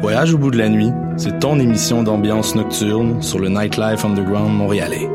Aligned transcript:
Voyage 0.00 0.32
au 0.32 0.38
bout 0.38 0.50
de 0.52 0.58
la 0.58 0.68
nuit, 0.68 0.90
c'est 1.16 1.40
ton 1.40 1.58
émission 1.58 2.04
d'ambiance 2.04 2.54
nocturne 2.54 3.20
sur 3.20 3.40
le 3.40 3.48
Nightlife 3.48 4.04
Underground 4.04 4.56
montréalais. 4.56 5.08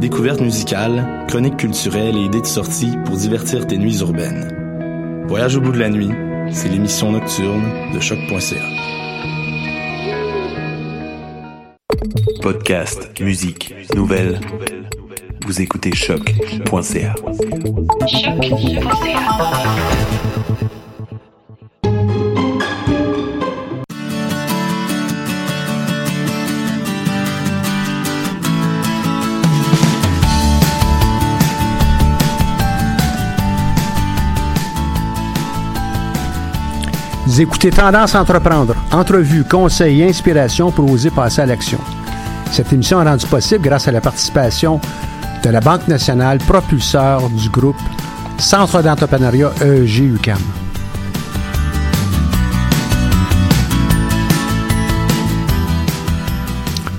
Découvertes 0.00 0.40
musicales, 0.40 1.24
chroniques 1.26 1.56
culturelles 1.56 2.16
et 2.16 2.24
idées 2.24 2.40
de 2.40 2.46
sortie 2.46 2.92
pour 3.04 3.16
divertir 3.16 3.66
tes 3.66 3.78
nuits 3.78 3.98
urbaines. 3.98 5.24
Voyage 5.26 5.56
au 5.56 5.60
bout 5.60 5.72
de 5.72 5.78
la 5.78 5.90
nuit, 5.90 6.10
c'est 6.52 6.68
l'émission 6.68 7.10
nocturne 7.10 7.64
de 7.92 7.98
choc.ca. 7.98 8.62
Podcast, 12.40 13.20
musique, 13.20 13.74
nouvelles. 13.96 14.40
Vous 15.44 15.60
écoutez 15.60 15.92
choc.ca. 15.92 17.14
Vous 37.32 37.40
écoutez 37.40 37.70
Tendance 37.70 38.14
Entreprendre, 38.14 38.74
entrevues, 38.92 39.44
conseils 39.44 40.02
et 40.02 40.08
inspiration 40.10 40.70
pour 40.70 40.90
oser 40.90 41.10
passer 41.10 41.40
à 41.40 41.46
l'action. 41.46 41.78
Cette 42.50 42.70
émission 42.74 43.00
est 43.00 43.08
rendue 43.08 43.24
possible 43.24 43.62
grâce 43.64 43.88
à 43.88 43.90
la 43.90 44.02
participation 44.02 44.78
de 45.42 45.48
la 45.48 45.60
Banque 45.60 45.88
nationale, 45.88 46.36
propulseur 46.36 47.30
du 47.30 47.48
groupe 47.48 47.78
Centre 48.36 48.82
d'entrepreneuriat 48.82 49.50
E 49.62 49.82
EEG 49.82 50.14
UCAM. 50.14 50.36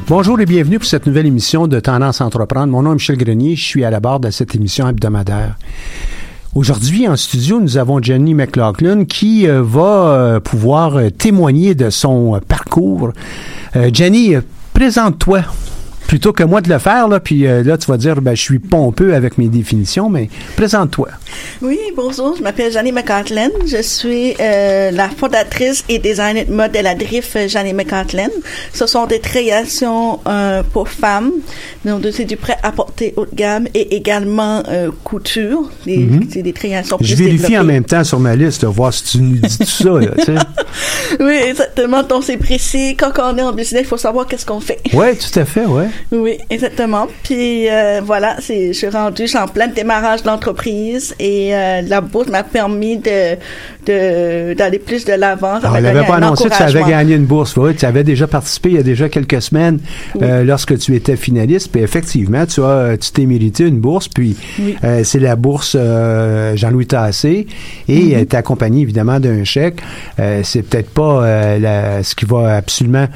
Bonjour 0.07 0.39
et 0.39 0.47
bienvenue 0.47 0.79
pour 0.79 0.87
cette 0.87 1.05
nouvelle 1.05 1.27
émission 1.27 1.67
de 1.67 1.79
Tendance 1.79 2.21
Entreprendre. 2.21 2.71
Mon 2.71 2.81
nom 2.81 2.93
est 2.93 2.95
Michel 2.95 3.17
Grenier, 3.17 3.55
je 3.55 3.63
suis 3.63 3.85
à 3.85 3.91
la 3.91 3.99
barre 3.99 4.19
de 4.19 4.31
cette 4.31 4.55
émission 4.55 4.87
hebdomadaire. 4.87 5.57
Aujourd'hui, 6.55 7.07
en 7.07 7.15
studio, 7.15 7.59
nous 7.59 7.77
avons 7.77 7.99
Jenny 7.99 8.35
McLaughlin 8.35 9.05
qui 9.05 9.47
euh, 9.47 9.63
va 9.63 10.11
euh, 10.11 10.39
pouvoir 10.39 10.97
euh, 10.97 11.09
témoigner 11.09 11.73
de 11.73 11.89
son 11.89 12.39
parcours. 12.47 13.11
Jenny, 13.91 14.35
présente-toi. 14.71 15.41
Plutôt 16.07 16.33
que 16.33 16.43
moi 16.43 16.61
de 16.61 16.69
le 16.69 16.77
faire, 16.79 17.07
là, 17.07 17.19
puis 17.19 17.47
euh, 17.47 17.63
là, 17.63 17.77
tu 17.77 17.87
vas 17.89 17.97
dire, 17.97 18.21
ben, 18.21 18.35
je 18.35 18.41
suis 18.41 18.59
pompeux 18.59 19.15
avec 19.15 19.37
mes 19.37 19.47
définitions, 19.47 20.09
mais 20.09 20.29
présente-toi. 20.55 21.09
Oui, 21.61 21.79
bonjour, 21.95 22.35
je 22.37 22.43
m'appelle 22.43 22.71
Jeannie 22.71 22.91
McCartland. 22.91 23.51
Je 23.65 23.81
suis 23.81 24.35
euh, 24.39 24.91
la 24.91 25.09
fondatrice 25.09 25.83
et 25.89 25.97
designer 25.99 26.45
de 26.45 26.51
mode 26.53 26.71
de 26.71 26.79
la 26.79 26.93
Drift 26.93 27.35
euh, 27.35 27.47
Jeannie 27.47 27.73
McCartland. 27.73 28.29
Ce 28.73 28.85
sont 28.85 29.07
des 29.07 29.19
créations 29.19 30.19
euh, 30.27 30.61
pour 30.71 30.89
femmes, 30.89 31.31
donc 31.85 32.03
c'est 32.11 32.25
du 32.25 32.37
prêt 32.37 32.57
à 32.61 32.71
porter 32.71 33.13
haut 33.15 33.25
de 33.25 33.35
gamme 33.35 33.67
et 33.73 33.95
également 33.95 34.61
euh, 34.69 34.91
couture. 35.03 35.69
Des, 35.85 36.03
Mhm. 36.03 36.27
C'est 36.31 36.41
des 36.41 36.51
créations 36.53 36.97
Je 36.99 37.15
vérifie 37.15 37.57
en 37.57 37.63
même 37.63 37.85
temps 37.85 38.03
sur 38.03 38.19
ma 38.19 38.35
liste, 38.35 38.65
voir 38.65 38.93
si 38.93 39.03
tu 39.03 39.17
nous 39.19 39.37
dis 39.37 39.57
tout 39.57 39.65
ça. 39.65 39.89
Là, 39.89 40.07
tu 40.17 40.25
sais. 40.25 40.35
Oui, 41.19 41.35
exactement. 41.47 42.03
Donc 42.03 42.23
c'est 42.23 42.37
précis. 42.37 42.95
Quand 42.97 43.11
on 43.19 43.37
est 43.37 43.41
en 43.41 43.53
business, 43.53 43.81
il 43.83 43.87
faut 43.87 43.97
savoir 43.97 44.25
qu'est-ce 44.27 44.45
qu'on 44.45 44.59
fait. 44.59 44.79
ouais, 44.93 45.15
tout 45.15 45.39
à 45.39 45.45
fait, 45.45 45.65
ouais. 45.65 45.87
Oui, 46.11 46.37
exactement. 46.49 47.07
Puis 47.23 47.69
euh, 47.69 48.01
voilà, 48.03 48.35
c'est, 48.39 48.67
je 48.67 48.77
suis 48.77 48.87
rendue, 48.89 49.23
je 49.23 49.27
suis 49.29 49.37
en 49.37 49.47
plein 49.47 49.67
démarrage 49.67 50.21
d'entreprise 50.23 51.15
et 51.19 51.55
euh, 51.55 51.81
la 51.81 52.01
bourse 52.01 52.27
m'a 52.29 52.43
permis 52.43 52.97
de, 52.97 53.35
de 53.85 54.53
d'aller 54.53 54.79
plus 54.79 55.05
de 55.05 55.13
l'avant. 55.13 55.59
Ah, 55.63 55.69
on 55.69 55.69
donné 55.69 55.81
l'avait 55.81 56.05
pas 56.05 56.15
annoncé, 56.17 56.49
tu 56.49 56.61
avais 56.63 56.83
gagné 56.83 57.15
une 57.15 57.25
bourse. 57.25 57.55
Oui, 57.57 57.75
tu 57.75 57.85
avais 57.85 58.03
déjà 58.03 58.27
participé 58.27 58.69
il 58.69 58.75
y 58.75 58.79
a 58.79 58.83
déjà 58.83 59.09
quelques 59.09 59.41
semaines 59.41 59.79
euh, 60.21 60.43
lorsque 60.43 60.77
tu 60.77 60.95
étais 60.95 61.15
finaliste. 61.15 61.71
Puis 61.71 61.81
effectivement, 61.81 62.45
tu 62.45 62.61
as, 62.63 62.95
tu 62.99 63.11
t'es 63.11 63.25
mérité 63.25 63.63
une 63.67 63.79
bourse. 63.79 64.07
Puis 64.07 64.37
Oui. 64.59 64.75
euh, 64.83 65.03
c'est 65.03 65.19
la 65.19 65.35
bourse 65.35 65.75
euh, 65.79 66.55
Jean-Louis 66.55 66.87
Tassé 66.87 67.47
et 67.87 68.11
elle 68.11 68.19
est 68.21 68.33
accompagnée 68.35 68.81
évidemment 68.81 69.19
d'un 69.19 69.43
chèque. 69.43 69.81
Euh, 70.19 70.41
c'est 70.43 70.61
peut-être 70.61 70.89
pas 70.91 71.23
euh, 71.23 71.59
la- 71.59 72.03
ce 72.03 72.13
qui 72.15 72.25
va 72.25 72.57
absolument 72.57 73.07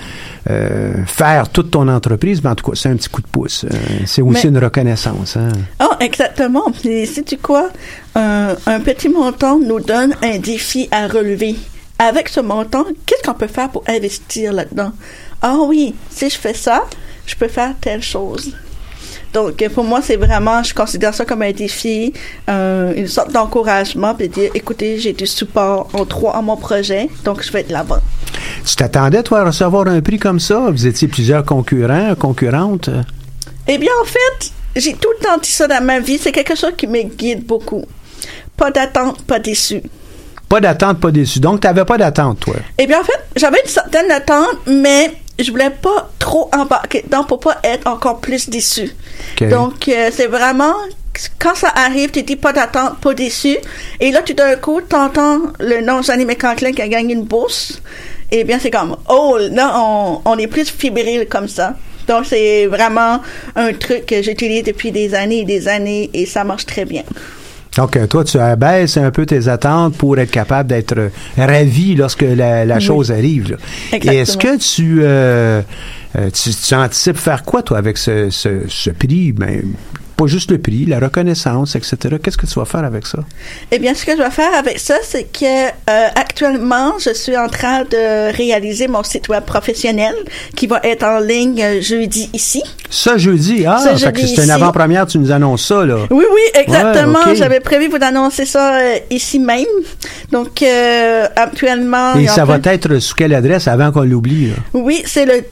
euh, 0.50 0.94
faire 1.06 1.50
toute 1.50 1.72
ton 1.72 1.88
entreprise, 1.88 2.44
mais 2.44 2.50
en 2.50 2.56
tout 2.56 2.67
cas, 2.67 2.67
c'est 2.76 2.90
un 2.90 2.96
petit 2.96 3.10
coup 3.10 3.22
de 3.22 3.28
pouce. 3.28 3.66
Euh, 3.66 3.76
c'est 4.06 4.22
aussi 4.22 4.48
Mais- 4.48 4.50
une 4.50 4.58
reconnaissance. 4.64 5.38
Hein? 5.38 5.50
Ah, 5.80 5.98
exactement. 6.00 6.72
Puis 6.72 7.06
sais-tu 7.08 7.38
quoi? 7.38 7.70
Un, 8.16 8.56
un 8.66 8.80
petit 8.80 9.10
montant 9.10 9.60
nous 9.60 9.80
donne 9.80 10.16
un 10.22 10.38
défi 10.40 10.88
à 10.92 11.08
relever. 11.08 11.56
Avec 12.00 12.30
ce 12.30 12.40
montant, 12.40 12.86
qu'est-ce 13.06 13.24
qu'on 13.24 13.34
peut 13.38 13.48
faire 13.48 13.70
pour 13.70 13.84
investir 13.88 14.54
là-dedans? 14.54 14.92
Ah 15.42 15.58
oui, 15.66 15.96
si 16.12 16.30
je 16.30 16.38
fais 16.38 16.54
ça, 16.54 16.86
je 17.26 17.36
peux 17.36 17.48
faire 17.48 17.74
telle 17.82 18.04
chose. 18.04 18.54
Donc, 19.38 19.64
pour 19.70 19.84
moi, 19.84 20.00
c'est 20.02 20.16
vraiment, 20.16 20.64
je 20.64 20.74
considère 20.74 21.14
ça 21.14 21.24
comme 21.24 21.44
un 21.44 21.52
défi, 21.52 22.12
euh, 22.50 22.92
une 22.96 23.08
sorte 23.08 23.32
d'encouragement, 23.32 24.16
puis 24.16 24.30
dire, 24.30 24.50
écoutez, 24.56 24.98
j'ai 24.98 25.14
du 25.14 25.28
support 25.28 25.90
en 25.94 26.06
trois 26.06 26.36
à 26.36 26.42
mon 26.42 26.58
projet, 26.58 27.08
donc 27.24 27.44
je 27.44 27.52
vais 27.52 27.62
de 27.62 27.72
l'avant. 27.72 28.00
Tu 28.66 28.76
t'attendais, 28.76 29.22
toi, 29.22 29.42
à 29.42 29.44
recevoir 29.46 29.88
un 29.90 30.02
prix 30.02 30.18
comme 30.18 30.40
ça? 30.40 30.72
Vous 30.72 30.88
étiez 30.88 31.08
plusieurs 31.08 31.46
concurrents, 31.46 32.16
concurrentes? 32.16 32.90
Eh 33.68 33.78
bien, 33.78 33.92
en 34.02 34.06
fait, 34.06 34.52
j'ai 34.76 34.94
tout 34.94 35.10
le 35.20 35.24
temps 35.24 35.38
dit 35.38 35.52
ça 35.52 35.68
dans 35.68 35.84
ma 35.84 36.00
vie, 36.00 36.18
c'est 36.18 36.32
quelque 36.32 36.56
chose 36.56 36.74
qui 36.76 36.88
me 36.88 37.04
guide 37.04 37.46
beaucoup. 37.46 37.86
Pas 38.58 38.72
d'attente, 38.72 39.22
pas 39.22 39.38
déçu. 39.38 39.84
Pas 40.50 40.60
d'attente, 40.60 41.00
pas 41.00 41.12
déçu. 41.12 41.40
Donc, 41.40 41.62
tu 41.62 41.68
n'avais 41.68 41.86
pas 41.86 42.00
d'attente, 42.00 42.40
toi? 42.40 42.56
Eh 42.80 42.88
bien, 42.88 43.02
en 43.02 43.04
fait, 43.04 43.24
j'avais 43.36 43.60
une 43.64 43.70
certaine 43.70 44.10
attente, 44.10 44.58
mais 44.66 45.14
je 45.40 45.52
voulais 45.52 45.70
pas 45.70 46.10
trop 46.20 46.50
embarquer 46.54 47.04
dedans 47.04 47.24
pour 47.24 47.40
pas 47.40 47.58
être 47.64 47.88
encore 47.88 48.20
plus 48.20 48.50
déçu. 48.50 48.92
Donc, 49.50 49.88
euh, 49.88 50.10
c'est 50.12 50.28
vraiment, 50.28 50.74
quand 51.40 51.56
ça 51.56 51.72
arrive, 51.76 52.12
tu 52.12 52.24
dis 52.24 52.36
pas 52.36 52.54
d'attente, 52.54 53.00
pas 53.00 53.14
déçu. 53.14 53.58
Et 54.00 54.12
là, 54.12 54.22
tout 54.22 54.34
d'un 54.34 54.56
coup, 54.56 54.82
t'entends 54.82 55.42
le 55.60 55.82
nom 55.82 56.02
Johnny 56.02 56.26
McCanklin 56.26 56.72
qui 56.72 56.82
a 56.82 56.88
gagné 56.88 57.14
une 57.14 57.24
bourse. 57.24 57.82
Eh 58.32 58.44
bien, 58.44 58.60
c'est 58.60 58.72
comme, 58.72 58.98
oh, 59.10 59.38
là, 59.52 59.74
on, 59.76 60.22
on 60.26 60.38
est 60.38 60.48
plus 60.48 60.70
fébrile 60.70 61.28
comme 61.30 61.48
ça. 61.48 61.76
Donc, 62.08 62.26
c'est 62.26 62.66
vraiment 62.68 63.22
un 63.56 63.74
truc 63.74 64.06
que 64.06 64.22
j'utilise 64.22 64.64
depuis 64.64 64.92
des 64.92 65.14
années 65.14 65.40
et 65.40 65.46
des 65.46 65.68
années 65.68 66.10
et 66.14 66.26
ça 66.26 66.44
marche 66.44 66.66
très 66.66 66.86
bien. 66.86 67.04
Donc, 67.78 67.96
euh, 67.96 68.08
toi, 68.08 68.24
tu 68.24 68.38
abaisses 68.40 68.98
un 68.98 69.12
peu 69.12 69.26
tes 69.26 69.48
attentes 69.48 69.96
pour 69.98 70.18
être 70.18 70.32
capable 70.32 70.68
d'être 70.70 71.12
ravi 71.38 71.96
lorsque 71.96 72.24
la, 72.24 72.66
la 72.66 72.76
Oui. 72.76 72.82
chose 72.82 73.12
arrive. 73.12 73.52
là. 73.52 73.58
Et 73.94 74.18
est-ce 74.18 74.36
que 74.38 74.58
tu, 74.58 75.00
euh, 75.04 75.62
euh, 76.18 76.30
tu, 76.32 76.50
tu 76.54 76.74
anticipes 76.76 77.18
faire 77.18 77.44
quoi, 77.44 77.62
toi, 77.62 77.78
avec 77.78 77.98
ce, 77.98 78.30
ce, 78.32 78.62
ce 78.68 78.90
prix? 78.90 79.32
Ben, 79.32 79.62
pas 80.18 80.26
juste 80.26 80.50
le 80.52 80.58
prix, 80.58 80.86
la 80.86 81.00
reconnaissance, 81.00 81.76
etc. 81.76 82.18
Qu'est-ce 82.22 82.38
que 82.38 82.48
tu 82.48 82.60
vas 82.60 82.66
faire 82.66 82.84
avec 82.84 83.06
ça? 83.06 83.20
Eh 83.72 83.78
bien, 83.78 83.94
ce 83.94 84.04
que 84.04 84.14
je 84.14 84.22
vais 84.22 84.32
faire 84.32 84.54
avec 84.58 84.80
ça, 84.80 84.96
c'est 85.04 85.26
que 85.32 85.46
euh, 85.46 86.08
actuellement, 86.16 86.94
je 87.00 87.14
suis 87.14 87.38
en 87.38 87.48
train 87.48 87.84
de 87.84 88.36
réaliser 88.36 88.88
mon 88.88 89.04
site 89.04 89.30
web 89.30 89.44
professionnel 89.44 90.16
qui 90.56 90.66
va 90.66 90.80
être 90.84 91.04
en 91.04 91.20
ligne 91.20 91.62
euh, 91.62 91.82
jeudi 91.82 92.30
ici. 92.34 92.64
Ça, 92.90 93.18
jeudi? 93.18 93.66
Ah, 93.68 93.78
Ce 93.78 94.04
jeudi 94.04 94.36
c'est 94.36 94.44
une 94.44 94.50
avant-première, 94.50 95.06
tu 95.06 95.20
nous 95.20 95.32
annonces 95.32 95.68
ça, 95.68 95.86
là. 95.86 95.98
Oui, 96.10 96.26
oui, 96.34 96.42
exactement. 96.62 97.20
Ouais. 97.28 97.36
J'avais 97.36 97.60
prévu 97.60 97.88
vous 97.88 98.02
annoncer 98.02 98.46
ça 98.46 98.78
euh, 98.78 98.96
ici 99.12 99.40
même. 99.40 99.66
Donc, 100.32 100.64
euh, 100.64 101.28
actuellement... 101.36 102.16
Et 102.16 102.28
ça 102.28 102.44
va 102.44 102.60
être 102.64 102.98
sous 102.98 103.14
quelle 103.14 103.36
adresse 103.36 103.68
avant 103.68 103.92
qu'on 103.92 104.02
l'oublie, 104.02 104.50
là? 104.50 104.56
Oui, 104.74 105.04
c'est 105.06 105.26
le 105.26 105.44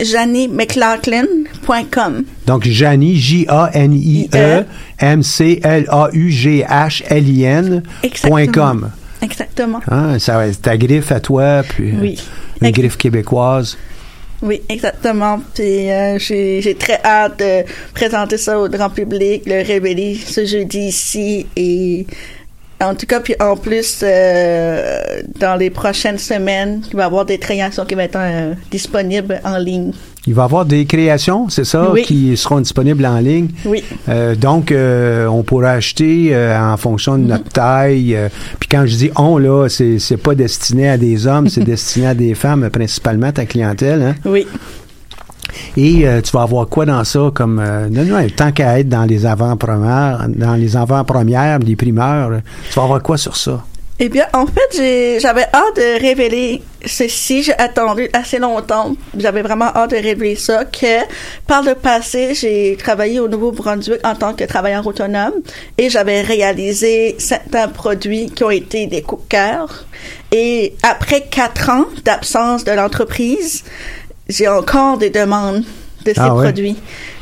www.janimclaughlin.com. 0.00 2.24
Donc, 2.46 2.64
Janie, 2.66 3.16
J-A-N-I-E, 3.16 4.64
M-C-L-A-U-G-H-L-I-N, 4.98 7.82
point 8.22 8.46
com. 8.46 8.90
Exactement. 9.20 9.80
Ah, 9.90 10.18
ça 10.18 10.36
va 10.36 10.46
être 10.46 10.62
ta 10.62 10.76
griffe 10.76 11.10
à 11.10 11.18
toi, 11.20 11.62
puis 11.68 11.90
euh, 11.90 11.94
Oui. 12.00 12.18
une 12.60 12.68
Ex- 12.68 12.78
griffe 12.78 12.96
québécoise. 12.96 13.76
Oui, 14.40 14.62
exactement. 14.68 15.40
Puis 15.52 15.90
euh, 15.90 16.16
j'ai 16.20 16.62
j'ai 16.62 16.76
très 16.76 17.00
hâte 17.04 17.40
de 17.40 17.64
présenter 17.92 18.38
ça 18.38 18.60
au 18.60 18.68
grand 18.68 18.90
public, 18.90 19.42
le 19.46 19.66
révéler 19.66 20.16
ce 20.24 20.46
jeudi 20.46 20.78
ici 20.78 21.46
et 21.56 22.06
en 22.80 22.94
tout 22.94 23.06
cas, 23.06 23.20
puis 23.20 23.34
en 23.40 23.56
plus, 23.56 24.00
euh, 24.02 25.20
dans 25.40 25.56
les 25.56 25.70
prochaines 25.70 26.18
semaines, 26.18 26.80
il 26.90 26.96
va 26.96 27.02
y 27.02 27.06
avoir 27.06 27.24
des 27.24 27.38
créations 27.38 27.84
qui 27.84 27.94
vont 27.94 28.00
être 28.02 28.16
euh, 28.18 28.54
disponibles 28.70 29.40
en 29.44 29.58
ligne. 29.58 29.92
Il 30.26 30.34
va 30.34 30.42
y 30.42 30.44
avoir 30.44 30.64
des 30.66 30.84
créations, 30.84 31.48
c'est 31.48 31.64
ça, 31.64 31.90
Oui. 31.90 32.02
qui 32.02 32.36
seront 32.36 32.60
disponibles 32.60 33.04
en 33.06 33.18
ligne. 33.18 33.48
Oui. 33.64 33.82
Euh, 34.08 34.34
donc, 34.34 34.72
on 34.74 35.42
pourra 35.42 35.70
acheter 35.72 36.36
en 36.36 36.76
fonction 36.76 37.16
de 37.16 37.24
notre 37.24 37.48
taille. 37.50 38.14
euh, 38.14 38.28
puis 38.60 38.68
quand 38.68 38.84
je 38.86 38.94
dis 38.96 39.10
on, 39.16 39.38
là, 39.38 39.68
c'est 39.68 40.16
pas 40.22 40.34
destiné 40.34 40.88
à 40.90 40.96
des 40.98 41.26
hommes, 41.26 41.48
c'est 41.48 41.64
destiné 41.64 42.08
à 42.08 42.14
des 42.14 42.34
femmes, 42.34 42.68
principalement 42.70 43.32
ta 43.32 43.46
clientèle. 43.46 44.02
Hein? 44.02 44.14
Oui. 44.24 44.46
Et 45.76 46.06
euh, 46.06 46.20
tu 46.20 46.32
vas 46.32 46.42
avoir 46.42 46.68
quoi 46.68 46.86
dans 46.86 47.04
ça 47.04 47.30
comme 47.34 47.60
euh, 47.60 48.28
tant 48.36 48.52
qu'à 48.52 48.80
être 48.80 48.88
dans 48.88 49.04
les 49.04 49.26
avant-premières, 49.26 50.26
dans 50.28 50.54
les 50.54 50.76
avant-premières, 50.76 51.58
les 51.60 51.76
primeurs, 51.76 52.30
tu 52.70 52.74
vas 52.74 52.84
avoir 52.84 53.02
quoi 53.02 53.16
sur 53.16 53.36
ça? 53.36 53.64
Eh 54.00 54.08
bien, 54.08 54.26
en 54.32 54.46
fait, 54.46 55.18
j'avais 55.20 55.46
hâte 55.52 55.76
de 55.76 56.00
révéler 56.00 56.62
ceci. 56.86 57.42
J'ai 57.42 57.58
attendu 57.58 58.08
assez 58.12 58.38
longtemps. 58.38 58.94
J'avais 59.16 59.42
vraiment 59.42 59.74
hâte 59.74 59.90
de 59.90 59.96
révéler 59.96 60.36
ça. 60.36 60.64
Que 60.66 61.02
par 61.48 61.64
le 61.64 61.74
passé, 61.74 62.32
j'ai 62.34 62.76
travaillé 62.76 63.18
au 63.18 63.26
Nouveau-Brunswick 63.26 63.98
en 64.06 64.14
tant 64.14 64.34
que 64.34 64.44
travailleur 64.44 64.86
autonome 64.86 65.32
et 65.76 65.90
j'avais 65.90 66.20
réalisé 66.20 67.16
certains 67.18 67.66
produits 67.66 68.30
qui 68.30 68.44
ont 68.44 68.50
été 68.50 68.86
des 68.86 69.02
coups. 69.02 69.24
Et 70.30 70.74
après 70.84 71.22
quatre 71.22 71.68
ans 71.68 71.86
d'absence 72.04 72.62
de 72.62 72.70
l'entreprise, 72.70 73.64
j'ai 74.28 74.48
encore 74.48 74.98
des 74.98 75.10
demandes 75.10 75.64
de 76.04 76.12
ces 76.12 76.20
Ah 76.20 76.34
ouais? 76.34 76.44
produits. 76.44 76.76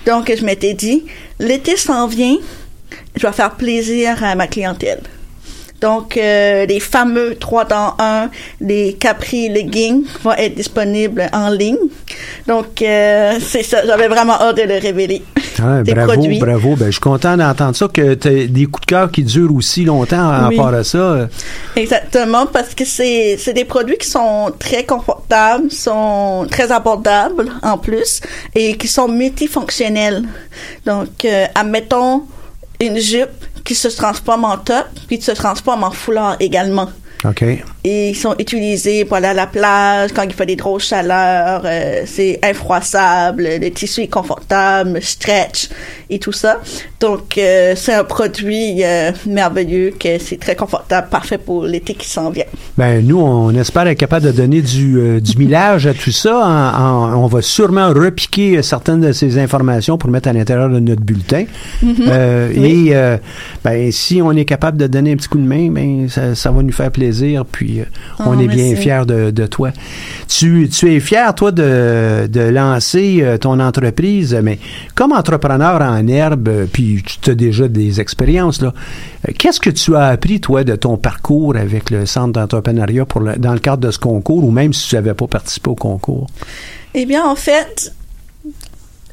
Donc, 0.06 0.32
je 0.36 0.44
m'étais 0.44 0.74
dit, 0.74 1.04
l'été 1.38 1.76
s'en 1.76 2.06
vient, 2.06 2.36
je 3.14 3.26
vais 3.26 3.32
faire 3.32 3.54
plaisir 3.56 4.22
à 4.22 4.34
ma 4.34 4.46
clientèle. 4.46 5.00
Donc, 5.86 6.16
euh, 6.16 6.66
les 6.66 6.80
fameux 6.80 7.36
3 7.38 7.64
dans 7.66 7.94
1, 8.00 8.28
les 8.60 8.94
Capri 8.94 9.48
leggings 9.48 10.02
vont 10.24 10.32
être 10.32 10.56
disponibles 10.56 11.28
en 11.32 11.48
ligne. 11.50 11.76
Donc, 12.48 12.82
euh, 12.82 13.34
c'est 13.40 13.62
ça. 13.62 13.86
J'avais 13.86 14.08
vraiment 14.08 14.32
hâte 14.32 14.56
de 14.56 14.62
le 14.62 14.78
révéler. 14.80 15.22
Ah, 15.62 15.82
Des 15.84 15.94
bravo, 15.94 16.12
produits. 16.14 16.40
bravo. 16.40 16.74
Ben, 16.74 16.86
je 16.86 16.90
suis 16.92 17.00
content 17.00 17.36
d'entendre 17.36 17.76
ça, 17.76 17.86
que 17.86 18.14
tu 18.14 18.48
des 18.48 18.66
coups 18.66 18.80
de 18.80 18.86
cœur 18.86 19.12
qui 19.12 19.22
durent 19.22 19.54
aussi 19.54 19.84
longtemps 19.84 20.28
en 20.44 20.48
Oui. 20.48 20.56
part 20.56 20.74
à 20.74 20.82
ça. 20.82 21.28
Exactement, 21.76 22.46
parce 22.46 22.74
que 22.74 22.84
c'est 22.84 23.36
c'est 23.38 23.52
des 23.52 23.64
produits 23.64 23.96
qui 23.98 24.08
sont 24.10 24.52
très 24.58 24.84
confortables, 24.84 25.70
sont 25.70 26.48
très 26.50 26.72
abordables 26.72 27.46
en 27.62 27.78
plus 27.78 28.20
et 28.56 28.76
qui 28.76 28.88
sont 28.88 29.06
multifonctionnels. 29.08 30.24
Donc, 30.84 31.24
euh, 31.24 31.46
admettons 31.54 32.22
une 32.80 32.98
jupe 32.98 33.30
qui 33.64 33.74
se 33.74 33.88
transforme 33.88 34.44
en 34.44 34.58
top, 34.58 34.86
puis 35.06 35.18
qui 35.18 35.24
se 35.24 35.32
transforme 35.32 35.84
en 35.84 35.90
foulard 35.90 36.36
également. 36.40 36.90
OK. 37.24 37.44
Et 37.88 38.08
ils 38.10 38.16
sont 38.16 38.34
utilisés 38.40 39.04
pour 39.04 39.16
aller 39.18 39.28
à 39.28 39.34
la 39.34 39.46
plage 39.46 40.10
quand 40.12 40.24
il 40.24 40.32
fait 40.34 40.44
des 40.46 40.56
grosses 40.56 40.88
chaleurs. 40.88 41.62
euh, 41.64 42.02
c'est 42.04 42.40
infroissable, 42.42 43.46
le 43.62 43.68
tissu 43.70 44.00
est 44.02 44.08
confortable, 44.08 45.00
stretch 45.00 45.68
et 46.10 46.18
tout 46.18 46.32
ça. 46.32 46.58
Donc, 46.98 47.38
euh, 47.38 47.74
c'est 47.76 47.94
un 47.94 48.02
produit 48.02 48.82
euh, 48.82 49.12
merveilleux, 49.26 49.92
que 49.98 50.18
c'est 50.18 50.40
très 50.40 50.56
confortable, 50.56 51.06
parfait 51.10 51.38
pour 51.38 51.64
l'été 51.64 51.94
qui 51.94 52.08
s'en 52.08 52.30
vient. 52.30 52.44
Ben, 52.76 53.06
nous, 53.06 53.20
on 53.20 53.50
espère 53.54 53.86
être 53.86 53.98
capable 53.98 54.26
de 54.26 54.32
donner 54.32 54.62
du, 54.62 55.20
du 55.20 55.38
millage 55.38 55.86
à 55.86 55.94
tout 55.94 56.10
ça. 56.10 56.36
En- 56.44 56.82
en- 57.14 57.24
on 57.24 57.26
va 57.28 57.40
sûrement 57.40 57.88
repiquer 57.90 58.62
certaines 58.62 59.00
de 59.00 59.12
ces 59.12 59.38
informations 59.38 59.96
pour 59.96 60.10
mettre 60.10 60.28
à 60.28 60.32
l'intérieur 60.32 60.68
de 60.70 60.80
notre 60.80 61.02
bulletin. 61.02 61.44
Oui. 61.82 62.90
Et 62.90 62.94
ben, 63.64 63.92
si 63.92 64.20
on 64.22 64.32
est 64.32 64.44
capable 64.44 64.76
de 64.78 64.86
donner 64.88 65.12
un 65.12 65.16
petit 65.16 65.28
coup 65.28 65.38
de 65.38 65.46
main, 65.46 65.68
ben, 65.70 66.08
ça, 66.08 66.34
ça 66.34 66.50
va 66.50 66.62
nous 66.62 66.72
faire 66.72 66.90
plaisir. 66.90 67.44
Puis, 67.50 67.75
euh, 67.80 67.84
on 68.18 68.36
Oh, 68.36 68.40
est 68.40 68.46
bien 68.48 68.74
fiers 68.76 69.02
de, 69.06 69.30
de 69.30 69.46
toi. 69.46 69.70
Tu, 70.28 70.68
tu 70.68 70.94
es 70.94 71.00
fier, 71.00 71.34
toi, 71.34 71.52
de, 71.52 72.26
de 72.26 72.40
lancer 72.40 73.18
euh, 73.22 73.38
ton 73.38 73.58
entreprise, 73.60 74.36
mais 74.42 74.58
comme 74.94 75.12
entrepreneur 75.12 75.80
en 75.82 76.06
herbe, 76.08 76.48
euh, 76.48 76.66
puis 76.72 77.02
tu 77.22 77.30
as 77.30 77.34
déjà 77.34 77.68
des 77.68 78.00
expériences, 78.00 78.60
là, 78.60 78.72
qu'est-ce 79.38 79.60
que 79.60 79.70
tu 79.70 79.94
as 79.96 80.06
appris, 80.06 80.40
toi, 80.40 80.64
de 80.64 80.76
ton 80.76 80.96
parcours 80.96 81.56
avec 81.56 81.90
le 81.90 82.06
Centre 82.06 82.32
d'entrepreneuriat 82.32 83.04
pour 83.06 83.20
le- 83.20 83.36
dans 83.36 83.52
le 83.52 83.58
cadre 83.60 83.86
de 83.86 83.90
ce 83.90 83.98
concours, 83.98 84.44
ou 84.44 84.50
même 84.50 84.72
si 84.72 84.88
tu 84.88 84.94
n'avais 84.94 85.14
pas 85.14 85.26
participé 85.26 85.70
au 85.70 85.74
concours? 85.74 86.26
Eh 86.94 87.04
bien, 87.06 87.24
en 87.24 87.36
fait, 87.36 87.92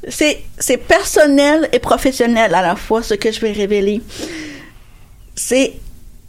c'est 0.07 0.39
c'est 0.59 0.77
personnel 0.77 1.69
et 1.71 1.79
professionnel 1.79 2.53
à 2.55 2.61
la 2.61 2.75
fois 2.75 3.01
ce 3.03 3.13
que 3.13 3.31
je 3.31 3.39
vais 3.39 3.51
révéler. 3.51 4.01
C'est 5.35 5.73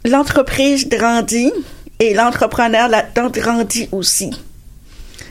l'entreprise 0.05 0.87
grandit 0.89 1.51
et 1.99 2.13
l'entrepreneur 2.13 2.87
là-dedans 2.87 3.29
grandit 3.29 3.89
aussi. 3.91 4.31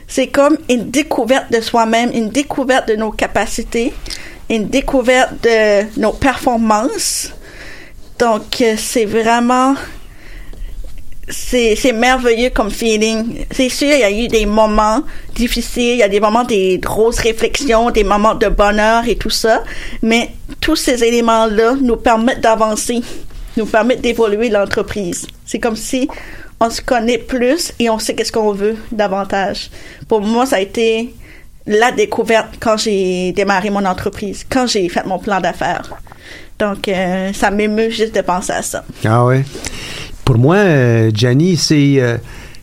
C'est 0.07 0.29
comme 0.29 0.57
une 0.69 0.91
découverte 0.91 1.51
de 1.53 1.61
soi-même, 1.61 2.11
une 2.13 2.29
découverte 2.29 2.89
de 2.89 2.97
nos 2.97 3.11
capacités, 3.11 3.93
une 4.51 4.69
découverte 4.69 5.33
de 5.43 6.01
nos 6.01 6.13
performances. 6.13 7.33
Donc, 8.19 8.61
euh, 8.61 8.75
c'est 8.77 9.07
vraiment 9.07 9.75
c'est 11.29 11.93
merveilleux 11.93 12.51
comme 12.51 12.71
feeling. 12.71 13.47
C'est 13.51 13.69
sûr, 13.69 13.89
il 13.89 14.01
y 14.01 14.05
a 14.05 14.11
eu 14.11 14.29
des 14.29 14.47
moments 14.47 15.03
difficiles, 15.35 15.95
il 15.95 15.99
y 15.99 16.03
a 16.03 16.09
des 16.09 16.21
moments 16.21 16.45
des 16.45 16.79
grosses 16.79 17.21
réflexions, 17.21 17.91
des 17.91 18.05
moments 18.05 18.35
de 18.35 18.49
bonheur 18.49 19.09
et 19.09 19.17
tout 19.17 19.31
ça, 19.31 19.63
mais 20.03 20.31
tous 20.61 20.77
ces 20.77 21.03
éléments-là 21.03 21.77
nous 21.81 21.97
permettent 21.97 22.41
d'avancer, 22.41 23.01
nous 23.57 23.67
permettent 23.67 24.03
d'évoluer 24.03 24.51
l'entreprise. 24.51 25.27
C'est 25.47 25.59
comme 25.59 25.77
si 25.77 26.09
on 26.65 26.71
se 26.71 26.81
connaît 26.81 27.19
plus 27.19 27.73
et 27.79 27.91
on 27.91 27.99
sait 27.99 28.15
qu'est-ce 28.15 28.33
qu'on 28.33 28.53
veut 28.53 28.77
davantage. 28.91 29.71
Pour 30.09 30.21
moi, 30.23 30.47
ça 30.47 30.57
a 30.57 30.61
été 30.61 31.15
la 31.67 31.93
découverte 31.93 32.55
quand 32.61 32.77
j'ai 32.77 33.33
démarré 33.33 33.71
mon 33.71 33.85
entreprise, 33.85 34.45
quand 34.49 34.67
j'ai 34.67 34.89
fait 34.89 35.05
mon 35.07 35.19
plan 35.19 35.41
d'affaires. 35.41 35.91
Donc, 36.59 36.89
euh, 36.89 37.33
ça 37.33 37.51
m'émeut 37.51 37.91
juste 37.91 38.15
de 38.15 38.21
penser 38.21 38.53
à 38.53 38.63
ça. 38.63 38.85
Ah 39.05 39.25
oui. 39.27 39.43
Pour 40.25 40.39
moi, 40.39 40.57
euh, 40.57 41.11
c'est 41.59 41.95
euh, 41.99 42.17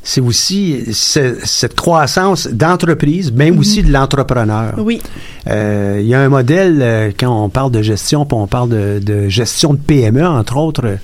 c'est 0.03 0.22
aussi 0.22 0.84
ce- 0.93 1.38
cette 1.43 1.75
croissance 1.75 2.48
d'entreprise, 2.48 3.31
même 3.31 3.60
aussi 3.60 3.84
de 3.84 3.91
l'entrepreneur. 3.91 4.74
Oui. 4.79 5.00
Euh, 5.48 6.00
Il 6.01 6.08
y 6.08 6.15
a 6.15 6.22
un 6.22 6.29
modèle, 6.29 7.13
quand 7.20 7.43
on 7.46 7.50
parle 7.50 7.72
de 7.72 7.84
gestion, 7.84 8.25
puis 8.25 8.36
on 8.36 8.48
parle 8.48 8.70
de, 8.70 9.00
de 9.00 9.29
gestion 9.29 9.74
de 9.74 9.79
PME, 9.79 10.25
entre 10.25 10.58
autres, 10.58 10.98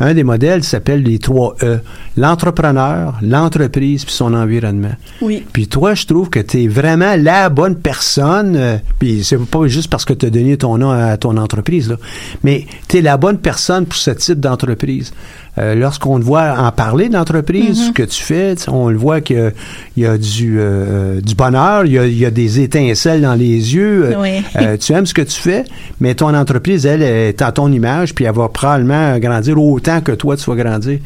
un 0.00 0.14
des 0.14 0.24
modèles 0.24 0.64
s'appelle 0.64 1.02
les 1.02 1.18
trois 1.18 1.56
E. 1.62 1.80
L'entrepreneur, 2.16 3.14
l'entreprise, 3.22 4.04
puis 4.04 4.14
son 4.14 4.34
environnement. 4.34 4.92
Oui. 5.22 5.44
Puis 5.52 5.66
toi, 5.68 5.94
je 5.94 6.04
trouve 6.06 6.30
que 6.30 6.40
tu 6.40 6.64
es 6.64 6.68
vraiment 6.68 7.14
la 7.16 7.48
bonne 7.48 7.76
personne. 7.76 8.54
euh, 8.56 8.76
puis 8.98 9.24
c'est 9.24 9.38
pas 9.38 9.66
juste 9.66 9.88
parce 9.90 10.04
que 10.04 10.12
tu 10.12 10.26
as 10.26 10.30
donné 10.30 10.56
ton 10.56 10.78
nom 10.78 10.90
à 10.90 11.16
ton 11.16 11.36
entreprise, 11.36 11.88
là, 11.88 11.96
mais 12.44 12.66
tu 12.88 12.98
es 12.98 13.02
la 13.02 13.16
bonne 13.16 13.38
personne 13.38 13.86
pour 13.86 13.96
ce 13.98 14.10
type 14.10 14.40
d'entreprise. 14.40 15.12
Euh, 15.58 15.74
Lorsqu'on 15.74 16.20
te 16.20 16.24
voit 16.24 16.54
en 16.56 16.70
parler 16.70 17.08
d'entreprise, 17.08 17.88
ce 17.88 17.92
que 17.92 18.04
tu 18.04 18.22
fais, 18.22 18.54
on 18.68 18.90
le 18.90 18.96
voit 18.96 19.20
qu'il 19.20 19.52
y 19.96 20.02
y 20.02 20.06
a 20.06 20.16
du, 20.16 20.58
euh, 20.60 21.20
du 21.20 21.34
bonheur, 21.34 21.84
il 21.84 21.92
y, 21.92 21.98
a, 21.98 22.06
il 22.06 22.16
y 22.16 22.24
a 22.24 22.30
des 22.30 22.60
étincelles 22.60 23.22
dans 23.22 23.34
les 23.34 23.74
yeux. 23.74 24.14
Oui. 24.20 24.40
euh, 24.56 24.76
tu 24.76 24.92
aimes 24.92 25.06
ce 25.06 25.14
que 25.14 25.22
tu 25.22 25.40
fais, 25.40 25.64
mais 26.00 26.14
ton 26.14 26.32
entreprise, 26.34 26.86
elle, 26.86 27.02
est 27.02 27.42
à 27.42 27.50
ton 27.50 27.72
image, 27.72 28.14
puis 28.14 28.24
elle 28.24 28.34
va 28.34 28.48
probablement 28.48 29.18
grandir 29.18 29.60
autant 29.60 29.87
que 30.02 30.12
toi, 30.12 30.36
tu 30.36 30.50
vas 30.50 30.56
grandir. 30.62 30.98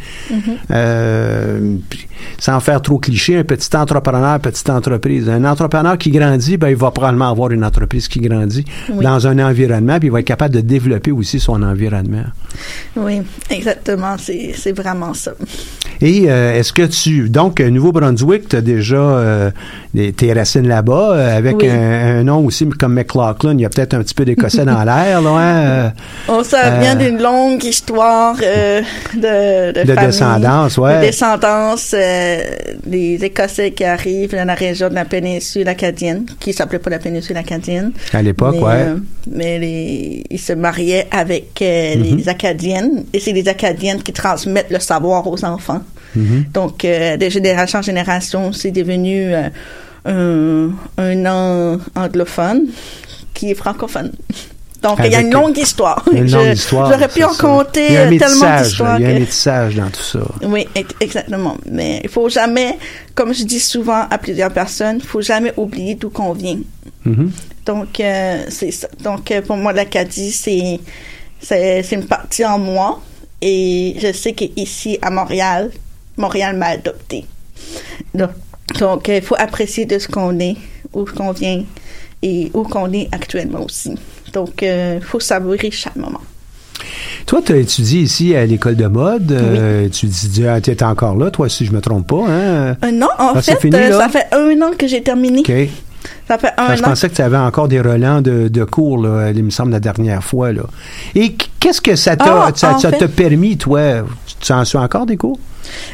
Euh, 0.70 1.76
puis, 1.88 2.06
sans 2.38 2.60
faire 2.60 2.80
trop 2.82 2.98
cliché, 2.98 3.36
un 3.38 3.44
petit 3.44 3.74
entrepreneur, 3.76 4.38
petite 4.40 4.70
entreprise. 4.70 5.28
Un 5.28 5.44
entrepreneur 5.44 5.98
qui 5.98 6.10
grandit, 6.10 6.56
ben, 6.56 6.68
il 6.68 6.76
va 6.76 6.90
probablement 6.90 7.30
avoir 7.30 7.50
une 7.50 7.64
entreprise 7.64 8.08
qui 8.08 8.20
grandit 8.20 8.64
Oui. 8.90 9.04
dans 9.04 9.26
un 9.26 9.38
environnement, 9.38 9.98
puis 9.98 10.08
il 10.08 10.12
va 10.12 10.20
être 10.20 10.26
capable 10.26 10.54
de 10.54 10.60
développer 10.60 11.10
aussi 11.10 11.40
son 11.40 11.62
environnement. 11.62 12.24
Oui, 12.96 13.22
exactement. 13.50 14.16
C'est 14.18 14.72
vraiment 14.76 15.14
ça. 15.14 15.32
Et 16.00 16.24
euh, 16.28 16.58
est-ce 16.58 16.72
que 16.72 16.82
tu... 16.82 17.28
Donc, 17.28 17.60
euh, 17.60 17.70
Nouveau-Brunswick, 17.70 18.48
tu 18.48 18.56
as 18.56 18.60
déjà 18.60 18.96
euh, 18.96 19.50
tes 20.16 20.32
racines 20.32 20.66
là-bas, 20.66 21.12
euh, 21.14 21.36
avec 21.38 21.56
Oui. 21.58 21.68
un, 21.68 22.18
un 22.20 22.24
nom 22.24 22.44
aussi 22.44 22.68
comme 22.70 22.94
McLaughlin? 22.94 23.52
Il 23.54 23.60
y 23.60 23.64
a 23.64 23.68
peut-être 23.68 23.94
un 23.94 24.02
petit 24.02 24.14
peu 24.14 24.24
d'écossais 24.24 24.64
dans 24.64 24.82
l'air, 24.84 25.22
là, 25.22 25.30
hein, 25.30 25.64
euh, 25.64 25.88
On 26.28 26.42
ça 26.42 26.58
Euh, 26.66 26.80
vient 26.80 26.96
d'une 26.96 27.22
longue 27.22 27.62
histoire 27.64 28.36
de, 29.14 29.72
de, 29.72 29.80
De 29.84 29.94
famille, 29.94 30.06
descendance, 30.06 30.78
ouais. 30.78 30.96
De 30.96 31.06
descendance, 31.06 31.94
euh, 31.94 32.38
les 32.86 33.22
Écossais 33.24 33.72
qui 33.72 33.84
arrivent 33.84 34.32
dans 34.34 34.46
la 34.46 34.54
région 34.54 34.88
de 34.88 34.94
la 34.94 35.04
péninsule 35.04 35.68
acadienne, 35.68 36.26
qui 36.40 36.52
s'appelait 36.52 36.78
pas 36.78 36.90
la 36.90 36.98
péninsule 36.98 37.36
acadienne. 37.36 37.92
à 38.12 38.22
l'époque, 38.22 38.54
ouais. 38.56 38.72
euh, 38.72 38.96
mais 39.30 39.58
les, 39.58 40.24
ils 40.30 40.38
se 40.40 40.52
mariaient 40.52 41.06
avec 41.10 41.60
euh, 41.62 41.96
Mhm. 41.96 42.16
les 42.16 42.28
Acadiennes, 42.28 43.04
et 43.12 43.20
c'est 43.20 43.32
les 43.32 43.48
Acadiennes 43.48 44.02
qui 44.02 44.12
transmettent 44.12 44.70
le 44.70 44.80
savoir 44.80 45.26
aux 45.26 45.44
enfants. 45.44 45.82
Mhm. 46.16 46.44
Donc, 46.52 46.82
de 46.84 47.28
génération 47.28 47.78
en 47.78 47.82
génération, 47.82 48.52
c'est 48.52 48.70
devenu 48.70 49.34
un, 50.04 50.70
un 50.98 51.26
an 51.26 51.78
anglophone 51.94 52.66
qui 53.34 53.50
est 53.50 53.54
francophone. 53.54 54.12
Donc, 54.82 54.98
il 55.04 55.12
y 55.12 55.14
a 55.14 55.20
une 55.20 55.32
longue 55.32 55.56
histoire. 55.56 56.04
Une 56.12 56.26
Je- 56.26 56.52
histoire. 56.52 56.90
J'aurais 56.92 57.08
pu 57.08 57.22
en 57.22 57.34
compter 57.34 57.86
Il 57.88 57.92
y 57.92 57.96
a 57.96 58.02
un 58.02 58.12
euh, 58.12 58.18
tellement 58.18 58.60
d'histoires. 58.62 58.98
Il 58.98 59.02
y 59.02 59.06
a 59.06 59.08
un 59.10 59.14
que- 59.14 59.18
métissage 59.20 59.76
dans 59.76 59.88
tout 59.90 60.02
ça. 60.02 60.18
oui, 60.42 60.66
ex- 60.74 60.94
exactement. 61.00 61.56
Mais 61.66 62.00
il 62.02 62.08
faut 62.10 62.28
jamais, 62.28 62.78
comme 63.14 63.32
je 63.32 63.44
dis 63.44 63.60
souvent 63.60 64.06
à 64.10 64.18
plusieurs 64.18 64.52
personnes, 64.52 64.96
il 65.00 65.06
faut 65.06 65.20
jamais 65.20 65.52
oublier 65.56 65.94
d'où 65.94 66.10
qu'on 66.10 66.32
vient. 66.32 66.58
Mhm. 67.04 67.30
Donc, 67.64 68.00
euh, 68.00 68.44
c'est. 68.48 68.70
Donc, 69.02 69.30
euh, 69.30 69.40
pour 69.40 69.56
moi, 69.56 69.72
l'Acadie, 69.72 70.32
c'est, 70.32 70.80
une 71.92 72.06
partie 72.06 72.44
en 72.44 72.58
moi. 72.58 73.00
Et 73.40 73.96
je 74.00 74.12
sais 74.12 74.32
qu'ici, 74.32 74.98
à 75.02 75.10
Montréal, 75.10 75.70
Montréal 76.16 76.56
m'a 76.56 76.66
adopté. 76.66 77.24
Donc, 78.14 78.30
donc, 78.78 79.08
euh, 79.08 79.16
il 79.16 79.22
faut 79.22 79.34
apprécier 79.38 79.84
de 79.84 79.98
ce 79.98 80.08
qu'on 80.08 80.38
est, 80.40 80.56
où 80.92 81.04
qu'on 81.04 81.32
vient 81.32 81.62
et 82.22 82.50
où 82.54 82.62
qu'on 82.62 82.92
est 82.92 83.08
actuellement 83.12 83.64
aussi. 83.64 83.94
Donc, 84.32 84.62
il 84.62 85.00
faut 85.02 85.20
savourer 85.20 85.70
chaque 85.70 85.96
moment. 85.96 86.20
Toi, 87.26 87.40
tu 87.44 87.52
as 87.52 87.56
étudié 87.56 88.00
ici 88.00 88.34
à 88.34 88.44
l'école 88.44 88.74
de 88.76 88.86
mode. 88.86 89.30
euh, 89.32 89.88
tu 89.88 90.06
dis, 90.06 90.30
tu 90.62 90.70
es 90.70 90.82
encore 90.82 91.16
là, 91.16 91.30
toi, 91.30 91.48
si 91.48 91.64
je 91.66 91.72
me 91.72 91.80
trompe 91.80 92.06
pas. 92.08 92.24
Hein? 92.28 92.76
Euh, 92.84 92.90
non, 92.92 93.06
en 93.18 93.32
Ah, 93.36 93.42
fait, 93.42 93.60
fini, 93.60 93.76
euh, 93.76 93.98
ça 93.98 94.08
fait 94.08 94.26
un 94.32 94.60
an 94.62 94.70
que 94.76 94.86
j'ai 94.88 95.02
terminé. 95.02 95.40
OK. 95.40 95.52
Ça 96.26 96.36
fait 96.38 96.48
un 96.48 96.52
Ah, 96.56 96.74
je 96.76 96.82
an. 96.82 96.86
pensais 96.86 97.08
que 97.08 97.14
tu 97.14 97.22
avais 97.22 97.36
encore 97.36 97.68
des 97.68 97.80
relents 97.80 98.20
de, 98.22 98.48
de 98.48 98.64
cours, 98.64 98.98
là, 98.98 99.30
il 99.30 99.44
me 99.44 99.50
semble, 99.50 99.70
la 99.70 99.78
dernière 99.80 100.24
fois. 100.24 100.52
Là. 100.52 100.62
Et 101.14 101.36
qu'est-ce 101.60 101.80
que 101.80 101.94
ça 101.94 102.16
t'a 102.16 102.46
Ah, 102.46 102.50
ça, 102.54 102.74
en 102.74 102.78
ça 102.78 102.90
fait- 102.90 102.98
t'a 102.98 103.08
permis, 103.08 103.56
toi? 103.56 104.02
Tu 104.40 104.52
en 104.52 104.64
suis 104.64 104.78
encore 104.78 105.06
des 105.06 105.16
cours? 105.16 105.38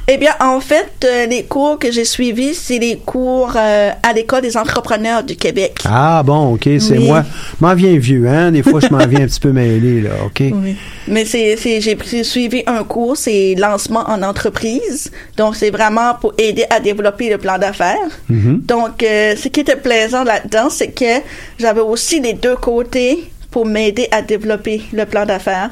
Eh 0.09 0.17
bien, 0.17 0.33
en 0.41 0.61
fait, 0.61 0.89
euh, 1.05 1.27
les 1.27 1.45
cours 1.45 1.79
que 1.79 1.91
j'ai 1.93 2.05
suivis, 2.05 2.55
c'est 2.55 2.79
les 2.79 2.97
cours 2.97 3.53
euh, 3.57 3.91
à 4.03 4.13
l'École 4.13 4.43
des 4.43 4.57
entrepreneurs 4.57 5.23
du 5.23 5.37
Québec. 5.37 5.79
Ah, 5.85 6.23
bon, 6.25 6.55
OK, 6.55 6.63
c'est 6.79 6.99
Oui. 6.99 7.07
moi. 7.07 7.25
M'en 7.61 7.75
viens 7.75 7.97
vieux, 7.99 8.27
hein? 8.27 8.51
Des 8.51 8.63
fois, 8.63 8.81
je 8.81 8.89
m'en 8.89 9.07
viens 9.07 9.21
un 9.23 9.27
petit 9.27 9.41
peu 9.41 9.53
mêlé, 9.53 10.01
là, 10.03 10.11
OK? 10.25 10.41
Oui. 10.55 10.77
Mais 11.07 11.25
c'est, 11.25 11.57
c'est, 11.57 11.81
j'ai 11.81 11.97
suivi 12.25 12.63
un 12.67 12.85
cours, 12.85 13.17
c'est 13.17 13.55
lancement 13.57 14.05
en 14.09 14.23
entreprise. 14.23 15.11
Donc, 15.37 15.57
c'est 15.57 15.71
vraiment 15.71 16.15
pour 16.21 16.33
aider 16.39 16.65
à 16.71 16.81
développer 16.81 17.29
le 17.31 17.39
plan 17.39 17.59
d'affaires. 17.59 17.97
Mhm. 18.29 18.63
Donc, 18.67 19.03
euh, 19.03 19.35
ce 19.37 19.49
qui 19.49 19.61
était 19.61 19.77
plaisant 19.77 20.25
là-dedans, 20.25 20.69
c'est 20.71 20.89
que 20.89 21.23
j'avais 21.59 21.81
aussi 21.81 22.21
les 22.21 22.33
deux 22.35 22.57
côtés 22.57 23.31
pour 23.51 23.65
m'aider 23.67 24.09
à 24.11 24.23
développer 24.23 24.83
le 24.93 25.05
plan 25.07 25.25
d'affaires. 25.27 25.71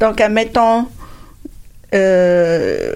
Donc, 0.00 0.20
admettons, 0.20 0.86
euh, 1.94 2.94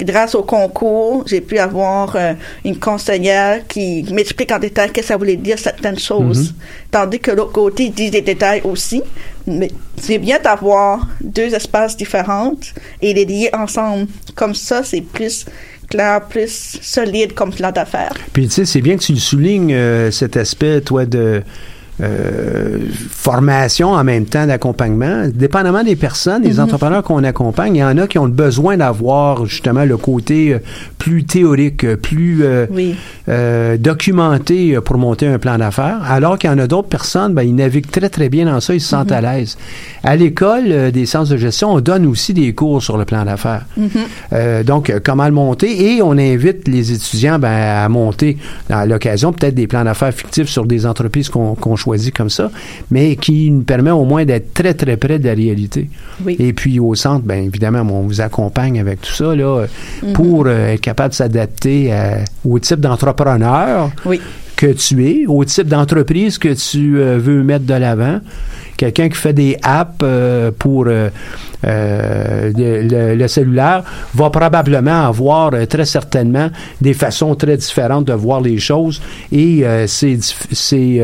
grâce 0.00 0.34
au 0.34 0.42
concours, 0.42 1.24
j'ai 1.26 1.40
pu 1.40 1.58
avoir 1.58 2.16
euh, 2.16 2.34
une 2.64 2.78
conseillère 2.78 3.66
qui 3.66 4.04
m'explique 4.12 4.50
en 4.50 4.58
détail 4.58 4.90
qu'est-ce 4.90 5.06
que 5.06 5.08
ça 5.08 5.16
voulait 5.16 5.36
dire 5.36 5.58
certaines 5.58 5.98
choses. 5.98 6.54
Tandis 6.90 7.20
que 7.20 7.30
l'autre 7.30 7.52
côté, 7.52 7.84
il 7.84 7.92
dit 7.92 8.10
des 8.10 8.22
détails 8.22 8.62
aussi. 8.64 9.02
Mais 9.46 9.70
c'est 9.96 10.18
bien 10.18 10.38
d'avoir 10.42 11.06
deux 11.20 11.54
espaces 11.54 11.96
différents 11.96 12.54
et 13.00 13.14
les 13.14 13.24
lier 13.24 13.50
ensemble. 13.52 14.06
Comme 14.34 14.54
ça, 14.54 14.82
c'est 14.82 15.00
plus 15.00 15.46
clair, 15.88 16.26
plus 16.26 16.78
solide 16.82 17.34
comme 17.34 17.52
plan 17.52 17.72
d'affaires. 17.72 18.14
Puis, 18.32 18.46
tu 18.48 18.54
sais, 18.54 18.64
c'est 18.64 18.82
bien 18.82 18.96
que 18.96 19.02
tu 19.02 19.16
soulignes, 19.16 19.72
euh, 19.72 20.10
cet 20.10 20.36
aspect, 20.36 20.80
toi, 20.80 21.06
de 21.06 21.42
euh, 22.00 22.78
formation 23.10 23.90
en 23.92 24.04
même 24.04 24.24
temps 24.26 24.46
d'accompagnement. 24.46 25.26
Dépendamment 25.34 25.82
des 25.82 25.96
personnes, 25.96 26.42
des 26.42 26.60
entrepreneurs 26.60 27.02
qu'on 27.02 27.24
accompagne, 27.24 27.76
il 27.76 27.80
y 27.80 27.84
en 27.84 27.98
a 27.98 28.06
qui 28.06 28.18
ont 28.18 28.28
besoin 28.28 28.76
d'avoir 28.76 29.46
justement 29.46 29.84
le 29.84 29.96
côté 29.96 30.54
euh, 30.54 30.58
plus 30.98 31.24
théorique, 31.24 31.84
euh, 31.84 31.96
plus 31.96 32.44
euh, 32.44 32.66
Oui. 32.70 32.94
euh, 33.28 33.76
documenté 33.76 34.78
pour 34.84 34.98
monter 34.98 35.26
un 35.26 35.38
plan 35.38 35.58
d'affaires, 35.58 36.00
alors 36.08 36.38
qu'il 36.38 36.50
y 36.50 36.52
en 36.52 36.58
a 36.58 36.66
d'autres 36.66 36.88
personnes, 36.88 37.34
ben, 37.34 37.42
ils 37.42 37.54
naviguent 37.54 37.90
très, 37.90 38.08
très 38.08 38.28
bien 38.28 38.46
dans 38.46 38.60
ça, 38.60 38.74
ils 38.74 38.80
se 38.80 38.88
sentent 38.88 39.12
à 39.12 39.20
l'aise. 39.20 39.56
À 40.04 40.16
l'école 40.16 40.92
des 40.92 41.06
sciences 41.06 41.28
de 41.30 41.36
gestion, 41.36 41.72
on 41.74 41.80
donne 41.80 42.06
aussi 42.06 42.32
des 42.34 42.52
cours 42.54 42.82
sur 42.82 42.96
le 42.96 43.04
plan 43.04 43.24
d'affaires. 43.24 43.66
Euh, 44.32 44.62
donc, 44.62 44.92
comment 45.04 45.24
le 45.26 45.32
monter 45.32 45.94
et 45.96 46.02
on 46.02 46.12
invite 46.12 46.68
les 46.68 46.92
étudiants 46.92 47.38
ben, 47.38 47.48
à 47.50 47.88
monter 47.88 48.36
à 48.70 48.86
l'occasion 48.86 49.32
peut-être 49.32 49.54
des 49.54 49.66
plans 49.66 49.84
d'affaires 49.84 50.12
fictifs 50.14 50.48
sur 50.48 50.64
des 50.66 50.86
entreprises 50.86 51.28
qu'on 51.28 51.54
qu'on 51.54 51.74
choisit 51.76 51.87
comme 52.12 52.30
ça, 52.30 52.50
mais 52.90 53.16
qui 53.16 53.50
nous 53.50 53.62
permet 53.62 53.90
au 53.90 54.04
moins 54.04 54.24
d'être 54.24 54.52
très, 54.54 54.74
très 54.74 54.96
près 54.96 55.18
de 55.18 55.26
la 55.26 55.34
réalité. 55.34 55.88
Oui. 56.24 56.36
Et 56.38 56.52
puis 56.52 56.78
au 56.80 56.94
centre, 56.94 57.24
bien 57.24 57.36
évidemment, 57.42 57.80
on 57.80 58.02
vous 58.02 58.20
accompagne 58.20 58.80
avec 58.80 59.00
tout 59.00 59.12
ça 59.12 59.34
là, 59.34 59.66
Mhm. 60.02 60.12
pour 60.12 60.44
euh, 60.46 60.68
être 60.74 60.80
capable 60.80 61.10
de 61.10 61.14
s'adapter 61.14 61.92
à- 61.92 62.24
au 62.44 62.58
type 62.58 62.80
d'entrepreneur 62.80 63.90
Oui. 64.04 64.20
que 64.56 64.66
tu 64.72 65.06
es, 65.06 65.24
au 65.26 65.44
type 65.44 65.68
d'entreprise 65.68 66.38
que 66.38 66.48
tu 66.54 66.98
euh, 66.98 67.18
veux 67.18 67.42
mettre 67.42 67.64
de 67.64 67.74
l'avant. 67.74 68.20
Quelqu'un 68.78 69.08
qui 69.10 69.16
fait 69.16 69.34
des 69.34 69.58
apps 69.62 69.92
euh, 70.02 70.50
pour 70.58 70.84
euh, 70.86 71.10
euh, 71.66 72.52
le, 72.56 72.82
le- 72.88 73.14
le 73.16 73.28
cellulaire 73.28 73.82
va 74.14 74.30
probablement 74.30 75.06
avoir 75.08 75.52
euh, 75.52 75.66
très 75.66 75.84
certainement 75.84 76.48
des 76.80 76.94
façons 76.94 77.34
très 77.34 77.56
différentes 77.58 78.06
de 78.06 78.12
voir 78.14 78.40
les 78.40 78.58
choses 78.58 79.02
et 79.32 79.66
euh, 79.66 79.86
ces, 79.86 80.18
ces, 80.52 81.02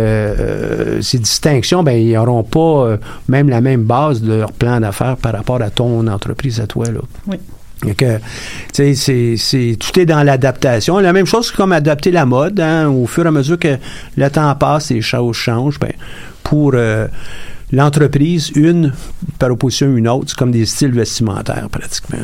ces 1.02 1.18
distinctions, 1.18 1.82
ben, 1.82 1.98
ils 2.00 2.14
n'auront 2.14 2.44
pas 2.44 2.96
même 3.28 3.48
la 3.50 3.60
même 3.60 3.82
base 3.82 4.22
de 4.22 4.32
leur 4.34 4.52
plan 4.52 4.80
d'affaires 4.80 5.16
par 5.16 5.32
rapport 5.32 5.60
à 5.60 5.70
ton 5.70 6.06
entreprise 6.06 6.60
à 6.60 6.66
toi. 6.66 6.86
Là. 6.86 7.00
Oui. 7.26 7.36
Que, 7.98 8.16
tu 8.16 8.22
sais, 8.72 8.94
c'est, 8.94 9.34
c'est, 9.36 9.76
tout 9.78 9.98
est 10.00 10.06
dans 10.06 10.22
l'adaptation. 10.22 11.00
La 11.00 11.12
même 11.12 11.26
chose 11.26 11.50
que 11.50 11.56
comme 11.56 11.72
adapter 11.72 12.10
la 12.12 12.24
mode, 12.24 12.58
hein, 12.60 12.88
au 12.88 13.06
fur 13.06 13.24
et 13.26 13.28
à 13.28 13.30
mesure 13.30 13.58
que 13.58 13.76
le 14.16 14.30
temps 14.30 14.54
passe, 14.54 14.90
les 14.90 15.02
choses 15.02 15.36
changent. 15.36 15.78
Ben, 15.78 15.92
pour 16.44 16.72
euh, 16.74 17.08
l'entreprise, 17.74 18.50
une 18.54 18.92
par 19.38 19.50
opposition 19.50 19.88
à 19.94 19.98
une 19.98 20.08
autre, 20.08 20.26
c'est 20.28 20.36
comme 20.36 20.52
des 20.52 20.66
styles 20.66 20.92
vestimentaires 20.92 21.68
pratiquement. 21.70 22.18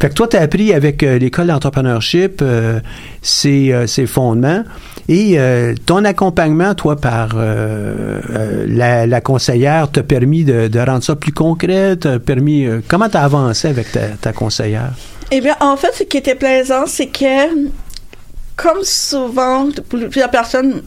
Fait 0.00 0.08
que 0.08 0.14
toi, 0.14 0.26
tu 0.26 0.38
as 0.38 0.40
appris 0.40 0.72
avec 0.72 1.02
euh, 1.02 1.18
l'école 1.18 1.48
d'entrepreneurship 1.48 2.40
euh, 2.40 2.80
ces, 3.20 3.70
euh, 3.72 4.06
fondements 4.06 4.64
et 5.06 5.38
euh, 5.38 5.74
ton 5.84 6.04
accompagnement, 6.06 6.74
toi, 6.74 6.96
par 6.96 7.34
la, 7.34 9.06
la 9.06 9.20
conseillère, 9.20 9.90
t'a 9.90 10.02
permis 10.02 10.44
de, 10.44 10.68
de 10.68 10.78
rendre 10.78 11.04
ça 11.04 11.14
plus 11.14 11.32
concret, 11.32 11.96
t'a 11.96 12.18
permis... 12.18 12.66
comment 12.88 13.08
tu 13.08 13.16
as 13.18 13.24
avancé 13.24 13.68
avec 13.68 13.92
ta, 13.92 14.00
ta 14.20 14.32
conseillère? 14.32 14.92
Eh 15.30 15.40
bien, 15.40 15.56
en 15.60 15.76
fait, 15.76 15.92
ce 15.94 16.04
qui 16.04 16.16
était 16.16 16.36
plaisant, 16.36 16.84
c'est 16.86 17.08
que, 17.08 17.68
comme 18.56 18.82
souvent, 18.82 19.68
plusieurs 19.88 20.30
personnes 20.30 20.82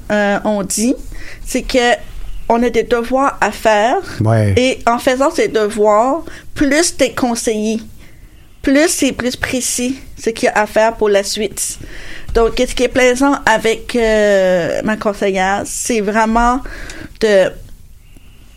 ont 0.46 0.64
dit, 0.64 0.96
c'est 1.46 1.64
que 1.64 1.94
on 2.54 2.64
a 2.64 2.70
des 2.70 2.84
devoirs 2.84 3.38
à 3.42 3.52
faire. 3.52 3.98
Ouais. 4.22 4.54
Et 4.58 4.80
en 4.86 5.00
faisant 5.00 5.32
ces 5.32 5.48
devoirs, 5.48 6.24
plus 6.56 6.96
t'es 6.96 7.12
conseillé, 7.12 7.80
plus 8.62 8.88
c'est 8.90 9.12
plus 9.12 9.36
précis 9.36 10.00
ce 10.18 10.30
qu'il 10.30 10.46
y 10.46 10.50
a 10.50 10.60
à 10.62 10.66
faire 10.66 10.94
pour 10.96 11.10
la 11.10 11.24
suite. 11.24 11.80
Donc, 12.34 12.54
ce 12.58 12.74
qui 12.74 12.84
est 12.84 12.88
plaisant 12.88 13.36
avec 13.46 13.96
euh, 13.96 14.82
ma 14.84 14.96
conseillère, 14.98 15.64
c'est 15.66 16.02
vraiment 16.02 16.60
de 17.22 17.52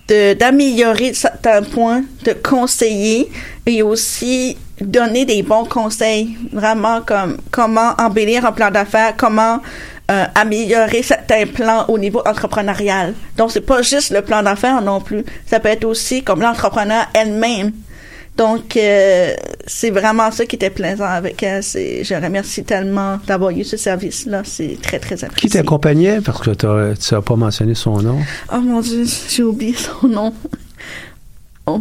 de- 0.09 0.35
d'améliorer 0.35 1.13
certains 1.15 1.63
points, 1.63 2.05
de 2.25 2.33
conseiller 2.33 3.29
et 3.67 3.83
aussi 3.83 4.57
donner 4.81 5.25
des 5.25 5.43
bons 5.43 5.65
conseils, 5.65 6.37
vraiment 6.53 7.01
comme 7.01 7.39
comment 7.51 7.93
embellir 7.99 8.47
un 8.47 8.53
plan 8.53 8.71
d'affaires, 8.71 9.15
comment 9.17 9.61
euh, 10.11 10.25
améliorer 10.35 11.03
certains 11.03 11.47
plans 11.47 11.85
au 11.89 11.99
niveau 11.99 12.23
entrepreneurial. 12.27 13.15
Donc 13.37 13.51
c'est 13.51 13.61
pas 13.61 13.83
juste 13.83 14.11
le 14.13 14.23
plan 14.23 14.43
d'affaires 14.43 14.81
non 14.83 15.01
plus, 15.01 15.25
ça 15.47 15.59
peut 15.61 15.69
être 15.69 15.85
aussi 15.85 16.23
comme 16.23 16.41
l'entrepreneur 16.43 17.07
elle-même. 17.15 17.73
Donc 18.37 18.77
euh, 18.77 19.33
c'est 19.67 19.91
vraiment 19.91 20.31
ça 20.31 20.45
qui 20.45 20.57
était 20.57 20.69
plaisant 20.71 21.07
avec 21.07 21.43
elle. 21.43 21.63
C'est- 21.63 22.05
Je 22.05 22.15
remercie 22.15 22.65
tellement 22.65 23.19
d'avoir 23.27 23.51
eu 23.51 23.65
ce 23.65 23.77
service-là. 23.79 24.43
C'est 24.45 24.77
très 24.83 24.99
très 24.99 25.25
apprécié. 25.25 25.49
Qui 25.49 25.57
t'accompagnait? 25.57 26.21
Parce 26.21 26.41
que 26.43 26.51
tu 26.51 26.67
n'as 27.15 27.21
pas 27.23 27.37
mentionné 27.37 27.75
son 27.75 28.01
nom. 28.03 28.19
Oh 28.53 28.61
mon 28.61 28.81
dieu, 28.83 29.05
j'ai 29.31 29.43
oublié 29.43 29.75
son 29.75 30.07
nom. 30.07 30.35
Oh, 31.67 31.81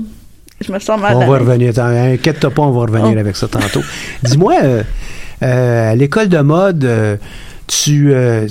je 0.66 0.72
me 0.72 0.80
sens 0.80 1.00
mal. 1.00 1.16
On 1.16 1.20
va 1.28 1.38
revenir. 1.38 1.78
Inquiète-toi 1.78 2.50
pas, 2.52 2.62
on 2.64 2.72
va 2.72 2.82
revenir 2.82 3.14
Oh. 3.16 3.20
avec 3.20 3.36
ça 3.36 3.48
tantôt. 3.48 3.84
Dis-moi, 4.24 4.54
euh, 4.64 4.84
euh, 5.44 5.92
à 5.92 5.96
l'école 5.96 6.30
de 6.30 6.40
mode, 6.40 6.86
euh, 6.86 7.18
tu, 7.68 8.14
euh, 8.14 8.48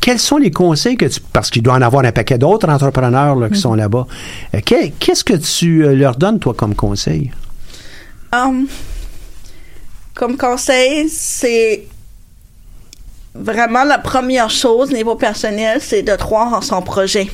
quels 0.00 0.18
sont 0.18 0.36
les 0.36 0.50
conseils 0.50 0.96
que 0.96 1.06
tu... 1.06 1.20
Parce 1.32 1.50
qu'il 1.50 1.62
doit 1.62 1.74
en 1.74 1.82
avoir 1.82 2.04
un 2.04 2.12
paquet 2.12 2.38
d'autres 2.38 2.68
entrepreneurs 2.68 3.36
là, 3.36 3.48
qui 3.48 3.58
sont 3.58 3.74
là-bas. 3.74 4.06
Euh, 4.54 4.60
que- 4.60 4.88
Qu'est-ce 4.98 5.24
que 5.24 5.34
tu 5.34 5.84
euh, 5.84 5.94
leur 5.94 6.16
donnes, 6.16 6.38
toi, 6.38 6.54
comme 6.54 6.74
conseil? 6.74 7.30
Um, 8.34 8.66
comme 10.14 10.36
conseil, 10.36 11.08
c'est 11.08 11.86
vraiment 13.34 13.84
la 13.84 13.98
première 13.98 14.50
chose 14.50 14.92
niveau 14.92 15.14
personnel, 15.16 15.78
c'est 15.80 16.02
de 16.02 16.14
croire 16.16 16.52
en 16.52 16.60
son 16.60 16.82
projet. 16.82 17.30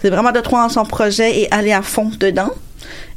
C'est 0.00 0.10
vraiment 0.10 0.32
de 0.32 0.40
croire 0.40 0.66
en 0.66 0.68
son 0.68 0.84
projet 0.84 1.40
et 1.40 1.52
aller 1.52 1.72
à 1.72 1.82
fond 1.82 2.10
dedans. 2.18 2.50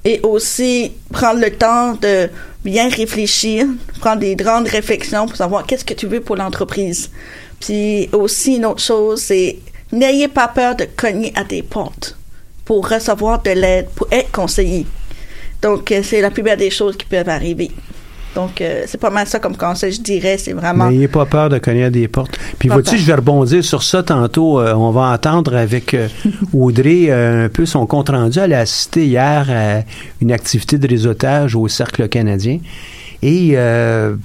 Et 0.06 0.20
aussi 0.24 0.92
prendre 1.12 1.40
le 1.40 1.52
temps 1.52 1.94
de 1.94 2.30
bien 2.66 2.90
réfléchir, 2.90 3.68
prendre 4.00 4.20
des 4.20 4.36
grandes 4.36 4.68
réflexions 4.68 5.28
pour 5.28 5.36
savoir 5.36 5.66
qu'est-ce 5.66 5.86
que 5.86 5.94
tu 5.94 6.08
veux 6.08 6.22
pour 6.22 6.36
l'entreprise. 6.36 7.10
Puis 7.60 8.10
aussi 8.12 8.56
une 8.56 8.66
autre 8.66 8.82
chose, 8.82 9.22
c'est 9.22 9.60
n'ayez 9.92 10.28
pas 10.28 10.48
peur 10.48 10.76
de 10.76 10.86
cogner 10.86 11.32
à 11.36 11.44
des 11.44 11.64
portes 11.64 12.18
pour 12.66 12.90
recevoir 12.90 13.42
de 13.42 13.52
l'aide, 13.52 13.88
pour 13.96 14.08
être 14.12 14.32
conseillé. 14.32 14.86
Donc, 15.62 15.92
euh, 15.92 16.02
c'est 16.04 16.22
la 16.22 16.32
plus 16.32 16.44
belle 16.44 16.60
des 16.60 16.70
choses 16.70 16.98
qui 16.98 17.06
peuvent 17.06 17.30
arriver. 17.30 17.72
Donc, 18.36 18.62
euh, 18.62 18.84
c'est 18.88 19.00
pas 19.00 19.10
mal 19.10 19.28
ça 19.28 19.40
comme 19.40 19.56
conseil, 19.56 19.92
je 19.92 20.02
dirais. 20.02 20.38
C'est 20.38 20.54
vraiment. 20.54 20.90
N'ayez 20.90 21.08
pas 21.08 21.26
peur 21.26 21.50
de 21.50 21.58
cogner 21.60 21.86
à 21.86 21.90
des 21.90 22.08
portes. 22.08 22.38
Puis 22.60 22.70
vois-tu, 22.70 22.98
je 22.98 23.06
vais 23.06 23.16
rebondir 23.16 23.64
sur 23.64 23.84
ça 23.84 24.04
tantôt. 24.04 24.60
Euh, 24.60 24.74
on 24.74 24.92
va 24.92 25.14
entendre 25.14 25.56
avec 25.56 25.94
euh, 25.94 26.08
Audrey 26.54 27.12
un 27.12 27.50
peu 27.50 27.66
son 27.66 27.86
compte 27.86 28.10
rendu. 28.10 28.40
Elle 28.40 28.54
a 28.54 28.60
assisté 28.60 29.06
hier 29.06 29.48
à 29.50 29.84
une 30.22 30.32
activité 30.32 30.78
de 30.78 30.88
réseautage 30.88 31.56
au 31.56 31.68
Cercle 31.68 32.08
canadien. 32.08 32.60
Et 33.22 33.56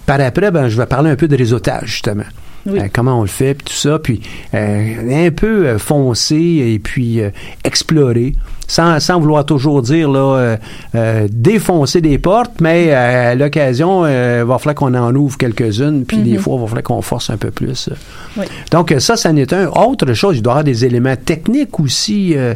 par 0.06 0.20
après, 0.20 0.50
ben, 0.50 0.68
je 0.68 0.76
vais 0.76 0.86
parler 0.86 1.10
un 1.10 1.16
peu 1.16 1.28
de 1.28 1.36
réseautage, 1.36 1.86
justement. 1.86 2.24
Oui. 2.68 2.80
Euh, 2.80 2.88
comment 2.92 3.18
on 3.18 3.22
le 3.22 3.28
fait, 3.28 3.54
puis 3.54 3.64
tout 3.64 3.72
ça, 3.72 3.98
puis 3.98 4.20
euh, 4.54 5.26
un 5.26 5.30
peu 5.30 5.66
euh, 5.66 5.78
foncer 5.78 6.36
et 6.36 6.78
puis 6.78 7.20
explorer, 7.64 8.34
sans, 8.68 9.00
sans 9.00 9.18
vouloir 9.18 9.44
toujours 9.44 9.82
dire 9.82 10.08
là, 10.08 10.20
euh, 10.36 10.56
euh, 10.94 11.26
défoncer 11.32 12.00
des 12.00 12.18
portes, 12.18 12.60
mais 12.60 12.90
euh, 12.90 13.32
à 13.32 13.34
l'occasion, 13.34 14.04
euh, 14.04 14.42
il 14.44 14.48
va 14.48 14.58
falloir 14.58 14.74
qu'on 14.76 14.94
en 14.94 15.12
ouvre 15.16 15.36
quelques-unes, 15.36 16.04
puis 16.06 16.18
des 16.18 16.38
fois, 16.38 16.54
il 16.56 16.60
va 16.60 16.66
falloir 16.66 16.82
qu'on 16.84 17.02
force 17.02 17.30
un 17.30 17.36
peu 17.36 17.50
plus. 17.50 17.88
Oui. 18.36 18.44
Donc 18.70 18.94
ça, 19.00 19.16
ça 19.16 19.30
en 19.30 19.36
est 19.36 19.52
un. 19.52 19.66
Autre 19.68 20.12
chose, 20.12 20.36
il 20.36 20.42
doit 20.42 20.52
y 20.52 20.54
avoir 20.54 20.64
des 20.64 20.84
éléments 20.84 21.16
techniques 21.16 21.80
aussi. 21.80 22.34
euh, 22.36 22.54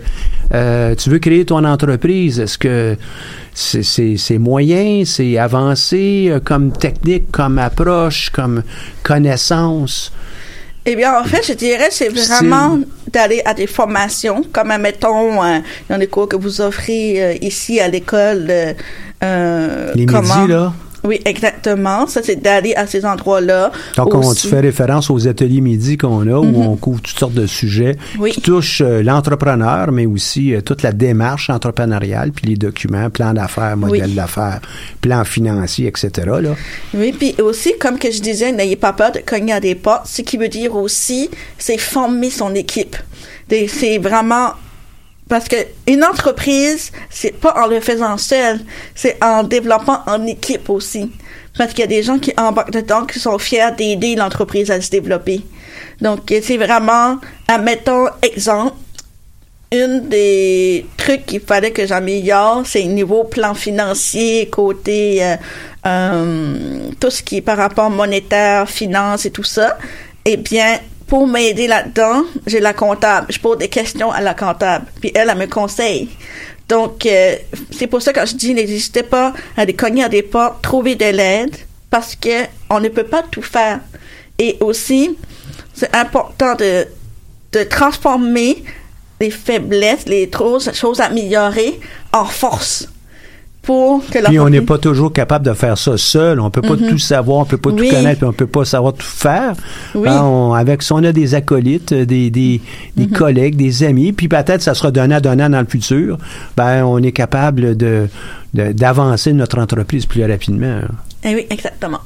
euh, 0.54 0.94
tu 0.94 1.10
veux 1.10 1.18
créer 1.18 1.44
ton 1.46 1.64
entreprise, 1.64 2.38
est-ce 2.38 2.58
que 2.58 2.96
c'est- 3.54 4.38
moyen, 4.38 5.02
c'est 5.06 5.38
avancé 5.38 6.28
euh, 6.30 6.40
comme 6.44 6.72
technique, 6.72 7.30
comme 7.32 7.58
approche, 7.58 8.28
comme 8.30 8.62
connaissance? 9.02 10.12
Eh 10.84 10.96
bien, 10.96 11.18
en 11.20 11.24
fait, 11.24 11.46
je 11.46 11.52
dirais, 11.52 11.88
c'est 11.90 12.08
vraiment 12.08 12.78
d'aller 13.12 13.40
à 13.44 13.54
des 13.54 13.66
formations, 13.68 14.42
comme, 14.52 14.76
mettons, 14.80 15.42
euh, 15.44 15.58
dans 15.88 15.96
les 15.96 16.08
cours 16.08 16.28
que 16.28 16.36
vous 16.36 16.60
offrez 16.60 17.22
euh, 17.22 17.34
ici 17.40 17.78
à 17.80 17.88
l'école. 17.88 18.46
euh, 18.50 18.72
euh, 19.22 19.92
Les 19.94 20.06
comment- 20.06 20.36
midis, 20.40 20.52
là? 20.52 20.72
Oui, 21.04 21.20
exactement. 21.24 22.06
Ça, 22.06 22.20
c'est 22.22 22.36
d'aller 22.36 22.74
à 22.74 22.86
ces 22.86 23.04
endroits-là. 23.04 23.72
Donc, 23.96 24.14
on, 24.14 24.32
tu 24.34 24.46
fais 24.46 24.60
référence 24.60 25.10
aux 25.10 25.26
ateliers 25.26 25.60
midi 25.60 25.96
qu'on 25.98 26.26
a, 26.28 26.38
où 26.38 26.62
on 26.62 26.76
couvre 26.76 27.00
toutes 27.02 27.18
sortes 27.18 27.34
de 27.34 27.46
sujets 27.46 27.96
Oui. 28.18 28.30
qui 28.30 28.40
touchent 28.40 28.82
euh, 28.82 29.02
l'entrepreneur, 29.02 29.90
mais 29.90 30.06
aussi 30.06 30.54
euh, 30.54 30.60
toute 30.60 30.82
la 30.82 30.92
démarche 30.92 31.50
entrepreneuriale, 31.50 32.30
puis 32.32 32.46
les 32.46 32.56
documents, 32.56 33.10
plan 33.10 33.32
d'affaires, 33.34 33.76
modèle 33.76 34.02
Oui. 34.10 34.14
d'affaires, 34.14 34.60
plan 35.00 35.24
financier, 35.24 35.88
etc. 35.88 36.10
Là. 36.40 36.54
Oui, 36.94 37.12
puis 37.18 37.34
aussi, 37.42 37.72
comme 37.80 37.98
que 37.98 38.10
je 38.10 38.20
disais, 38.20 38.52
n'ayez 38.52 38.76
pas 38.76 38.92
peur 38.92 39.12
de 39.12 39.18
cogner 39.18 39.54
à 39.54 39.60
des 39.60 39.74
portes. 39.74 40.06
Ce 40.06 40.22
qui 40.22 40.36
veut 40.36 40.48
dire 40.48 40.76
aussi, 40.76 41.28
c'est 41.58 41.78
former 41.78 42.30
son 42.30 42.54
équipe. 42.54 42.96
C'est 43.50 43.98
vraiment 43.98 44.50
parce 45.32 45.48
que 45.48 45.56
une 45.86 46.04
entreprise, 46.04 46.92
c'est 47.08 47.30
pas 47.30 47.54
en 47.56 47.66
le 47.66 47.80
faisant 47.80 48.18
seul, 48.18 48.60
c'est 48.94 49.16
en 49.24 49.42
développant 49.44 50.02
en 50.04 50.26
équipe 50.26 50.68
aussi. 50.68 51.10
Parce 51.56 51.70
qu'il 51.70 51.80
y 51.80 51.84
a 51.84 51.86
des 51.86 52.02
gens 52.02 52.18
qui 52.18 52.34
embarquent 52.36 52.72
dedans, 52.72 53.06
qui 53.06 53.18
sont 53.18 53.38
fiers 53.38 53.70
d'aider 53.74 54.14
l'entreprise 54.14 54.70
à 54.70 54.78
se 54.78 54.90
développer. 54.90 55.40
Donc, 56.02 56.34
c'est 56.42 56.58
vraiment, 56.58 57.16
admettons, 57.48 58.08
exemple, 58.20 58.76
une 59.72 60.06
des 60.10 60.84
trucs 60.98 61.24
qu'il 61.24 61.40
fallait 61.40 61.70
que 61.70 61.86
j'améliore, 61.86 62.64
c'est 62.66 62.84
niveau 62.84 63.24
plan 63.24 63.54
financier, 63.54 64.50
côté 64.50 65.24
euh, 65.24 65.36
euh, 65.86 66.90
tout 67.00 67.08
ce 67.08 67.22
qui 67.22 67.38
est 67.38 67.40
par 67.40 67.56
rapport 67.56 67.88
monétaire, 67.88 68.68
finance 68.68 69.24
et 69.24 69.30
tout 69.30 69.44
ça. 69.44 69.78
Eh 70.26 70.36
bien, 70.36 70.78
pour 71.12 71.26
m'aider 71.26 71.66
là-dedans, 71.66 72.22
j'ai 72.46 72.58
la 72.58 72.72
comptable. 72.72 73.26
Je 73.28 73.38
pose 73.38 73.58
des 73.58 73.68
questions 73.68 74.10
à 74.10 74.22
la 74.22 74.32
comptable, 74.32 74.86
puis 74.98 75.12
elle, 75.14 75.28
elle 75.28 75.36
me 75.36 75.44
conseille. 75.46 76.08
Donc, 76.70 77.04
euh, 77.04 77.36
c'est 77.70 77.86
pour 77.86 78.00
ça 78.00 78.14
que 78.14 78.24
je 78.24 78.34
dis, 78.34 78.54
n'hésitez 78.54 79.02
pas 79.02 79.34
à 79.54 79.60
aller 79.60 79.74
cogner 79.74 80.04
à 80.04 80.08
des 80.08 80.22
portes, 80.22 80.62
trouver 80.62 80.94
de 80.94 81.04
l'aide, 81.04 81.54
parce 81.90 82.16
que 82.16 82.46
on 82.70 82.80
ne 82.80 82.88
peut 82.88 83.04
pas 83.04 83.22
tout 83.30 83.42
faire. 83.42 83.80
Et 84.38 84.56
aussi, 84.60 85.18
c'est 85.74 85.94
important 85.94 86.54
de, 86.54 86.86
de 87.52 87.62
transformer 87.64 88.64
les 89.20 89.30
faiblesses, 89.30 90.06
les 90.06 90.30
choses, 90.34 90.72
choses 90.72 91.02
améliorées 91.02 91.78
en 92.14 92.24
force 92.24 92.88
pour 93.62 94.04
que 94.10 94.18
Puis 94.24 94.40
on 94.40 94.48
n'est 94.48 94.60
pas 94.60 94.76
toujours 94.78 95.12
capable 95.12 95.46
de 95.46 95.52
faire 95.54 95.78
ça 95.78 95.96
seul. 95.96 96.40
On 96.40 96.50
peut 96.50 96.62
pas 96.62 96.76
tout 96.76 96.98
savoir, 96.98 97.38
on 97.38 97.44
peut 97.44 97.56
pas 97.56 97.70
Mhm. 97.70 97.78
Oui. 97.78 97.88
tout 97.88 97.94
connaître, 97.94 98.18
puis 98.18 98.28
on 98.28 98.32
peut 98.32 98.46
pas 98.48 98.64
savoir 98.64 98.92
tout 98.92 99.06
faire. 99.06 99.54
Oui. 99.94 100.08
On- 100.10 100.52
avec 100.52 100.82
si 100.82 100.92
on 100.92 100.96
a 101.04 101.12
des 101.12 101.34
acolytes, 101.34 101.92
euh, 101.92 102.04
des, 102.04 102.60
Mhm. 102.96 103.08
collègues, 103.10 103.54
des 103.56 103.84
amis, 103.84 104.12
puis 104.12 104.26
peut-être 104.28 104.62
ça 104.62 104.74
sera 104.74 104.90
donnant 104.90 105.20
donnant 105.20 105.48
dans 105.48 105.60
le 105.60 105.66
futur, 105.66 106.18
ben 106.56 106.84
on 106.84 106.98
est 106.98 107.12
capable 107.12 107.76
de 107.76 108.08
d'avancer 108.54 109.32
notre 109.32 109.58
entreprise 109.58 110.04
plus 110.04 110.24
rapidement. 110.26 110.80
Eh 111.24 111.34
oui, 111.34 111.46
exactement. 111.48 112.00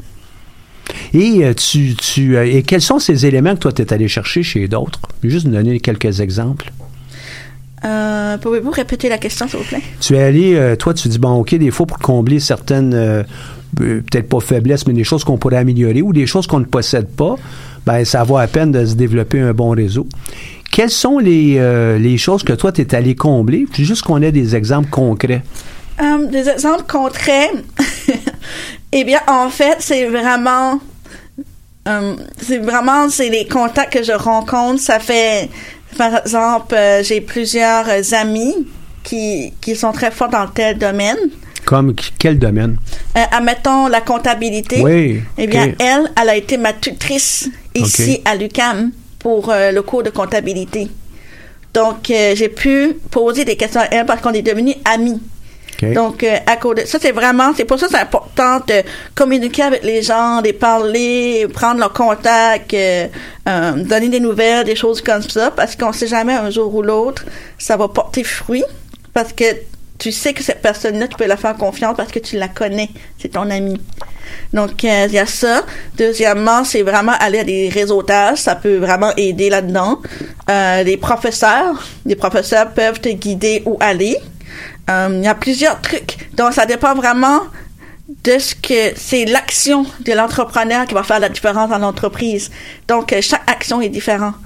Et 1.12 1.45
euh, 1.45 1.55
tu, 1.55 1.97
tu 1.97 2.37
euh, 2.37 2.45
et 2.47 2.62
quels 2.62 2.81
sont 2.83 3.01
ces 3.01 3.27
éléments 3.27 3.55
que 3.55 3.61
toi 3.61 3.73
tu 3.73 3.83
es 3.83 3.92
allé 3.92 4.07
chercher 4.07 4.45
chez 4.45 4.69
d'autres? 4.69 5.01
Juste 5.25 5.49
donner 5.49 5.81
quelques 5.81 6.21
exemples. 6.21 6.71
Euh, 7.87 8.37
Pouvez-vous 8.38 8.70
répéter 8.70 9.09
la 9.09 9.18
question, 9.18 9.46
s'il 9.49 9.59
vous 9.59 9.64
plaît? 9.64 9.83
Tu 10.01 10.16
es 10.16 10.22
allé, 10.22 10.55
euh, 10.57 10.77
toi, 10.77 10.92
tu 10.92 11.09
dis, 11.09 11.18
bon, 11.18 11.35
OK, 11.35 11.55
des 11.55 11.70
fois, 11.70 11.87
pour 11.87 11.99
combler 11.99 12.40
certaines, 12.40 12.92
euh, 12.94 13.22
peut-être 13.77 14.29
pas 14.29 14.40
faiblesses, 14.40 14.87
mais 14.87 14.92
des 14.92 15.05
choses 15.05 15.25
qu'on 15.25 15.38
pourrait 15.38 15.59
améliorer 15.59 16.03
ou 16.03 16.12
des 16.12 16.27
choses 16.27 16.46
qu'on 16.46 16.61
ne 16.61 16.64
possède 16.64 17.09
pas, 17.09 17.37
ben, 17.85 18.05
ça 18.05 18.25
vaut 18.25 18.38
à 18.38 18.46
peine 18.46 18.72
de 18.72 18.85
se 18.85 18.94
développer 18.94 19.40
un 19.40 19.53
bon 19.53 19.70
réseau. 19.70 20.07
Quelles 20.72 20.90
sont 20.90 21.18
les, 21.18 21.59
les 21.99 22.18
choses 22.18 22.42
que 22.42 22.53
toi, 22.53 22.70
tu 22.70 22.83
es 22.83 22.94
allé 22.94 23.14
combler? 23.14 23.66
Juste 23.72 24.03
qu'on 24.03 24.20
ait 24.20 24.33
des 24.33 24.55
exemples 24.57 24.90
concrets. 24.90 25.42
Des 26.31 26.51
exemples 26.51 26.85
concrets? 26.87 27.51
eh 28.92 29.05
bien, 29.05 29.20
en 29.27 29.49
fait, 29.49 29.77
c'est 29.79 30.05
vraiment, 30.07 30.81
c'est 32.37 32.59
vraiment, 32.59 33.09
c'est 33.09 33.31
les 33.31 33.46
contacts 33.46 33.94
que 33.94 34.03
je 34.03 34.12
rencontre. 34.12 34.83
Ça 34.83 34.99
fait, 34.99 35.49
par 35.96 36.18
exemple, 36.18 36.74
euh, 36.74 37.02
j'ai 37.02 37.20
plusieurs 37.20 37.87
amis 38.14 38.54
qui, 39.02 39.52
qui 39.61 39.74
sont 39.76 39.92
très 39.92 40.11
forts 40.11 40.28
dans 40.30 40.46
tel 40.48 40.78
domaine. 40.78 41.16
Comme 41.64 41.94
qu- 41.94 42.11
quel 42.18 42.38
domaine? 42.38 42.76
Euh, 43.16 43.20
admettons 43.32 43.88
la 43.88 44.00
comptabilité. 44.00 44.80
Oui, 44.82 45.22
Eh 45.38 45.46
bien, 45.46 45.72
elle, 45.80 46.11
elle 46.20 46.28
a 46.28 46.37
été 46.37 46.56
ma 46.56 46.72
tutrice 46.72 47.48
ici 47.74 48.20
à 48.24 48.35
l'UCAM 48.37 48.90
pour 49.18 49.50
euh, 49.50 49.72
le 49.72 49.82
cours 49.82 50.02
de 50.02 50.11
comptabilité. 50.11 50.88
Donc, 51.74 52.11
euh, 52.11 52.35
j'ai 52.35 52.48
pu 52.48 52.94
poser 53.11 53.44
des 53.44 53.56
questions 53.56 53.80
à 53.80 53.87
elle 53.90 54.06
parce 54.06 54.20
qu'on 54.22 54.32
est 54.32 54.42
devenus 54.42 54.76
amis. 54.85 55.20
Donc, 55.82 56.24
euh, 56.24 56.36
à 56.46 56.56
cause 56.56 56.76
de 56.76 56.80
ça, 56.86 56.98
c'est 57.00 57.12
vraiment, 57.12 57.52
c'est 57.54 57.64
pour 57.64 57.78
ça 57.78 57.86
c'est 57.90 57.98
important 57.98 58.60
de 58.66 58.82
communiquer 59.14 59.62
avec 59.62 59.82
les 59.82 60.02
gens, 60.02 60.40
de 60.40 60.52
parler, 60.52 61.46
prendre 61.52 61.80
leur 61.80 61.92
contact, 61.92 62.72
euh, 62.72 63.06
euh, 63.48 63.72
donner 63.72 64.08
des 64.08 64.20
nouvelles, 64.20 64.64
des 64.64 64.76
choses 64.76 65.02
comme 65.02 65.22
ça, 65.22 65.50
parce 65.50 65.76
qu'on 65.76 65.92
sait 65.92 66.06
jamais 66.06 66.34
un 66.34 66.50
jour 66.50 66.74
ou 66.74 66.82
l'autre, 66.82 67.24
ça 67.58 67.76
va 67.76 67.88
porter 67.88 68.24
fruit, 68.24 68.64
parce 69.12 69.32
que 69.32 69.44
tu 69.98 70.12
sais 70.12 70.32
que 70.34 70.42
cette 70.42 70.62
personne-là, 70.62 71.08
tu 71.08 71.16
peux 71.16 71.26
la 71.26 71.36
faire 71.36 71.56
confiance 71.56 71.96
parce 71.96 72.12
que 72.12 72.18
tu 72.18 72.36
la 72.36 72.48
connais, 72.48 72.90
c'est 73.18 73.30
ton 73.30 73.50
ami. 73.50 73.80
Donc, 74.52 74.84
euh, 74.84 75.06
il 75.08 75.14
y 75.14 75.18
a 75.18 75.26
ça. 75.26 75.64
Deuxièmement, 75.96 76.64
c'est 76.64 76.82
vraiment 76.82 77.12
aller 77.18 77.40
à 77.40 77.44
des 77.44 77.68
réseautages. 77.68 78.38
Ça 78.38 78.56
peut 78.56 78.76
vraiment 78.76 79.12
aider 79.16 79.50
là-dedans. 79.50 80.00
Euh, 80.50 80.82
les 80.82 80.96
professeurs, 80.96 81.86
les 82.04 82.16
professeurs 82.16 82.70
peuvent 82.72 83.00
te 83.00 83.08
guider 83.08 83.62
où 83.66 83.76
aller. 83.80 84.18
Euh, 84.90 85.09
Il 85.12 85.25
y 85.25 85.29
a 85.29 85.35
plusieurs 85.35 85.81
trucs. 85.81 86.16
Donc, 86.35 86.53
ça 86.53 86.66
dépend 86.66 86.94
vraiment 86.94 87.40
de 88.09 88.38
ce 88.38 88.55
que 88.55 88.92
c'est 88.96 89.25
l'action 89.25 89.85
de 90.01 90.12
l'entrepreneur 90.12 90.87
qui 90.87 90.94
va 90.94 91.03
faire 91.03 91.18
la 91.18 91.29
différence 91.29 91.70
dans 91.70 91.79
l'entreprise. 91.79 92.51
Donc, 92.87 93.12
euh, 93.12 93.20
chaque 93.20 93.49
action 93.51 93.81
est 93.81 93.88
différente. 93.88 94.37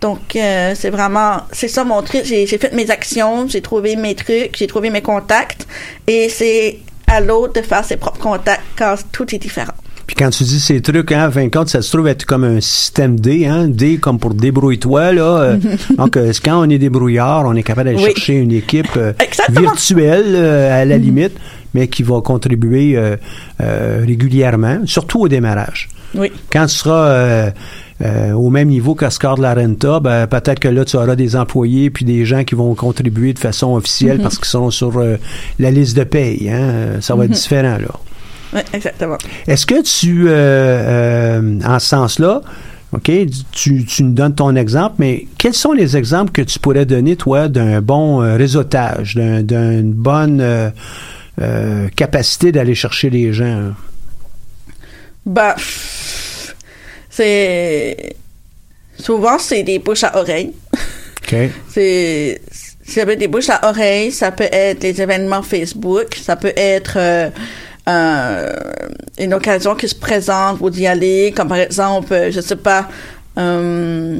Donc, 0.00 0.34
euh, 0.36 0.74
c'est 0.74 0.88
vraiment, 0.88 1.42
c'est 1.52 1.68
ça 1.68 1.84
mon 1.84 2.02
truc. 2.02 2.22
J'ai 2.24 2.46
j'ai 2.46 2.56
fait 2.56 2.72
mes 2.72 2.90
actions, 2.90 3.46
j'ai 3.46 3.60
trouvé 3.60 3.96
mes 3.96 4.14
trucs, 4.14 4.56
j'ai 4.56 4.66
trouvé 4.66 4.88
mes 4.88 5.02
contacts. 5.02 5.66
Et 6.06 6.30
c'est 6.30 6.78
à 7.06 7.20
l'autre 7.20 7.60
de 7.60 7.62
faire 7.62 7.84
ses 7.84 7.98
propres 7.98 8.20
contacts 8.20 8.62
quand 8.78 8.94
tout 9.12 9.34
est 9.34 9.38
différent. 9.38 9.74
Puis 10.10 10.16
quand 10.24 10.30
tu 10.30 10.42
dis 10.42 10.58
ces 10.58 10.80
trucs, 10.80 11.12
hein, 11.12 11.28
en 11.28 11.30
fin 11.30 11.44
de 11.44 11.50
compte, 11.50 11.68
ça 11.68 11.82
se 11.82 11.92
trouve 11.96 12.08
être 12.08 12.24
comme 12.26 12.42
un 12.42 12.60
système 12.60 13.20
D, 13.20 13.46
hein, 13.46 13.68
D 13.68 13.98
comme 13.98 14.18
pour 14.18 14.34
débrouille-toi, 14.34 15.12
là. 15.12 15.22
euh, 15.22 15.56
donc, 15.96 16.16
euh, 16.16 16.32
quand 16.44 16.60
on 16.66 16.68
est 16.68 16.78
débrouillard, 16.78 17.44
on 17.46 17.54
est 17.54 17.62
capable 17.62 17.90
d'aller 17.90 18.02
Oui. 18.02 18.10
chercher 18.16 18.34
une 18.34 18.50
équipe 18.50 18.88
euh, 18.96 19.12
virtuelle, 19.50 20.34
à 20.34 20.84
la 20.84 20.98
limite, 20.98 21.34
mais 21.74 21.86
qui 21.86 22.02
va 22.02 22.20
contribuer 22.22 22.98
régulièrement, 23.60 24.80
surtout 24.86 25.20
au 25.20 25.28
démarrage. 25.28 25.88
Oui. 26.16 26.32
Quand 26.52 26.66
tu 26.66 26.74
seras 26.74 27.52
euh, 28.02 28.32
au 28.34 28.50
même 28.50 28.66
niveau 28.68 28.94
qu'Oscar 28.96 29.36
de 29.36 29.42
la 29.42 29.54
Renta, 29.54 30.00
ben, 30.00 30.26
peut-être 30.26 30.58
que 30.58 30.66
là, 30.68 30.84
tu 30.84 30.96
auras 30.96 31.14
des 31.14 31.36
employés 31.36 31.90
puis 31.90 32.04
des 32.04 32.24
gens 32.24 32.42
qui 32.42 32.54
vont 32.56 32.74
contribuer 32.74 33.32
de 33.32 33.38
façon 33.38 33.74
officielle 33.76 34.16
Mhm. 34.16 34.22
parce 34.24 34.36
qu'ils 34.38 34.46
sont 34.46 34.70
sur 34.70 34.98
euh, 34.98 35.16
la 35.60 35.70
liste 35.70 35.96
de 35.96 36.02
paye. 36.04 36.50
Hein? 36.50 37.00
Ça 37.00 37.14
va 37.14 37.24
être 37.26 37.30
Mhm. 37.30 37.36
différent, 37.36 37.78
là. 37.78 37.90
Oui, 38.52 38.60
exactement. 38.72 39.16
Est-ce 39.46 39.64
que 39.66 39.80
tu, 39.82 40.28
euh, 40.28 40.32
euh, 40.32 41.60
en 41.64 41.78
ce 41.78 41.86
sens-là, 41.88 42.40
OK, 42.92 43.10
tu, 43.52 43.84
tu 43.84 44.02
nous 44.02 44.12
donnes 44.12 44.34
ton 44.34 44.56
exemple, 44.56 44.96
mais 44.98 45.26
quels 45.38 45.54
sont 45.54 45.72
les 45.72 45.96
exemples 45.96 46.32
que 46.32 46.42
tu 46.42 46.58
pourrais 46.58 46.84
donner, 46.86 47.14
toi, 47.16 47.48
d'un 47.48 47.80
bon 47.80 48.20
euh, 48.22 48.36
réseautage, 48.36 49.14
d'un- 49.14 49.42
d'une 49.42 49.92
bonne 49.92 50.40
euh, 50.40 51.88
capacité 51.94 52.50
d'aller 52.50 52.74
chercher 52.74 53.08
les 53.10 53.32
gens? 53.32 53.72
Bah, 55.24 55.54
pff, 55.56 56.56
c'est 57.08 58.16
souvent 58.98 59.38
c'est 59.38 59.62
des 59.62 59.78
bouches 59.78 60.04
à 60.04 60.16
oreille. 60.18 60.52
OK. 61.22 61.36
C'est 61.68 62.40
ça 62.84 63.04
peut 63.06 63.12
être 63.12 63.20
des 63.20 63.28
bouches 63.28 63.50
à 63.50 63.68
oreille, 63.68 64.10
ça 64.10 64.32
peut 64.32 64.48
être 64.50 64.80
des 64.80 65.00
événements 65.00 65.42
Facebook, 65.42 66.16
ça 66.20 66.34
peut 66.34 66.52
être 66.56 66.94
euh, 66.96 67.30
une 67.86 69.34
occasion 69.34 69.74
qui 69.74 69.88
se 69.88 69.94
présente, 69.94 70.58
vous 70.58 70.70
y 70.78 70.86
aller, 70.86 71.32
comme 71.36 71.48
par 71.48 71.58
exemple, 71.58 72.12
euh, 72.12 72.30
je 72.30 72.40
sais 72.40 72.56
pas, 72.56 72.88
euh, 73.38 74.18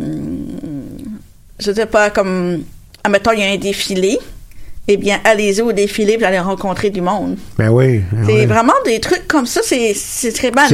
je 1.59 1.73
sais 1.73 1.87
pas, 1.87 2.11
comme, 2.11 2.65
admettons, 3.05 3.33
il 3.33 3.41
y 3.41 3.45
a 3.45 3.53
un 3.53 3.57
défilé, 3.57 4.19
eh 4.89 4.97
bien, 4.97 5.21
allez-y 5.25 5.61
au 5.63 5.73
défilé, 5.73 6.17
vous 6.17 6.25
allez 6.25 6.41
rencontrer 6.41 6.91
du 6.91 7.01
monde. 7.01 7.37
Ben 7.57 7.69
oui. 7.69 8.03
ben 8.11 8.25
C'est 8.27 8.33
oui. 8.33 8.47
vraiment 8.47 8.73
des 8.85 8.99
trucs 8.99 9.29
comme 9.29 9.47
ça, 9.47 9.61
c'est 9.63 9.93
c'est 9.95 10.33
très 10.33 10.51
banal. 10.51 10.69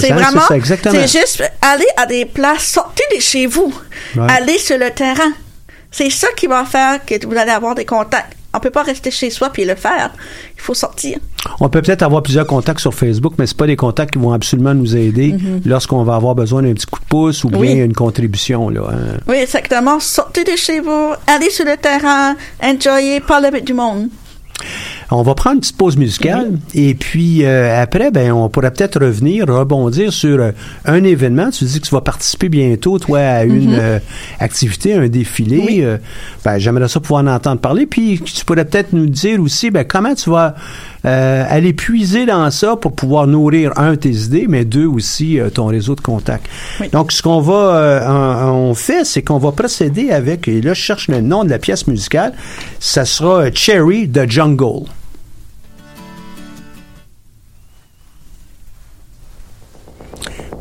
C'est 0.00 0.12
hein, 0.12 0.16
vraiment, 0.16 0.42
c'est 0.48 1.06
juste 1.08 1.42
aller 1.62 1.86
à 1.96 2.04
des 2.06 2.26
places, 2.26 2.64
sortez 2.64 3.04
de 3.14 3.20
chez 3.20 3.46
vous, 3.46 3.72
Ouais. 4.16 4.26
aller 4.30 4.58
sur 4.58 4.76
le 4.78 4.90
terrain. 4.90 5.32
C'est 5.90 6.10
ça 6.10 6.28
qui 6.36 6.46
va 6.46 6.64
faire 6.64 7.04
que 7.04 7.26
vous 7.26 7.36
allez 7.36 7.50
avoir 7.50 7.74
des 7.74 7.84
contacts. 7.84 8.34
On 8.54 8.60
peut 8.60 8.70
pas 8.70 8.82
rester 8.82 9.10
chez 9.10 9.30
soi 9.30 9.50
puis 9.50 9.64
le 9.64 9.74
faire. 9.74 10.10
Il 10.56 10.60
faut 10.60 10.74
sortir. 10.74 11.18
On 11.60 11.68
peut 11.68 11.80
peut-être 11.82 12.02
avoir 12.02 12.22
plusieurs 12.22 12.46
contacts 12.46 12.80
sur 12.80 12.92
Facebook, 12.94 13.34
mais 13.38 13.46
c'est 13.46 13.56
pas 13.56 13.66
des 13.66 13.76
contacts 13.76 14.12
qui 14.12 14.18
vont 14.18 14.32
absolument 14.32 14.74
nous 14.74 14.94
aider 14.96 15.32
Mhm. 15.32 15.62
lorsqu'on 15.64 16.04
va 16.04 16.14
avoir 16.16 16.34
besoin 16.34 16.62
d'un 16.62 16.72
petit 16.74 16.86
coup 16.86 17.00
de 17.00 17.04
pouce 17.06 17.44
ou 17.44 17.48
bien 17.48 17.60
Oui. 17.60 17.72
une 17.72 17.94
contribution. 17.94 18.68
Là, 18.68 18.82
hein. 18.92 19.18
Oui, 19.26 19.36
exactement. 19.36 19.98
Sortez 20.00 20.44
de 20.44 20.54
chez 20.56 20.80
vous, 20.80 21.12
allez 21.26 21.50
sur 21.50 21.64
le 21.64 21.76
terrain, 21.76 22.36
enjoyez, 22.62 23.20
parlez 23.20 23.46
avec 23.48 23.64
du 23.64 23.72
monde. 23.74 24.08
On 25.14 25.22
va 25.22 25.34
prendre 25.34 25.56
une 25.56 25.60
petite 25.60 25.76
pause 25.76 25.96
musicale 25.98 26.58
et 26.74 26.94
puis 26.94 27.44
euh, 27.44 27.80
après, 27.82 28.10
ben, 28.10 28.32
on 28.32 28.48
pourrait 28.48 28.70
peut-être 28.70 28.98
revenir, 28.98 29.46
rebondir 29.46 30.10
sur 30.10 30.40
euh, 30.40 30.52
un 30.86 31.04
événement. 31.04 31.50
Tu 31.50 31.64
dis 31.64 31.80
que 31.80 31.86
tu 31.86 31.94
vas 31.94 32.00
participer 32.00 32.48
bientôt, 32.48 32.98
toi, 32.98 33.18
à 33.20 33.44
une 33.44 33.72
Mhm. 33.72 33.78
euh, 33.78 33.98
activité, 34.40 34.94
un 34.94 35.08
défilé. 35.08 35.80
Euh, 35.82 35.98
ben, 36.44 36.56
J'aimerais 36.58 36.88
ça 36.88 36.98
pouvoir 36.98 37.22
en 37.24 37.26
entendre 37.26 37.60
parler. 37.60 37.84
Puis 37.86 38.20
tu 38.24 38.42
pourrais 38.46 38.64
peut-être 38.64 38.94
nous 38.94 39.04
dire 39.06 39.40
aussi 39.42 39.70
ben, 39.70 39.84
comment 39.84 40.14
tu 40.14 40.30
vas 40.30 40.54
euh, 41.04 41.44
aller 41.48 41.74
puiser 41.74 42.24
dans 42.24 42.50
ça 42.50 42.76
pour 42.76 42.92
pouvoir 42.94 43.26
nourrir, 43.26 43.72
un, 43.76 43.96
tes 43.96 44.08
idées, 44.10 44.46
mais 44.48 44.64
deux, 44.64 44.86
aussi 44.86 45.38
euh, 45.38 45.50
ton 45.50 45.66
réseau 45.66 45.94
de 45.94 46.00
contacts. 46.00 46.46
Donc, 46.92 47.12
ce 47.12 47.20
qu'on 47.22 47.40
va, 47.40 47.54
euh, 47.76 48.00
on, 48.48 48.70
on 48.70 48.74
fait, 48.74 49.04
c'est 49.04 49.20
qu'on 49.20 49.38
va 49.38 49.52
procéder 49.52 50.10
avec, 50.10 50.48
et 50.48 50.62
là, 50.62 50.72
je 50.72 50.80
cherche 50.80 51.08
le 51.08 51.20
nom 51.20 51.44
de 51.44 51.50
la 51.50 51.58
pièce 51.58 51.86
musicale, 51.86 52.32
ça 52.80 53.04
sera 53.04 53.50
Cherry 53.52 54.08
de 54.08 54.24
Jungle. 54.26 54.86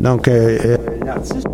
Donc, 0.01 0.27
euh, 0.27 0.57
euh, 0.65 0.77
l'artiste. 1.05 1.47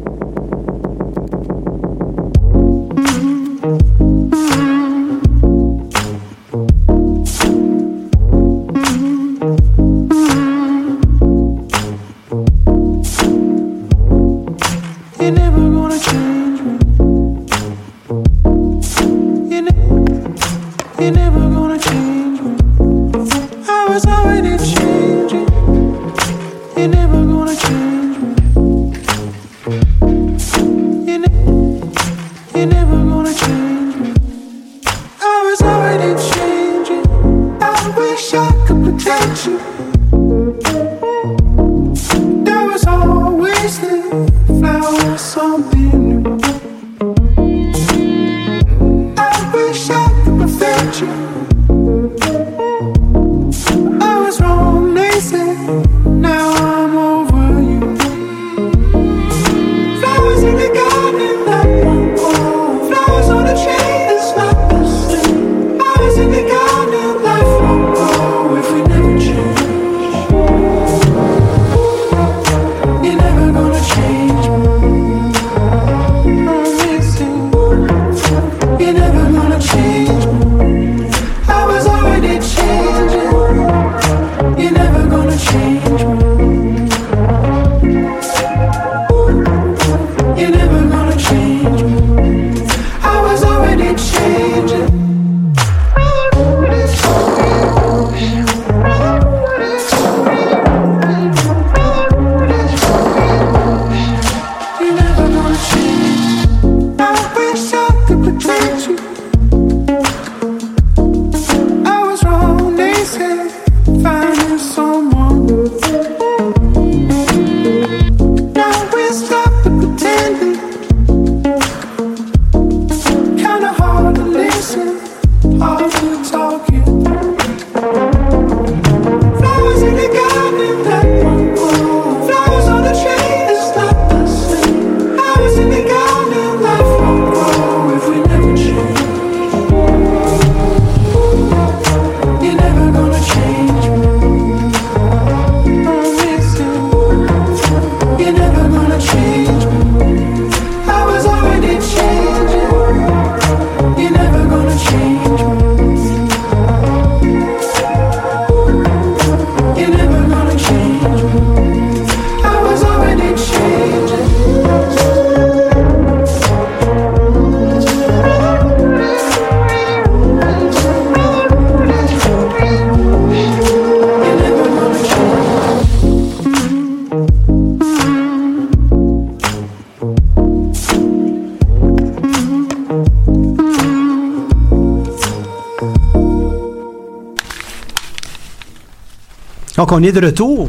Donc, 189.87 189.97
on 189.97 190.03
est 190.03 190.11
de 190.11 190.25
retour. 190.25 190.67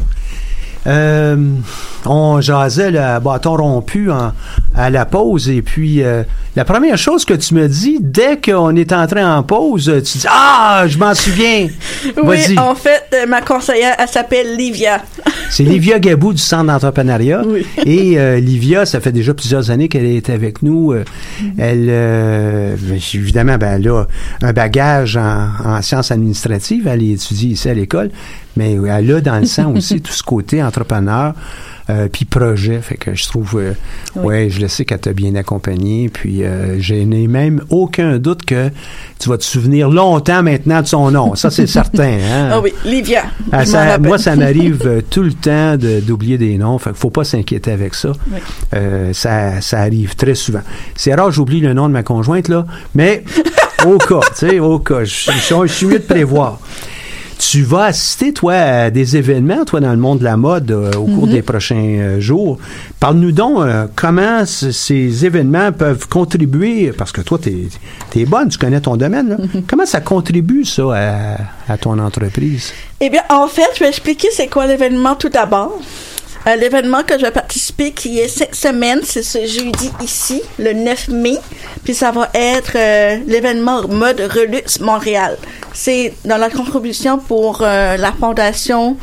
Euh, 0.87 1.35
on 2.05 2.39
jasait 2.39 2.89
le 2.89 3.19
bâton 3.19 3.57
rompu 3.57 4.09
en- 4.09 4.31
à 4.73 4.89
la 4.89 5.05
pause 5.05 5.49
et 5.49 5.61
puis 5.61 6.01
euh, 6.01 6.23
la 6.55 6.63
première 6.63 6.97
chose 6.97 7.25
que 7.25 7.33
tu 7.33 7.53
me 7.53 7.67
dis 7.67 7.97
dès 7.99 8.39
qu'on 8.39 8.73
est 8.77 8.93
entré 8.93 9.21
en 9.21 9.43
pause, 9.43 9.91
tu 10.05 10.17
dis 10.19 10.25
ah 10.29 10.85
je 10.87 10.97
m'en 10.97 11.13
souviens. 11.13 11.67
Oui, 12.23 12.57
en 12.57 12.75
fait, 12.75 13.03
euh, 13.13 13.25
ma 13.27 13.41
conseillère, 13.41 13.95
elle 13.99 14.07
s'appelle 14.07 14.55
Livia. 14.55 15.01
C'est 15.49 15.63
Livia 15.63 15.99
Gabou 15.99 16.31
du 16.31 16.41
Centre 16.41 16.63
d'entrepreneuriat. 16.67 17.41
Et 17.85 18.17
euh, 18.17 18.39
Livia, 18.39 18.85
ça 18.85 19.01
fait 19.01 19.11
déjà 19.11 19.33
plusieurs 19.33 19.69
années 19.71 19.89
qu'elle 19.89 20.05
est 20.05 20.29
avec 20.29 20.61
nous. 20.63 20.93
Elle, 21.57 21.87
euh, 21.89 22.75
ben, 22.79 22.99
évidemment, 23.13 23.57
ben, 23.57 23.79
elle 23.81 23.87
a 23.89 24.07
un 24.41 24.53
bagage 24.53 25.17
en, 25.17 25.49
en 25.63 25.81
sciences 25.81 26.11
administratives. 26.11 26.87
Elle 26.87 27.03
étudie 27.03 27.49
ici 27.49 27.69
à 27.69 27.73
l'école. 27.73 28.11
Mais 28.57 28.73
elle 28.73 29.11
a 29.11 29.21
dans 29.21 29.39
le 29.39 29.45
sang 29.45 29.73
aussi 29.75 30.01
tout 30.01 30.11
ce 30.11 30.23
côté 30.23 30.61
entrepreneur. 30.61 31.33
Euh, 31.89 32.07
puis 32.11 32.25
projet, 32.25 32.79
fait 32.81 32.95
que 32.97 33.15
je 33.15 33.23
trouve, 33.27 33.55
euh, 33.59 33.73
ouais, 34.15 34.49
je 34.49 34.59
le 34.61 34.67
sais 34.67 34.85
qu'elle 34.85 34.99
t'a 34.99 35.13
bien 35.13 35.35
accompagné, 35.35 36.09
puis 36.09 36.43
euh, 36.43 36.79
je 36.79 36.93
n'ai 36.95 37.27
même 37.27 37.61
aucun 37.69 38.17
doute 38.17 38.45
que 38.45 38.69
tu 39.19 39.27
vas 39.29 39.37
te 39.37 39.43
souvenir 39.43 39.89
longtemps 39.89 40.43
maintenant 40.43 40.81
de 40.81 40.87
son 40.87 41.09
nom, 41.11 41.35
ça 41.35 41.49
c'est 41.49 41.67
certain. 41.79 42.17
Hein? 42.21 42.49
Ah 42.51 42.59
oui, 42.61 42.73
Livia. 42.85 43.23
Ah, 43.51 43.65
ça- 43.65 43.97
moi, 43.97 44.17
ça 44.17 44.35
m'arrive 44.35 45.03
tout 45.09 45.23
le 45.23 45.33
temps 45.33 45.77
de- 45.77 45.99
d'oublier 45.99 46.37
des 46.37 46.57
noms. 46.57 46.77
Fait 46.77 46.91
qu'il 46.91 46.99
faut 46.99 47.09
pas 47.09 47.23
s'inquiéter 47.23 47.71
avec 47.71 47.95
ça. 47.95 48.11
Oui. 48.31 48.37
Euh, 48.75 49.11
ça. 49.13 49.59
Ça 49.61 49.79
arrive 49.79 50.15
très 50.15 50.35
souvent. 50.35 50.61
C'est 50.95 51.13
rare, 51.13 51.31
j'oublie 51.31 51.59
le 51.59 51.73
nom 51.73 51.87
de 51.87 51.93
ma 51.93 52.03
conjointe, 52.03 52.47
là. 52.49 52.65
Mais 52.95 53.23
au 53.85 53.97
cas, 53.97 54.19
tu 54.37 54.47
sais, 54.49 54.59
au 54.59 54.79
cas, 54.79 55.03
je, 55.03 55.31
je- 55.31 55.67
je 55.67 55.73
suis 55.73 55.85
mieux 55.87 55.99
de 55.99 56.03
prévoir. 56.03 56.59
Tu 57.41 57.63
vas 57.63 57.85
assister, 57.85 58.33
toi, 58.33 58.53
à 58.53 58.89
des 58.91 59.15
événements, 59.15 59.63
toi, 59.63 59.79
dans 59.79 59.91
le 59.91 59.97
monde 59.97 60.19
de 60.19 60.25
la 60.25 60.35
mode 60.35 60.69
euh, 60.71 60.91
au 60.97 61.05
cours 61.05 61.25
Mhm. 61.25 61.31
des 61.31 61.41
prochains 61.41 61.75
euh, 61.77 62.19
jours. 62.19 62.57
Parle-nous 62.99 63.31
donc 63.31 63.59
euh, 63.61 63.87
comment 63.95 64.45
ces 64.45 65.25
événements 65.25 65.71
peuvent 65.71 66.05
contribuer, 66.09 66.91
parce 66.91 67.13
que 67.13 67.21
toi, 67.21 67.39
tu 67.41 67.69
es, 68.19 68.25
bonne, 68.25 68.49
tu 68.49 68.57
connais 68.57 68.81
ton 68.81 68.97
domaine. 68.97 69.29
là. 69.29 69.37
Mhm. 69.37 69.63
Comment 69.67 69.85
ça 69.85 70.01
contribue, 70.01 70.65
ça, 70.65 70.83
à, 70.93 71.37
à 71.73 71.77
ton 71.77 71.97
entreprise? 71.97 72.73
Eh 72.99 73.09
bien, 73.09 73.21
en 73.29 73.47
fait, 73.47 73.69
je 73.75 73.79
vais 73.85 73.89
expliquer 73.89 74.27
c'est 74.33 74.47
quoi 74.47 74.67
l'événement 74.67 75.15
tout 75.15 75.29
d'abord. 75.29 75.79
Euh, 76.49 76.55
l'événement 76.55 77.03
que 77.03 77.17
je 77.17 77.23
vais 77.25 77.31
participer, 77.31 77.91
qui 77.91 78.19
est 78.19 78.27
cette 78.27 78.55
semaine, 78.55 79.01
c'est 79.03 79.23
ce 79.23 79.39
jeudi 79.39 79.91
ici, 80.01 80.41
le 80.57 80.73
9 80.73 81.09
mai. 81.09 81.37
Puis 81.83 81.93
ça 81.93 82.11
va 82.11 82.29
être 82.33 82.71
euh, 82.75 83.17
l'événement 83.27 83.87
Mode 83.87 84.19
Relux 84.19 84.79
Montréal. 84.81 85.37
C'est 85.73 86.13
dans 86.25 86.37
la 86.37 86.49
contribution 86.49 87.19
pour 87.19 87.61
euh, 87.61 87.97
la 87.97 88.11
fondation 88.13 88.97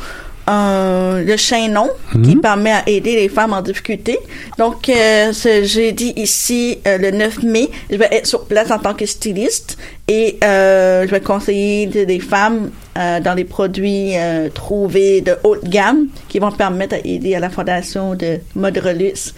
euh, 0.49 1.23
Le 1.23 1.35
Chaînon, 1.37 1.89
qui 2.23 2.35
permet 2.37 2.71
à 2.71 2.83
aider 2.87 3.15
les 3.15 3.29
femmes 3.29 3.53
en 3.53 3.61
difficulté. 3.61 4.17
Donc, 4.57 4.89
euh, 4.89 5.33
ce 5.33 5.63
jeudi 5.63 6.13
ici, 6.15 6.79
euh, 6.87 6.97
le 6.97 7.11
9 7.11 7.43
mai, 7.43 7.69
je 7.89 7.95
vais 7.97 8.07
être 8.11 8.27
sur 8.27 8.45
place 8.45 8.71
en 8.71 8.79
tant 8.79 8.93
que 8.93 9.05
styliste 9.05 9.77
et 10.07 10.37
euh, 10.43 11.05
je 11.05 11.11
vais 11.11 11.19
conseiller 11.21 11.85
de- 11.87 12.05
des 12.05 12.19
femmes 12.19 12.71
euh, 12.97 13.19
dans 13.19 13.33
les 13.33 13.43
produits 13.43 14.11
euh, 14.17 14.49
trouvés 14.53 15.21
de 15.21 15.35
haute 15.43 15.65
gamme 15.65 16.07
qui 16.29 16.39
vont 16.39 16.51
permettre 16.51 16.95
à 16.95 16.99
aider 17.03 17.35
à 17.35 17.39
la 17.39 17.49
fondation 17.49 18.15
de 18.15 18.39
Mode 18.55 18.77
Relus 18.77 19.33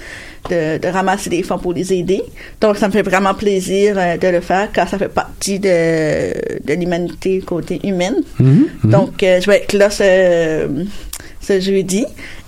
de, 0.50 0.78
de 0.78 0.88
ramasser 0.88 1.30
des 1.30 1.44
fonds 1.44 1.58
pour 1.58 1.74
les 1.74 1.94
aider. 1.94 2.22
Donc, 2.62 2.78
ça 2.78 2.88
me 2.88 2.94
fait 2.94 3.02
vraiment 3.02 3.34
plaisir 3.34 3.96
euh, 3.98 4.18
de 4.18 4.28
le 4.28 4.42
faire 4.42 4.72
car 4.72 4.88
ça 4.88 4.98
fait 4.98 5.10
partie 5.10 5.60
de, 5.60 6.34
de 6.64 6.74
l'humanité 6.74 7.40
côté 7.40 7.80
humaine. 7.84 8.22
Donc, 8.84 9.22
euh, 9.24 9.40
je 9.42 9.50
vais 9.50 9.58
être 9.58 9.74
là 9.74 9.90
ce, 9.90 10.68
ce 11.42 11.60
jeudi. 11.60 12.06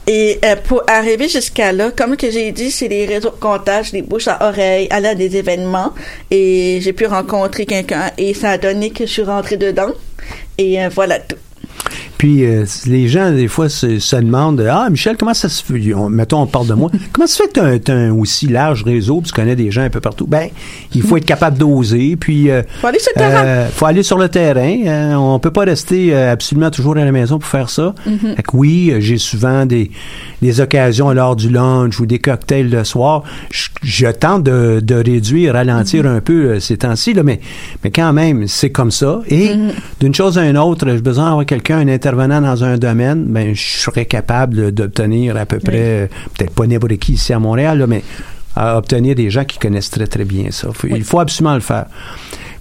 Et 0.08 0.40
euh, 0.44 0.56
pour 0.68 0.82
arriver 0.88 1.28
jusqu'à 1.28 1.72
là, 1.72 1.92
comme 1.96 2.18
que 2.18 2.32
j'ai 2.32 2.52
dit, 2.52 2.72
c'est 2.72 2.88
les 2.88 3.06
réseaux 3.06 3.30
de 3.30 3.40
comptage, 3.40 3.92
les 3.92 4.02
bouches 4.02 4.28
à 4.28 4.48
oreille, 4.48 4.88
aller 4.90 5.10
à 5.10 5.16
des 5.16 5.38
événements. 5.38 5.94
Et 6.32 6.80
j'ai 6.82 6.94
pu 6.94 7.06
rencontrer 7.06 7.66
quelqu'un 7.66 8.12
et 8.18 8.34
ça 8.34 8.52
a 8.52 8.58
donné 8.58 8.90
que 8.90 9.06
je 9.06 9.12
suis 9.12 9.24
rentrée 9.24 9.58
dedans. 9.58 9.92
Et 10.58 10.78
voilà 10.90 11.20
tout. 11.20 11.36
Puis 12.22 12.46
euh, 12.46 12.66
les 12.86 13.08
gens, 13.08 13.32
des 13.32 13.48
fois, 13.48 13.68
se, 13.68 13.98
se 13.98 14.16
demandent 14.16 14.64
Ah, 14.70 14.88
Michel, 14.92 15.18
comment 15.18 15.34
ça 15.34 15.50
se 15.50 15.64
fait 15.64 15.92
on- 15.96 16.08
Mettons, 16.08 16.42
on 16.42 16.46
parle 16.46 16.68
de 16.68 16.76
moi. 16.76 16.92
comment 17.12 17.26
ça 17.26 17.34
se 17.38 17.42
fait 17.42 17.52
que 17.52 17.78
tu 17.80 17.92
as, 17.92 17.96
un 17.96 18.12
aussi 18.12 18.46
large 18.46 18.84
réseau, 18.84 19.22
puis 19.22 19.30
tu 19.32 19.34
connais 19.34 19.56
des 19.56 19.72
gens 19.72 19.82
un 19.82 19.90
peu 19.90 20.02
partout? 20.02 20.28
Ben, 20.28 20.50
il 20.94 21.02
faut 21.02 21.18
être 21.18 21.26
capable 21.26 21.58
d'oser, 21.58 22.16
puis. 22.18 22.52
euh, 22.52 22.62
Faut 22.80 22.86
aller 22.86 23.00
sur 23.00 23.12
le 23.16 23.20
terrain. 23.20 23.44
euh, 23.44 23.68
faut 23.74 23.86
aller 23.88 24.04
sur 24.04 24.20
le 24.20 24.30
terrain. 24.30 24.78
Euh, 24.86 25.16
on 25.16 25.40
peut 25.40 25.50
pas 25.50 25.64
rester 25.64 26.14
euh, 26.14 26.32
absolument 26.32 26.70
toujours 26.70 26.96
à 26.96 27.04
la 27.04 27.12
maison 27.12 27.40
pour 27.40 27.50
faire 27.50 27.72
ça. 27.72 27.96
Fait 28.36 28.44
que 28.44 28.56
oui, 28.56 28.92
euh, 28.92 29.00
j'ai 29.00 29.18
souvent 29.18 29.66
des, 29.66 29.90
des 30.44 30.62
occasions 30.62 31.10
lors 31.14 31.36
du 31.36 31.50
lunch 31.50 32.00
ou 32.00 32.06
des 32.06 32.20
cocktails 32.20 32.70
le 32.70 32.84
soir. 32.84 33.24
Je, 33.50 33.70
je 33.82 34.06
tente 34.06 34.44
de, 34.44 34.80
de 34.80 34.94
réduire, 34.94 35.54
ralentir 35.54 36.04
Mm-hmm. 36.04 36.08
un 36.18 36.22
peu 36.22 36.34
euh, 36.52 36.60
ces 36.60 36.78
temps-ci, 36.78 37.16
mais, 37.26 37.40
mais 37.84 37.90
quand 37.90 38.14
même, 38.14 38.48
c'est 38.48 38.70
comme 38.70 38.92
ça. 38.92 39.22
Et 39.28 39.48
Mm-hmm. 39.48 39.72
d'une 40.02 40.14
chose 40.14 40.38
à 40.38 40.48
une 40.48 40.58
autre, 40.60 40.86
j'ai 40.88 41.02
besoin 41.02 41.26
d'avoir 41.30 41.46
quelqu'un, 41.48 41.80
un 41.80 41.88
intervenant 42.12 42.42
dans 42.42 42.64
un 42.64 42.78
domaine, 42.78 43.26
ben, 43.26 43.54
je 43.56 43.62
serais 43.80 44.06
capable 44.06 44.72
d'obtenir 44.72 45.38
à 45.38 45.46
peu 45.46 45.60
près, 45.60 46.10
peut-être 46.38 46.54
pas 46.54 46.68
n'importe 46.68 46.98
qui 46.98 47.14
ici 47.14 47.32
à 47.34 47.40
Montréal, 47.40 47.78
là, 47.80 47.88
mais 47.88 48.04
à 48.56 48.78
obtenir 48.78 49.16
des 49.16 49.30
gens 49.30 49.46
qui 49.46 49.58
connaissent 49.58 49.90
très, 49.92 50.08
très 50.08 50.26
bien 50.26 50.52
ça. 50.52 50.70
Faut- 50.74 50.88
Il 50.88 51.04
faut 51.04 51.20
absolument 51.20 51.54
le 51.56 51.62
faire. 51.62 51.86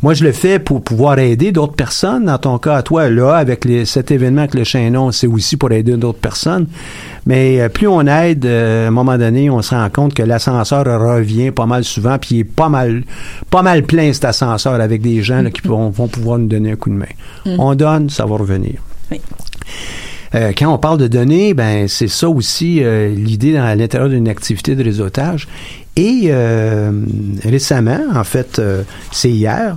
Moi, 0.02 0.14
je 0.14 0.24
le 0.24 0.32
fais 0.32 0.58
pour 0.58 0.82
pouvoir 0.82 1.18
aider 1.18 1.52
d'autres 1.52 1.74
personnes. 1.74 2.24
Dans 2.26 2.38
ton 2.38 2.56
cas, 2.58 2.76
à 2.76 2.82
toi, 2.82 3.10
là, 3.10 3.34
avec 3.34 3.66
les- 3.66 3.84
cet 3.84 4.10
événement 4.10 4.42
avec 4.42 4.54
le 4.54 4.64
chaînon, 4.64 5.10
c'est 5.12 5.26
aussi 5.26 5.58
pour 5.58 5.72
aider 5.72 5.94
d'autres 5.98 6.20
personnes. 6.20 6.68
Mais 7.26 7.60
euh, 7.60 7.68
plus 7.68 7.86
on 7.86 8.06
aide, 8.06 8.46
euh, 8.46 8.86
à 8.86 8.88
un 8.88 8.92
moment 8.92 9.18
donné, 9.18 9.50
on 9.50 9.60
se 9.60 9.74
rend 9.74 9.90
compte 9.90 10.14
que 10.14 10.22
l'ascenseur 10.22 10.84
revient 10.86 11.50
pas 11.50 11.66
mal 11.66 11.84
souvent, 11.84 12.16
puis 12.18 12.36
il 12.36 12.38
est 12.40 12.44
pas 12.44 12.70
mal, 12.70 13.02
pas 13.50 13.60
mal 13.62 13.82
plein 13.82 14.10
cet 14.14 14.24
ascenseur 14.24 14.74
avec 14.80 15.02
des 15.02 15.22
gens 15.22 15.42
là, 15.42 15.50
qui 15.50 15.66
vont, 15.68 15.90
vont 15.90 16.08
pouvoir 16.08 16.38
nous 16.38 16.46
donner 16.46 16.70
un 16.72 16.76
coup 16.76 16.88
de 16.88 16.94
main. 16.94 17.06
On 17.58 17.74
donne, 17.74 18.08
ça 18.08 18.24
va 18.24 18.36
revenir. 18.36 18.76
Euh, 20.34 20.52
quand 20.56 20.72
on 20.72 20.78
parle 20.78 20.98
de 20.98 21.08
données, 21.08 21.54
ben 21.54 21.88
c'est 21.88 22.06
ça 22.08 22.28
aussi 22.28 22.84
euh, 22.84 23.08
l'idée 23.12 23.52
dans- 23.54 23.64
à 23.64 23.74
l'intérieur 23.74 24.08
d'une 24.08 24.28
activité 24.28 24.76
de 24.76 24.84
réseautage. 24.84 25.48
Et 25.96 26.26
euh, 26.26 26.92
récemment, 27.44 27.98
en 28.14 28.22
fait, 28.24 28.62
c'est 29.10 29.30
hier, 29.30 29.76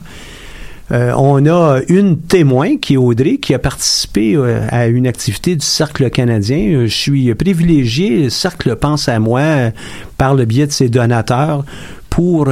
on 0.91 1.46
a 1.48 1.80
une 1.88 2.19
témoin 2.19 2.78
qui 2.78 2.93
est 2.93 2.98
Audrey 2.98 3.38
qui 3.38 3.56
a 3.56 3.60
participé 3.60 4.38
à 4.69 4.86
une 4.86 5.08
activité 5.08 5.56
du 5.56 5.65
Cercle 5.65 6.08
canadien. 6.12 6.84
Je 6.86 6.93
suis 6.93 7.34
privilégié, 7.34 8.26
le 8.26 8.30
Cercle 8.30 8.76
pense 8.76 9.10
à 9.10 9.17
moi 9.17 9.72
par 10.19 10.36
le 10.36 10.46
biais 10.46 10.67
de 10.67 10.72
ses 10.72 10.89
donateurs 10.89 11.65
pour 12.12 12.46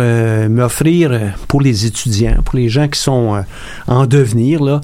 m'offrir 0.50 1.36
pour 1.48 1.62
les 1.62 1.86
étudiants, 1.86 2.38
pour 2.44 2.58
les 2.58 2.68
gens 2.68 2.88
qui 2.88 3.00
sont 3.00 3.44
en 3.86 4.06
devenir 4.08 4.64
là, 4.64 4.82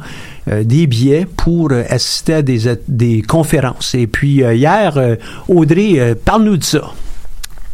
des 0.63 0.88
billets 0.88 1.25
pour 1.25 1.71
euh, 1.71 1.83
assister 1.89 2.36
à 2.36 2.41
des, 2.41 2.60
des 2.88 3.21
conférences. 3.21 3.95
Et 3.95 4.07
puis 4.07 4.43
euh, 4.43 4.53
hier, 4.53 4.97
euh, 4.97 5.15
Audrey, 5.47 5.99
euh, 5.99 6.15
parle-nous 6.15 6.57
de 6.57 6.63
ça. 6.63 6.93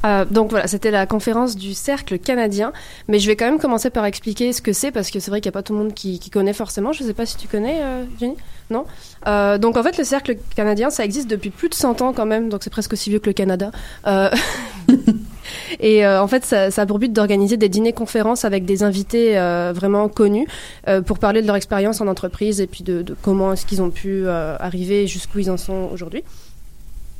Euh, 0.05 0.25
donc 0.25 0.49
voilà, 0.49 0.67
c'était 0.67 0.91
la 0.91 1.05
conférence 1.05 1.55
du 1.55 1.73
Cercle 1.73 2.19
canadien, 2.19 2.73
mais 3.07 3.19
je 3.19 3.27
vais 3.27 3.37
quand 3.37 3.45
même 3.45 3.59
commencer 3.59 3.89
par 3.89 4.05
expliquer 4.05 4.51
ce 4.51 4.61
que 4.61 4.73
c'est 4.73 4.91
parce 4.91 5.09
que 5.11 5.19
c'est 5.21 5.31
vrai 5.31 5.39
qu'il 5.39 5.49
n'y 5.49 5.53
a 5.53 5.59
pas 5.59 5.63
tout 5.63 5.71
le 5.71 5.79
monde 5.79 5.93
qui, 5.93 6.19
qui 6.19 6.29
connaît 6.29 6.51
forcément. 6.53 6.91
Je 6.91 7.03
ne 7.03 7.07
sais 7.07 7.13
pas 7.13 7.25
si 7.25 7.37
tu 7.37 7.47
connais, 7.47 7.79
euh, 7.81 8.03
Jenny? 8.19 8.35
Non? 8.69 8.85
Euh, 9.27 9.57
Donc 9.57 9.77
en 9.77 9.83
fait, 9.83 9.97
le 9.97 10.03
Cercle 10.03 10.35
canadien, 10.55 10.89
ça 10.89 11.05
existe 11.05 11.29
depuis 11.29 11.51
plus 11.51 11.69
de 11.69 11.73
100 11.75 12.01
ans 12.01 12.11
quand 12.11 12.25
même, 12.25 12.49
donc 12.49 12.63
c'est 12.65 12.69
presque 12.69 12.91
aussi 12.91 13.09
vieux 13.11 13.19
que 13.19 13.27
le 13.27 13.33
Canada. 13.33 13.71
Et 15.79 16.05
euh, 16.05 16.21
en 16.21 16.27
fait, 16.27 16.45
ça, 16.45 16.69
a 16.75 16.85
pour 16.85 16.99
but 16.99 17.11
d'organiser 17.11 17.57
des 17.57 17.69
dîners-conférences 17.69 18.45
avec 18.45 18.65
des 18.65 18.83
invités 18.83 19.37
euh, 19.37 19.71
vraiment 19.73 20.09
connus 20.09 20.47
euh, 20.87 21.01
pour 21.01 21.19
parler 21.19 21.41
de 21.41 21.47
leur 21.47 21.55
expérience 21.55 22.01
en 22.01 22.07
entreprise 22.07 22.61
et 22.61 22.67
puis 22.67 22.83
de, 22.83 23.03
comment 23.21 23.53
est-ce 23.53 23.65
qu'ils 23.65 23.81
ont 23.81 23.89
pu 23.89 24.27
arriver 24.27 25.07
jusqu'où 25.07 25.39
ils 25.39 25.51
en 25.51 25.57
sont 25.57 25.89
aujourd'hui. 25.91 26.23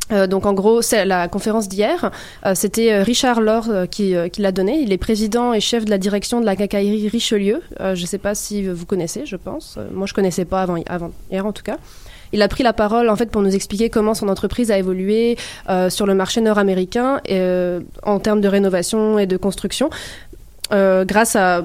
Donc 0.10 0.46
en 0.46 0.54
gros, 0.54 0.82
c'est 0.82 1.06
la 1.06 1.28
conférence 1.28 1.68
d'hier. 1.68 2.12
C'était 2.54 3.02
Richard 3.02 3.42
Laure 3.42 3.70
euh, 3.70 3.86
qui, 3.88 4.14
qui 4.32 4.42
l'a 4.42 4.52
donné. 4.52 4.80
Il 4.80 4.92
est 4.92 4.98
président 4.98 5.54
et 5.54 5.60
chef 5.60 5.86
de 5.86 5.90
la 5.90 5.98
direction 5.98 6.40
de 6.40 6.46
la 6.46 6.56
quincaillerie 6.56 7.08
Richelieu. 7.08 7.62
Je 7.80 8.00
ne 8.00 8.06
sais 8.06 8.18
pas 8.18 8.36
si 8.36 8.68
vous 8.68 8.86
connaissez, 8.86 9.26
je 9.26 9.38
pense. 9.38 9.80
Moi, 9.92 10.06
je 10.06 10.14
connaissais 10.14 10.46
pas 10.46 10.62
avant, 10.62 10.76
avant 10.88 11.12
hier 11.32 11.46
en 11.46 11.54
tout 11.54 11.64
cas. 11.64 11.78
Il 12.34 12.42
a 12.42 12.48
pris 12.48 12.64
la 12.64 12.74
parole 12.74 13.10
en 13.10 13.16
fait 13.16 13.30
pour 13.30 13.44
nous 13.44 13.56
expliquer 13.56 13.90
comment 13.90 14.16
son 14.16 14.28
entreprise 14.28 14.72
a 14.72 14.78
évolué 14.78 15.38
euh, 15.70 15.90
sur 15.90 16.08
le 16.08 16.16
marché 16.16 16.42
nord-américain 16.42 17.22
euh, 17.30 17.80
en 18.02 18.20
termes 18.20 18.42
de 18.42 18.48
rénovation 18.48 19.20
et 19.20 19.28
de 19.28 19.38
construction 19.38 19.90
euh, 20.74 21.06
grâce 21.06 21.36
à 21.36 21.64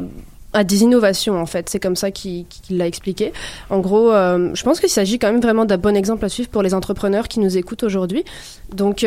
à 0.54 0.64
des 0.64 0.83
innovations 0.83 1.38
en 1.38 1.44
fait, 1.44 1.68
c'est 1.68 1.78
comme 1.78 1.94
ça 1.94 2.11
qu'il 2.11 2.46
l'a 2.70 2.87
expliqué. 2.87 3.35
En 3.68 3.81
gros, 3.81 4.12
je 4.12 4.62
pense 4.62 4.81
qu'il 4.81 4.88
s'agit 4.88 5.18
quand 5.18 5.31
même 5.31 5.42
vraiment 5.42 5.66
d'un 5.66 5.76
bon 5.76 5.94
exemple 5.94 6.24
à 6.24 6.31
suivre 6.31 6.48
pour 6.48 6.62
les 6.62 6.72
entrepreneurs 6.72 7.28
qui 7.28 7.38
nous 7.38 7.59
écoutent 7.59 7.83
aujourd'hui. 7.83 8.24
Donc 8.74 9.07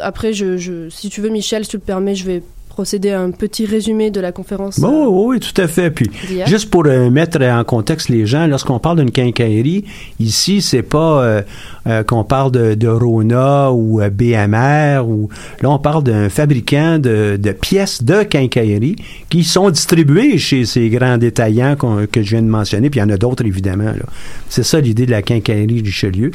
après, 0.00 0.32
si 0.32 1.08
tu 1.10 1.20
veux 1.20 1.28
Michel, 1.28 1.64
si 1.64 1.70
tu 1.70 1.76
le 1.76 1.82
permets, 1.82 2.16
je 2.16 2.24
vais 2.24 2.42
procéder 2.74 3.10
à 3.12 3.20
un 3.20 3.30
petit 3.30 3.66
résumé 3.66 4.10
de 4.10 4.18
la 4.18 4.32
conférence. 4.32 4.80
Bon, 4.80 5.04
euh, 5.04 5.08
oui, 5.08 5.36
oui, 5.36 5.40
tout 5.40 5.60
à 5.60 5.68
fait. 5.68 5.92
Puis, 5.92 6.10
juste 6.46 6.70
pour 6.70 6.84
euh, 6.86 7.08
mettre 7.08 7.40
en 7.40 7.62
contexte 7.62 8.08
les 8.08 8.26
gens, 8.26 8.48
lorsqu'on 8.48 8.80
parle 8.80 8.98
d'une 8.98 9.12
quincaillerie, 9.12 9.84
ici, 10.18 10.60
c'est 10.60 10.82
pas 10.82 11.22
euh, 11.86 12.02
qu'on 12.02 12.24
parle 12.24 12.50
de, 12.50 12.74
de 12.74 12.88
Rona 12.88 13.70
ou 13.70 14.00
BMR 14.10 15.02
ou 15.06 15.28
là, 15.62 15.70
on 15.70 15.78
parle 15.78 16.02
d'un 16.02 16.28
fabricant 16.28 16.98
de, 16.98 17.38
de 17.40 17.52
pièces 17.52 18.02
de 18.02 18.24
quincaillerie 18.24 18.96
qui 19.28 19.44
sont 19.44 19.70
distribuées 19.70 20.36
chez 20.38 20.64
ces 20.64 20.88
grands 20.90 21.16
détaillants 21.16 21.76
que 21.76 22.22
je 22.22 22.30
viens 22.30 22.42
de 22.42 22.48
mentionner. 22.48 22.90
Puis 22.90 22.98
il 22.98 23.04
y 23.04 23.06
en 23.06 23.10
a 23.10 23.16
d'autres, 23.16 23.46
évidemment. 23.46 23.92
C'est 24.48 24.64
ça 24.64 24.80
l'idée 24.80 25.06
de 25.06 25.12
la 25.12 25.22
quincaillerie 25.22 25.80
Richelieu. 25.80 26.32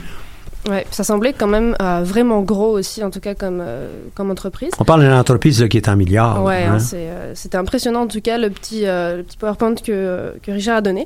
Ouais, 0.67 0.85
ça 0.91 1.03
semblait 1.05 1.31
quand 1.33 1.47
même 1.47 1.75
euh, 1.81 2.01
vraiment 2.03 2.41
gros 2.41 2.71
aussi, 2.77 3.03
en 3.03 3.09
tout 3.11 3.21
cas 3.21 3.33
comme, 3.33 3.59
euh, 3.61 3.89
comme 4.13 4.29
entreprise. 4.29 4.71
On 4.79 4.83
parle 4.83 5.01
d'une 5.01 5.13
entreprise 5.13 5.61
là, 5.61 5.67
qui 5.69 5.77
est 5.77 5.87
en 5.87 5.95
milliards. 5.95 6.43
ouais, 6.43 6.63
hein. 6.65 6.77
hein, 6.79 6.85
euh, 6.95 7.31
c'était 7.33 7.57
impressionnant 7.57 8.01
en 8.01 8.07
tout 8.07 8.19
cas 8.21 8.37
le 8.37 8.49
petit, 8.49 8.81
le 8.85 9.21
petit 9.23 9.37
PowerPoint 9.37 9.75
que, 9.75 10.33
que 10.43 10.51
Richard 10.51 10.77
a 10.77 10.81
donné. 10.81 11.05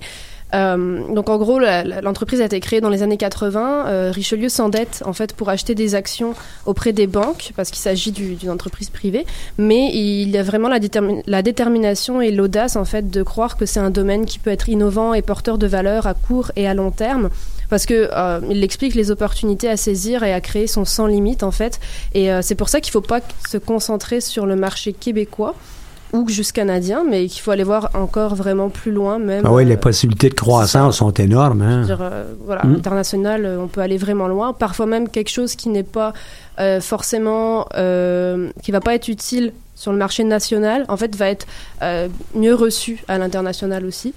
Donc 0.53 1.29
en 1.29 1.37
gros, 1.37 1.59
l'entreprise 1.59 2.39
a 2.41 2.45
été 2.45 2.59
créée 2.59 2.79
dans 2.79 2.89
les 2.89 3.01
années 3.01 3.17
80. 3.17 3.85
Euh, 3.87 4.11
Richelieu 4.13 4.49
s'endette 4.49 5.01
en 5.05 5.13
fait 5.13 5.33
pour 5.33 5.49
acheter 5.49 5.73
des 5.73 5.95
actions 5.95 6.35
auprès 6.67 6.93
des 6.93 7.07
banques 7.07 7.51
parce 7.55 7.69
qu'il 7.71 7.79
s'agit 7.79 8.11
du- 8.11 8.35
d'une 8.35 8.51
entreprise 8.51 8.89
privée. 8.91 9.25
Mais 9.57 9.89
il 9.93 10.29
y 10.29 10.37
a 10.37 10.43
vraiment 10.43 10.67
la, 10.69 10.79
détermi- 10.79 11.23
la 11.25 11.41
détermination 11.41 12.21
et 12.21 12.29
l'audace 12.31 12.75
en 12.75 12.85
fait 12.85 13.09
de 13.09 13.23
croire 13.23 13.57
que 13.57 13.65
c'est 13.65 13.79
un 13.79 13.89
domaine 13.89 14.25
qui 14.25 14.37
peut 14.37 14.51
être 14.51 14.69
innovant 14.69 15.15
et 15.15 15.23
porteur 15.23 15.57
de 15.57 15.65
valeur 15.65 16.05
à 16.05 16.13
court 16.13 16.51
et 16.55 16.67
à 16.67 16.73
long 16.75 16.91
terme. 16.91 17.29
Parce 17.73 17.87
que 17.87 18.07
euh, 18.13 18.39
il 18.51 18.63
explique 18.63 18.93
les 18.93 19.09
opportunités 19.09 19.67
à 19.67 19.77
saisir 19.77 20.21
et 20.21 20.31
à 20.31 20.41
créer 20.41 20.67
sont 20.67 20.85
sans 20.85 21.07
limite 21.07 21.41
en 21.41 21.49
fait. 21.49 21.79
Et 22.13 22.31
euh, 22.31 22.43
c'est 22.43 22.53
pour 22.53 22.69
ça 22.69 22.79
qu'il 22.79 22.91
ne 22.91 23.01
faut 23.01 23.07
pas 23.07 23.19
se 23.49 23.57
concentrer 23.57 24.21
sur 24.21 24.45
le 24.45 24.55
marché 24.55 24.93
québécois 24.93 25.55
ou 26.11 26.29
juste 26.29 26.51
canadien, 26.51 27.03
mais 27.03 27.25
qu'il 27.25 27.41
faut 27.41 27.49
aller 27.49 27.63
voir 27.63 27.89
encore 27.95 28.35
vraiment 28.35 28.69
plus 28.69 28.91
loin 28.91 29.17
même. 29.17 29.43
Ah 29.43 29.51
oui, 29.51 29.63
euh, 29.63 29.69
les 29.69 29.77
possibilités 29.77 30.29
de 30.29 30.35
croissance 30.35 30.97
sont 30.97 31.09
énormes. 31.13 31.63
Hein? 31.63 31.77
je 31.77 31.79
veux 31.79 31.97
dire, 31.97 31.99
euh, 32.01 32.33
voilà, 32.45 32.63
Mm. 32.63 32.75
international, 32.75 33.57
on 33.59 33.67
peut 33.67 33.81
aller 33.81 33.97
vraiment 33.97 34.27
loin. 34.27 34.53
Parfois 34.53 34.85
même 34.85 35.09
quelque 35.09 35.31
chose 35.31 35.55
qui 35.55 35.69
n'est 35.69 35.81
pas 35.81 36.13
forcément, 36.79 37.65
qui 38.61 38.71
va 38.71 38.81
pas 38.81 38.93
être 38.93 39.07
utile 39.07 39.51
sur 39.75 39.91
le 39.91 39.97
marché 39.97 40.23
national, 40.23 40.85
en 40.87 40.97
fait, 40.97 41.15
va 41.15 41.29
être 41.29 41.45
euh, 41.81 42.07
mieux 42.35 42.53
reçu 42.53 43.03
à 43.07 43.17
l'international 43.17 43.85
aussi. 43.85 44.13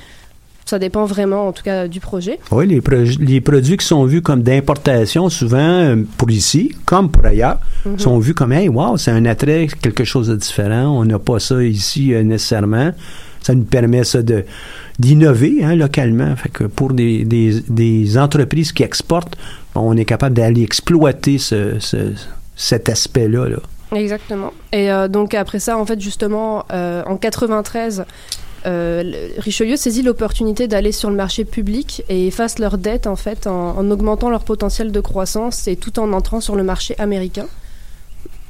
Ça 0.68 0.80
dépend 0.80 1.04
vraiment, 1.04 1.46
en 1.46 1.52
tout 1.52 1.62
cas, 1.62 1.86
du 1.86 2.00
projet. 2.00 2.40
Oui, 2.50 2.66
les, 2.66 2.80
pro- 2.80 2.96
les 3.20 3.40
produits 3.40 3.76
qui 3.76 3.86
sont 3.86 4.04
vus 4.04 4.20
comme 4.20 4.42
d'importation, 4.42 5.28
souvent, 5.28 5.58
euh, 5.58 5.96
pour 6.18 6.28
ici, 6.32 6.74
comme 6.84 7.08
pour 7.08 7.24
ailleurs, 7.24 7.58
Mhm. 7.84 7.98
sont 8.00 8.18
vus 8.18 8.34
comme, 8.34 8.50
hey, 8.52 8.68
wow, 8.68 8.96
c'est 8.96 9.12
un 9.12 9.24
attrait, 9.26 9.68
quelque 9.80 10.02
chose 10.02 10.26
de 10.26 10.34
différent. 10.34 10.86
On 10.98 11.04
n'a 11.04 11.20
pas 11.20 11.38
ça 11.38 11.62
ici 11.62 12.12
euh, 12.12 12.24
nécessairement. 12.24 12.90
Ça 13.42 13.54
nous 13.54 13.62
permet 13.62 14.02
ça 14.02 14.22
de 14.22 14.44
d'innover 14.98 15.62
hein, 15.62 15.76
localement. 15.76 16.34
Fait 16.34 16.48
que 16.48 16.64
pour 16.64 16.92
des, 16.94 17.24
des, 17.24 17.60
des 17.68 18.18
entreprises 18.18 18.72
qui 18.72 18.82
exportent, 18.82 19.36
on 19.76 19.96
est 19.96 20.04
capable 20.06 20.34
d'aller 20.34 20.62
exploiter 20.62 21.38
ce, 21.38 21.78
ce- 21.78 22.12
cet 22.56 22.88
aspect-là. 22.88 23.48
Là. 23.50 23.58
Exactement. 23.94 24.52
Et 24.72 24.90
euh, 24.90 25.06
donc 25.06 25.34
après 25.34 25.60
ça, 25.60 25.78
en 25.78 25.86
fait, 25.86 26.00
justement, 26.00 26.64
euh, 26.72 27.04
en 27.06 27.16
93, 27.18 28.04
euh, 28.66 29.28
Richelieu 29.38 29.76
saisit 29.76 30.02
l'opportunité 30.02 30.68
d'aller 30.68 30.92
sur 30.92 31.10
le 31.10 31.16
marché 31.16 31.44
public 31.44 32.04
et 32.08 32.26
efface 32.26 32.58
leurs 32.58 32.78
dettes 32.78 33.06
en 33.06 33.16
fait 33.16 33.46
en, 33.46 33.76
en 33.76 33.90
augmentant 33.90 34.30
leur 34.30 34.44
potentiel 34.44 34.92
de 34.92 35.00
croissance 35.00 35.68
et 35.68 35.76
tout 35.76 35.98
en 35.98 36.12
entrant 36.12 36.40
sur 36.40 36.56
le 36.56 36.62
marché 36.62 36.94
américain. 36.98 37.46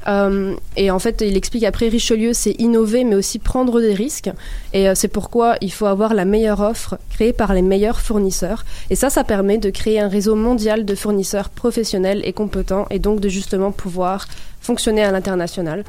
Euh, 0.07 0.55
et 0.77 0.89
en 0.89 0.99
fait, 0.99 1.21
il 1.21 1.35
explique 1.35 1.63
après 1.63 1.89
Richelieu, 1.89 2.31
c'est 2.33 2.55
innover 2.59 3.03
mais 3.03 3.15
aussi 3.15 3.39
prendre 3.39 3.81
des 3.81 3.93
risques. 3.93 4.29
Et 4.73 4.87
euh, 4.87 4.95
c'est 4.95 5.07
pourquoi 5.07 5.57
il 5.61 5.71
faut 5.71 5.85
avoir 5.85 6.13
la 6.13 6.25
meilleure 6.25 6.61
offre 6.61 6.97
créée 7.09 7.33
par 7.33 7.53
les 7.53 7.61
meilleurs 7.61 7.99
fournisseurs. 7.99 8.65
Et 8.89 8.95
ça, 8.95 9.09
ça 9.09 9.23
permet 9.23 9.57
de 9.57 9.69
créer 9.69 9.99
un 9.99 10.07
réseau 10.07 10.35
mondial 10.35 10.85
de 10.85 10.95
fournisseurs 10.95 11.49
professionnels 11.49 12.21
et 12.23 12.33
compétents 12.33 12.87
et 12.89 12.99
donc 12.99 13.19
de 13.19 13.29
justement 13.29 13.71
pouvoir 13.71 14.27
fonctionner 14.61 15.03
à 15.03 15.11
l'international. 15.11 15.83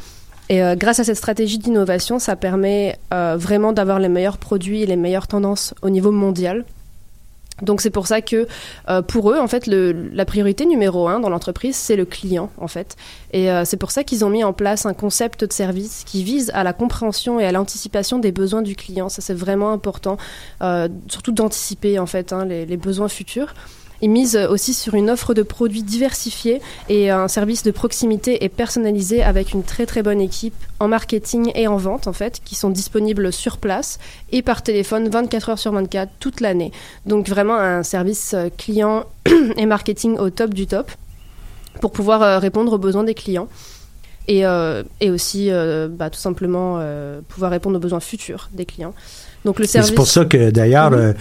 Et 0.49 0.63
euh, 0.63 0.77
grâce 0.77 0.99
à 0.99 1.05
cette 1.05 1.17
stratégie 1.17 1.59
d'innovation, 1.59 2.19
ça 2.19 2.37
permet 2.37 2.99
euh, 3.13 3.37
vraiment 3.39 3.73
d'avoir 3.73 3.99
les 3.99 4.09
meilleurs 4.09 4.39
produits 4.39 4.83
et 4.83 4.87
les 4.87 4.97
meilleures 4.97 5.27
tendances 5.27 5.75
au 5.83 5.91
niveau 5.91 6.11
mondial. 6.11 6.65
Donc 7.61 7.81
c'est 7.81 7.91
pour 7.91 8.07
ça 8.07 8.21
que 8.21 8.47
euh, 8.89 9.03
pour 9.03 9.33
eux, 9.33 9.39
en 9.39 9.49
fait, 9.49 9.67
la 9.67 10.25
priorité 10.25 10.65
numéro 10.65 11.09
un 11.09 11.19
dans 11.19 11.29
l'entreprise, 11.29 11.75
c'est 11.75 11.97
le 11.97 12.05
client, 12.05 12.51
en 12.57 12.69
fait. 12.69 12.97
Et 13.33 13.49
c'est 13.65 13.77
pour 13.77 13.91
ça 13.91 14.05
qu'ils 14.05 14.25
ont 14.25 14.31
mis 14.31 14.45
en 14.45 14.53
place 14.53 14.87
un 14.87 14.95
concept 14.95 15.45
de 15.45 15.53
service 15.53 16.05
qui 16.07 16.23
vise 16.23 16.53
à 16.55 16.63
la 16.63 16.73
compréhension 16.73 17.41
et 17.41 17.45
à 17.45 17.51
l'anticipation 17.51 18.21
des 18.21 18.31
besoins 18.31 18.63
du 18.63 18.77
client. 18.77 19.09
Ça, 19.09 19.23
c'est 19.23 19.35
vraiment 19.35 19.73
important, 19.73 20.19
surtout 21.09 21.33
d'anticiper, 21.33 21.99
en 21.99 22.07
fait, 22.07 22.33
hein, 22.33 22.45
les 22.45 22.77
besoins 22.77 23.09
futurs. 23.09 23.55
Ils 24.01 24.11
misent 24.11 24.37
aussi 24.37 24.75
sur 24.75 24.95
une 24.95 25.11
offre 25.11 25.35
de 25.35 25.43
produits 25.43 25.83
diversifiés 25.83 26.61
et 26.89 27.11
un 27.11 27.27
service 27.27 27.63
de 27.65 27.71
proximité 27.71 28.45
et 28.45 28.49
personnalisé 28.49 29.23
avec 29.23 29.53
une 29.53 29.65
très 29.65 29.87
très 29.87 30.03
bonne 30.03 30.21
équipe 30.21 30.55
en 30.79 30.87
marketing 30.89 31.51
et 31.55 31.67
en 31.67 31.77
vente 31.77 32.07
en 32.07 32.13
fait 32.13 32.41
qui 32.45 32.55
sont 32.55 32.71
disponibles 32.71 33.33
sur 33.33 33.59
place 33.59 33.99
et 34.31 34.43
par 34.43 34.63
téléphone 34.63 35.09
24 35.09 35.49
heures 35.51 35.59
sur 35.59 35.73
24 35.73 36.11
toute 36.21 36.41
l'année. 36.41 36.71
Donc 37.07 37.29
vraiment 37.29 37.57
un 37.57 37.83
service 37.83 38.35
euh, 38.35 38.49
client 38.57 39.05
et 39.57 39.67
marketing 39.67 40.17
au 40.19 40.31
top 40.31 40.55
du 40.55 40.67
top 40.67 40.91
pour 41.81 41.91
pouvoir 41.91 42.23
euh, 42.23 42.39
répondre 42.39 42.73
aux 42.73 42.79
besoins 42.79 43.05
des 43.05 43.15
clients. 43.15 43.49
Et, 44.29 44.45
euh, 44.45 44.83
et 45.01 45.11
aussi, 45.11 45.51
euh, 45.51 45.89
bah, 45.91 46.11
tout 46.11 46.19
simplement, 46.19 46.77
euh, 46.81 47.21
pouvoir 47.27 47.51
répondre 47.51 47.77
aux 47.77 47.81
besoins 47.81 48.01
futurs 48.01 48.51
des 48.53 48.67
clients. 48.67 48.93
Donc 49.47 49.59
le 49.59 49.65
service. 49.67 49.89
C'est 49.89 49.95
pour 49.95 50.07
ça 50.07 50.27
que 50.27 50.51
d'ailleurs, 50.51 50.91
Mhm. 50.91 51.15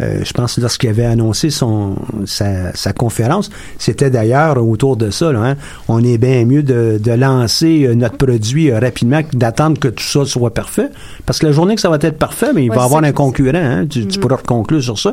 Euh, 0.00 0.20
je 0.24 0.32
pense 0.32 0.58
lorsqu'il 0.58 0.90
avait 0.90 1.04
annoncé 1.06 1.50
son 1.50 1.96
sa, 2.24 2.72
sa 2.74 2.92
conférence, 2.92 3.50
c'était 3.78 4.10
d'ailleurs 4.10 4.56
autour 4.64 4.96
de 4.96 5.10
ça. 5.10 5.32
Là, 5.32 5.40
hein. 5.44 5.56
On 5.88 6.02
est 6.04 6.18
bien 6.18 6.44
mieux 6.44 6.62
de, 6.62 7.00
de 7.02 7.12
lancer 7.12 7.84
euh, 7.84 7.94
notre 7.94 8.16
produit 8.16 8.70
euh, 8.70 8.78
rapidement 8.78 9.22
que 9.22 9.36
d'attendre 9.36 9.78
que 9.78 9.88
tout 9.88 10.04
ça 10.04 10.24
soit 10.24 10.54
parfait. 10.54 10.88
Parce 11.26 11.38
que 11.38 11.46
la 11.46 11.52
journée 11.52 11.74
que 11.74 11.80
ça 11.80 11.90
va 11.90 11.96
être 12.00 12.18
parfait, 12.18 12.52
mais 12.54 12.64
il 12.64 12.70
Ouais, 12.70 12.76
va 12.76 12.82
y 12.82 12.84
avoir 12.84 13.02
un 13.04 13.12
concurrent. 13.12 13.58
Hein. 13.58 13.86
Tu, 13.88 14.06
tu 14.06 14.18
Mhm. 14.18 14.22
pourras 14.22 14.36
conclure 14.38 14.82
sur 14.82 14.98
ça. 14.98 15.12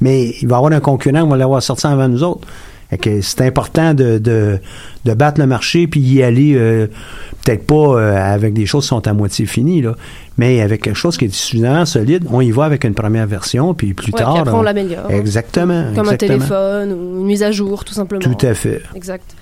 Mais 0.00 0.34
il 0.42 0.48
va 0.48 0.56
y 0.56 0.58
avoir 0.58 0.72
un 0.72 0.80
concurrent 0.80 1.22
qui 1.24 1.30
va 1.30 1.36
l'avoir 1.36 1.62
sorti 1.62 1.86
avant 1.86 2.08
nous 2.08 2.22
autres. 2.22 2.46
C'est 2.90 3.40
important 3.40 3.94
de, 3.94 4.18
de, 4.18 4.58
de 5.04 5.14
battre 5.14 5.40
le 5.40 5.46
marché 5.46 5.86
puis 5.88 6.00
y 6.00 6.22
aller 6.22 6.54
euh, 6.56 6.86
peut-être 7.44 7.66
pas 7.66 7.74
euh, 7.74 8.16
avec 8.16 8.54
des 8.54 8.64
choses 8.66 8.84
qui 8.84 8.88
sont 8.88 9.06
à 9.08 9.12
moitié 9.12 9.44
finies, 9.46 9.82
là, 9.82 9.96
mais 10.38 10.60
avec 10.60 10.82
quelque 10.82 10.94
chose 10.96 11.16
qui 11.16 11.24
est 11.24 11.34
suffisamment 11.34 11.84
solide. 11.84 12.24
On 12.30 12.40
y 12.40 12.50
va 12.52 12.64
avec 12.64 12.84
une 12.84 12.94
première 12.94 13.26
version, 13.26 13.74
puis 13.74 13.92
plus 13.92 14.12
Ouais, 14.12 14.18
tard. 14.20 14.32
puis 14.34 14.40
après, 14.42 14.54
on- 14.54 14.58
on 14.58 14.62
l'améliore. 14.62 15.10
Exactement. 15.10 15.84
Comme 15.94 16.04
exactement. 16.06 16.10
un 16.12 16.16
téléphone 16.38 16.92
ou 16.92 17.20
une 17.20 17.26
mise 17.26 17.42
à 17.42 17.50
jour, 17.50 17.84
tout 17.84 17.94
simplement. 17.94 18.20
Tout 18.22 18.46
à 18.46 18.54
fait. 18.54 18.82
Exact. 18.94 19.34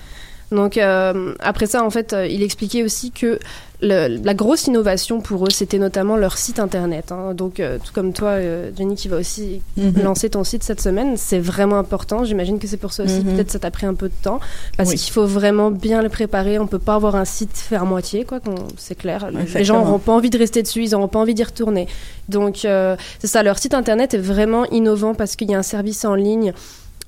Donc 0.51 0.77
euh, 0.77 1.33
après 1.39 1.65
ça, 1.65 1.83
en 1.83 1.89
fait, 1.89 2.15
il 2.29 2.41
expliquait 2.43 2.83
aussi 2.83 3.11
que 3.11 3.39
le- 3.81 4.17
la 4.23 4.33
grosse 4.33 4.67
innovation 4.67 5.21
pour 5.21 5.45
eux, 5.45 5.49
c'était 5.49 5.77
notamment 5.79 6.15
leur 6.17 6.37
site 6.37 6.59
internet. 6.59 7.11
hein. 7.11 7.33
Donc 7.33 7.59
euh, 7.59 7.77
tout 7.83 7.91
comme 7.93 8.13
toi, 8.13 8.29
euh, 8.29 8.71
Jenny, 8.77 8.95
qui 8.95 9.07
va 9.07 9.17
aussi 9.17 9.61
Mhm. 9.77 10.01
lancer 10.03 10.29
ton 10.29 10.43
site 10.43 10.63
cette 10.63 10.81
semaine, 10.81 11.17
c'est 11.17 11.39
vraiment 11.39 11.77
important. 11.77 12.23
J'imagine 12.23 12.59
que 12.59 12.67
c'est 12.67 12.77
pour 12.77 12.93
ça 12.93 13.03
aussi. 13.03 13.19
Mhm. 13.23 13.35
Peut-être 13.35 13.51
ça 13.51 13.59
t'a 13.59 13.71
pris 13.71 13.85
un 13.85 13.93
peu 13.93 14.07
de 14.07 14.13
temps 14.21 14.39
parce 14.77 14.89
Oui. 14.91 14.95
qu'il 14.97 15.11
faut 15.13 15.25
vraiment 15.25 15.71
bien 15.71 16.01
le 16.01 16.09
préparer. 16.09 16.57
On 16.59 16.67
peut 16.67 16.79
pas 16.79 16.95
avoir 16.95 17.15
un 17.15 17.25
site 17.25 17.55
fait 17.57 17.75
à 17.75 17.83
moitié, 17.83 18.23
quoi. 18.25 18.39
qu'on- 18.39 18.55
C'est 18.77 18.95
clair. 18.95 19.29
Les 19.55 19.63
gens 19.63 19.83
n'auront 19.83 19.99
pas 19.99 20.13
envie 20.13 20.29
de 20.29 20.37
rester 20.37 20.61
dessus, 20.63 20.83
ils 20.83 20.91
n'auront 20.91 21.07
pas 21.07 21.19
envie 21.19 21.33
d'y 21.33 21.43
retourner. 21.43 21.87
Donc 22.29 22.65
euh, 22.65 22.95
c'est 23.19 23.27
ça. 23.27 23.43
Leur 23.43 23.57
site 23.59 23.73
internet 23.73 24.13
est 24.13 24.17
vraiment 24.19 24.65
innovant 24.71 25.13
parce 25.13 25.35
qu'il 25.35 25.49
y 25.51 25.55
a 25.55 25.57
un 25.59 25.63
service 25.63 26.05
en 26.05 26.15
ligne 26.15 26.53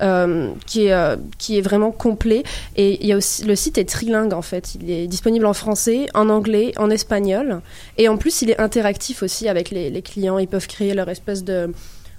euh, 0.01 0.51
qui, 0.65 0.85
est, 0.85 0.93
euh, 0.93 1.15
qui 1.37 1.57
est 1.57 1.61
vraiment 1.61 1.91
complet. 1.91 2.43
Et 2.75 2.99
il 3.01 3.07
y 3.07 3.13
a 3.13 3.17
aussi, 3.17 3.43
le 3.43 3.55
site 3.55 3.77
est 3.77 3.85
trilingue 3.85 4.33
en 4.33 4.41
fait. 4.41 4.75
Il 4.75 4.89
est 4.91 5.07
disponible 5.07 5.45
en 5.45 5.53
français, 5.53 6.07
en 6.13 6.29
anglais, 6.29 6.71
en 6.77 6.89
espagnol. 6.89 7.61
Et 7.97 8.07
en 8.09 8.17
plus, 8.17 8.41
il 8.41 8.49
est 8.51 8.59
interactif 8.59 9.23
aussi 9.23 9.47
avec 9.47 9.69
les, 9.71 9.89
les 9.89 10.01
clients. 10.01 10.37
Ils 10.37 10.47
peuvent 10.47 10.67
créer 10.67 10.93
leur 10.93 11.09
espèce 11.09 11.43
de. 11.43 11.71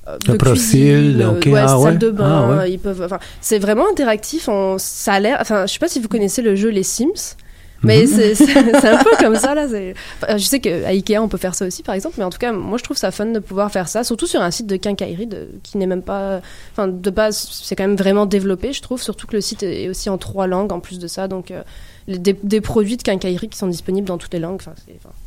euh, 0.08 0.16
De 0.26 0.36
profil, 0.36 1.14
cuisine, 1.14 1.24
ok, 1.24 1.46
ouais, 1.46 1.58
ah 1.60 1.68
salle 1.68 1.78
ouais. 1.80 1.96
de 1.98 2.10
bain, 2.10 2.48
Ah 2.50 2.56
ouais. 2.62 2.72
ils 2.72 2.78
peuvent. 2.78 3.02
Enfin, 3.02 3.18
c'est 3.40 3.58
vraiment 3.58 3.88
interactif. 3.90 4.48
On, 4.48 4.76
ça 4.78 5.14
a 5.14 5.20
l'air. 5.20 5.38
Enfin, 5.40 5.66
je 5.66 5.72
sais 5.72 5.78
pas 5.78 5.88
si 5.88 6.00
vous 6.00 6.08
connaissez 6.08 6.42
le 6.42 6.56
jeu 6.56 6.70
Les 6.70 6.82
Sims. 6.82 7.36
Mais 7.82 8.06
Mhm. 8.06 8.34
c'est 8.34 8.88
un 8.88 8.98
peu 9.04 9.10
comme 9.20 9.36
ça 9.36 9.54
là. 9.54 9.66
enfin, 9.66 10.36
je 10.36 10.44
sais 10.44 10.58
qu'à 10.60 10.88
Ikea 10.88 11.18
on 11.20 11.28
peut 11.28 11.38
faire 11.38 11.54
ça 11.54 11.64
aussi 11.66 11.82
par 11.82 11.94
exemple, 11.94 12.16
mais 12.18 12.24
en 12.24 12.30
tout 12.30 12.38
cas 12.38 12.52
moi 12.52 12.76
je 12.78 12.82
trouve 12.82 12.96
ça 12.96 13.10
fun 13.12 13.26
de 13.26 13.38
pouvoir 13.38 13.70
faire 13.70 13.88
ça, 13.88 14.02
surtout 14.04 14.26
sur 14.26 14.42
un 14.42 14.50
site 14.50 14.66
de 14.66 14.76
quincaillerie 14.76 15.26
de, 15.28 15.48
qui 15.62 15.78
n'est 15.78 15.86
même 15.86 16.02
pas, 16.02 16.40
enfin 16.72 16.88
de 16.88 17.10
base 17.10 17.48
c'est 17.62 17.76
quand 17.76 17.84
même 17.86 17.96
vraiment 17.96 18.26
développé 18.26 18.72
je 18.72 18.82
trouve, 18.82 19.00
surtout 19.00 19.26
que 19.28 19.36
le 19.36 19.40
site 19.40 19.62
est 19.62 19.88
aussi 19.88 20.10
en 20.10 20.18
trois 20.18 20.46
langues 20.48 20.72
en 20.72 20.80
plus 20.80 20.98
de 20.98 21.06
ça, 21.06 21.28
donc 21.28 21.50
euh, 21.52 21.62
les- 22.08 22.18
des, 22.18 22.36
des 22.42 22.60
produits 22.60 22.96
de 22.96 23.02
quincaillerie 23.02 23.48
qui 23.48 23.58
sont 23.58 23.68
disponibles 23.68 24.08
dans 24.08 24.18
toutes 24.18 24.32
les 24.34 24.40
langues, 24.40 24.56
enfin, 24.60 24.72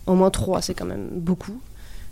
au 0.08 0.16
moins 0.16 0.30
trois 0.30 0.62
c'est 0.62 0.74
quand 0.74 0.86
même 0.86 1.08
beaucoup. 1.14 1.58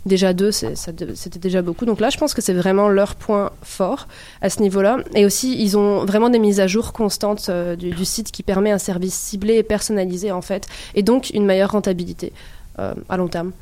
Déjà 0.06 0.32
deux, 0.32 0.50
c'était 0.50 1.38
déjà 1.38 1.60
beaucoup. 1.60 1.84
Donc 1.84 2.00
là, 2.00 2.08
je 2.08 2.16
pense 2.16 2.32
que 2.32 2.40
c'est 2.40 2.54
vraiment 2.54 2.88
leur 2.88 3.14
point 3.16 3.50
fort 3.62 4.08
à 4.40 4.48
ce 4.48 4.62
niveau-là. 4.62 4.98
Et 5.14 5.26
aussi, 5.26 5.62
ils 5.62 5.76
ont 5.76 6.06
vraiment 6.06 6.30
des 6.30 6.38
mises 6.38 6.58
à 6.58 6.66
jour 6.66 6.92
constantes 6.94 7.48
euh, 7.50 7.76
du, 7.76 7.90
du 7.90 8.04
site 8.06 8.30
qui 8.32 8.42
permet 8.42 8.70
un 8.70 8.78
service 8.78 9.14
ciblé 9.14 9.56
et 9.56 9.62
personnalisé 9.62 10.32
en 10.32 10.40
fait, 10.40 10.66
et 10.94 11.02
donc 11.02 11.30
une 11.30 11.44
meilleure 11.44 11.72
rentabilité. 11.72 12.32
euh, 12.80 12.94
à 13.08 13.16
long 13.16 13.28
terme. 13.28 13.52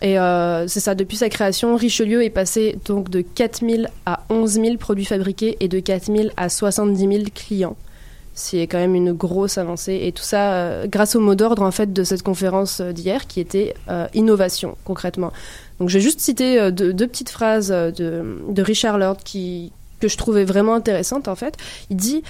Et 0.00 0.18
euh, 0.18 0.68
c'est 0.68 0.80
ça, 0.80 0.94
depuis 0.94 1.16
sa 1.16 1.28
création, 1.28 1.76
Richelieu 1.76 2.22
est 2.22 2.30
passé 2.30 2.78
donc 2.86 3.10
de 3.10 3.20
4000 3.20 3.88
à 4.06 4.20
11 4.30 4.52
000 4.52 4.76
produits 4.76 5.04
fabriqués 5.04 5.56
et 5.60 5.68
de 5.68 5.80
4000 5.80 6.32
à 6.36 6.48
70 6.48 6.98
000 6.98 7.24
clients. 7.34 7.76
C'est 8.38 8.68
quand 8.68 8.78
même 8.78 8.94
une 8.94 9.12
grosse 9.12 9.58
avancée. 9.58 9.98
Et 10.04 10.12
tout 10.12 10.22
ça 10.22 10.52
euh, 10.52 10.86
grâce 10.86 11.16
au 11.16 11.20
mot 11.20 11.34
d'ordre 11.34 11.62
en 11.62 11.72
fait 11.72 11.92
de 11.92 12.04
cette 12.04 12.22
conférence 12.22 12.80
euh, 12.80 12.92
d'hier 12.92 13.26
qui 13.26 13.40
était 13.40 13.74
euh, 13.88 14.06
innovation 14.14 14.76
concrètement. 14.84 15.32
Donc 15.80 15.88
je 15.88 15.94
vais 15.94 16.00
juste 16.00 16.32
euh, 16.40 16.70
deux, 16.70 17.06
petites 17.08 17.30
phrases 17.30 17.70
de, 17.70 18.38
de 18.48 18.62
Richard 18.62 18.96
Lord 18.96 19.18
qui 19.24 19.72
que 19.98 20.06
je 20.06 20.16
trouvais 20.16 20.44
vraiment 20.44 20.74
intéressantes 20.74 21.26
en 21.26 21.34
fait. 21.34 21.56
Il 21.90 21.96
dit 21.96 22.22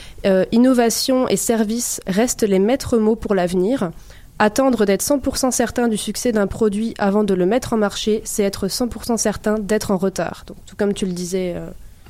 innovation 0.53 1.29
et 1.29 1.37
service 1.37 2.01
restent 2.07 2.43
les 2.43 2.59
maîtres 2.59 2.97
mots 2.97 3.17
pour 3.17 3.35
l'avenir. 3.35 3.91
Attendre 4.39 4.87
d'être 4.87 5.03
100% 5.03 5.51
certain 5.51 5.89
du 5.89 5.99
succès 5.99 6.33
d'un 6.33 6.47
produit 6.47 6.95
avant 6.97 7.25
de 7.25 7.35
le 7.35 7.45
mettre 7.45 7.75
en 7.75 7.77
marché, 7.77 8.23
c'est 8.25 8.43
être 8.43 8.69
100% 8.69 9.19
certain 9.19 9.59
d'être 9.59 9.91
en 9.91 9.99
retard. 9.99 10.47
Tout 10.47 10.77
comme 10.77 10.95
tu 10.95 11.05
le 11.05 11.13
disais, 11.13 11.57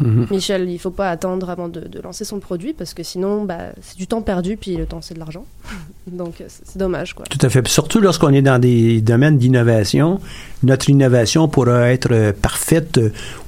Mhm. 0.00 0.26
Michel, 0.30 0.68
il 0.68 0.74
ne 0.74 0.78
faut 0.78 0.90
pas 0.90 1.10
attendre 1.10 1.50
avant 1.50 1.68
de, 1.68 1.80
de 1.80 2.00
lancer 2.00 2.24
son 2.24 2.38
produit 2.38 2.72
parce 2.72 2.94
que 2.94 3.02
sinon, 3.02 3.44
bah, 3.44 3.72
c'est 3.80 3.96
du 3.96 4.06
temps 4.06 4.22
perdu, 4.22 4.56
puis 4.56 4.76
le 4.76 4.86
temps, 4.86 5.00
c'est 5.02 5.14
de 5.14 5.18
l'argent. 5.18 5.44
Donc, 6.06 6.42
c'est 6.46 6.78
dommage. 6.78 7.14
Quoi. 7.14 7.26
Tout 7.28 7.44
à 7.44 7.48
fait. 7.48 7.66
Surtout 7.68 8.00
lorsqu'on 8.00 8.32
est 8.32 8.42
dans 8.42 8.58
des 8.58 9.00
domaines 9.00 9.38
d'innovation, 9.38 10.20
notre 10.62 10.88
innovation 10.88 11.48
pourra 11.48 11.90
être 11.90 12.32
parfaite 12.40 13.00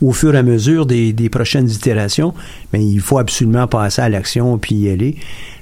au 0.03 0.13
fur 0.13 0.35
et 0.35 0.39
à 0.39 0.43
mesure 0.43 0.87
des, 0.87 1.13
des 1.13 1.29
prochaines 1.29 1.71
itérations, 1.71 2.35
mais 2.73 2.85
il 2.85 3.01
faut 3.01 3.19
absolument 3.19 3.67
passer 3.67 4.03
à 4.03 4.09
l'action 4.09 4.59
puis 4.59 4.75
y 4.75 4.91
aller. 4.91 5.17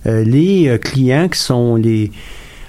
Euh, 0.06 0.24
les 0.24 0.68
euh, 0.68 0.78
clients 0.78 1.28
qui 1.28 1.38
sont 1.38 1.76
les 1.76 2.10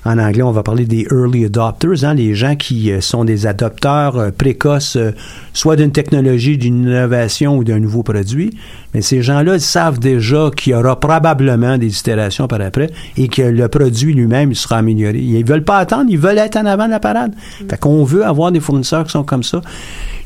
en 0.10 0.18
anglais, 0.18 0.42
on 0.42 0.52
va 0.52 0.64
parler 0.64 0.86
des 0.86 1.06
early 1.12 1.46
adopters, 1.46 2.04
hein, 2.04 2.16
les 2.16 2.34
gens 2.34 2.56
qui 2.56 2.92
euh, 2.92 3.00
sont 3.00 3.26
des 3.26 3.46
adopteurs 3.46 4.18
euh, 4.18 4.32
précoces, 4.32 4.96
euh, 4.96 5.12
soit 5.54 5.76
d'une 5.76 5.92
technologie, 5.92 6.58
d'une 6.58 6.88
innovation 6.88 7.58
ou 7.58 7.64
d'un 7.64 7.80
nouveau 7.80 8.02
produit. 8.02 8.52
Mais 8.94 9.02
ces 9.02 9.22
gens-là, 9.22 9.56
ils 9.56 9.62
savent 9.62 10.00
déjà 10.00 10.50
qu'il 10.56 10.72
y 10.72 10.76
aura 10.76 11.00
probablement 11.00 11.78
des 11.78 12.00
itérations 12.00 12.48
par 12.48 12.60
après 12.62 12.90
et 13.18 13.28
que 13.28 13.44
le 13.44 13.68
produit 13.68 14.14
lui-même 14.14 14.56
sera 14.56 14.78
amélioré. 14.78 15.20
Ils 15.20 15.46
veulent 15.46 15.64
pas 15.64 15.78
attendre, 15.78 16.10
ils 16.10 16.18
veulent 16.18 16.40
être 16.40 16.58
en 16.58 16.66
avant 16.66 16.88
de 16.88 16.92
la 16.92 17.00
parade. 17.00 17.34
Fait 17.70 17.80
qu'on 17.80 18.04
veut 18.04 18.26
avoir 18.26 18.52
des 18.52 18.60
fournisseurs 18.60 19.04
qui 19.04 19.12
sont 19.12 19.24
comme 19.24 19.44
ça. 19.44 19.62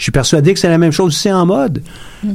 Je 0.03 0.07
suis 0.07 0.11
persuadé 0.11 0.53
que 0.53 0.59
c'est 0.59 0.67
la 0.67 0.77
même 0.77 0.91
chose 0.91 1.13
aussi 1.15 1.31
en 1.31 1.45
mode. 1.45 1.81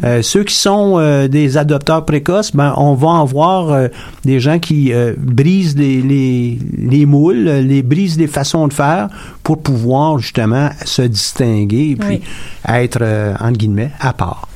Euh, 0.03 0.23
ceux 0.23 0.43
qui 0.43 0.55
sont 0.55 0.95
euh, 0.97 1.29
des 1.29 1.59
adopteurs 1.59 2.07
précoces, 2.07 2.51
ben, 2.57 2.73
on 2.79 2.95
va 2.95 3.09
en 3.09 3.27
voir 3.27 3.71
euh, 3.71 3.89
des 4.25 4.41
gens 4.41 4.59
qui 4.59 4.91
euh, 4.95 5.13
brisent 5.19 5.77
les, 5.77 6.01
les, 6.01 6.59
les 6.79 7.05
moules, 7.05 7.45
les 7.45 7.83
brisent 7.83 8.17
les 8.17 8.27
façons 8.27 8.69
de 8.69 8.73
faire 8.73 9.11
pour 9.43 9.61
pouvoir 9.61 10.19
justement 10.19 10.71
se 10.87 11.03
distinguer 11.03 11.91
et 11.91 11.97
puis 11.97 12.09
Oui. 12.09 12.23
être, 12.67 13.01
euh, 13.03 13.35
entre 13.39 13.59
guillemets, 13.59 13.91
à 14.01 14.15
part. 14.15 14.49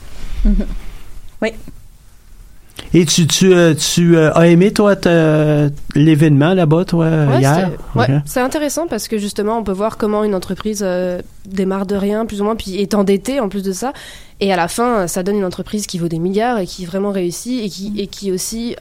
Oui. 1.43 1.51
Et 2.95 3.07
tu, 3.07 3.27
tu, 3.27 3.55
euh, 3.55 3.75
tu 3.75 4.17
euh, 4.17 4.33
as 4.35 4.49
aimé, 4.49 4.73
toi, 4.73 4.95
l'événement 5.95 6.53
là-bas, 6.53 6.85
toi, 6.85 7.07
Ouais, 7.07 7.41
hier? 7.41 7.71
ouais, 7.95 8.07
c'est 8.27 8.41
intéressant 8.41 8.87
parce 8.87 9.09
que 9.09 9.17
justement, 9.19 9.59
on 9.59 9.65
peut 9.65 9.73
voir 9.73 9.97
comment 9.97 10.25
une 10.25 10.35
entreprise 10.35 10.83
euh, 10.85 11.21
démarre 11.47 11.87
de 11.87 11.97
rien, 11.97 12.27
plus 12.27 12.41
ou 12.43 12.45
moins, 12.45 12.57
puis 12.57 12.77
est 12.77 12.95
endettée 12.95 13.41
en 13.41 13.49
plus 13.49 13.63
de 13.63 13.73
ça. 13.73 13.93
Et 14.41 14.53
à 14.53 14.57
la 14.57 14.69
fin, 14.69 15.07
ça 15.07 15.23
donne 15.23 15.37
une 15.37 15.45
entreprise 15.45 15.87
qui 15.87 15.99
vaut 15.99 16.09
des 16.09 16.19
milliards 16.19 16.59
et 16.59 16.67
qui 16.67 16.85
vraiment 16.85 17.13
réussit 17.13 17.65
et 17.65 17.69
qui, 17.69 17.93
et 17.97 18.09
qui 18.09 18.33
aussi 18.33 18.77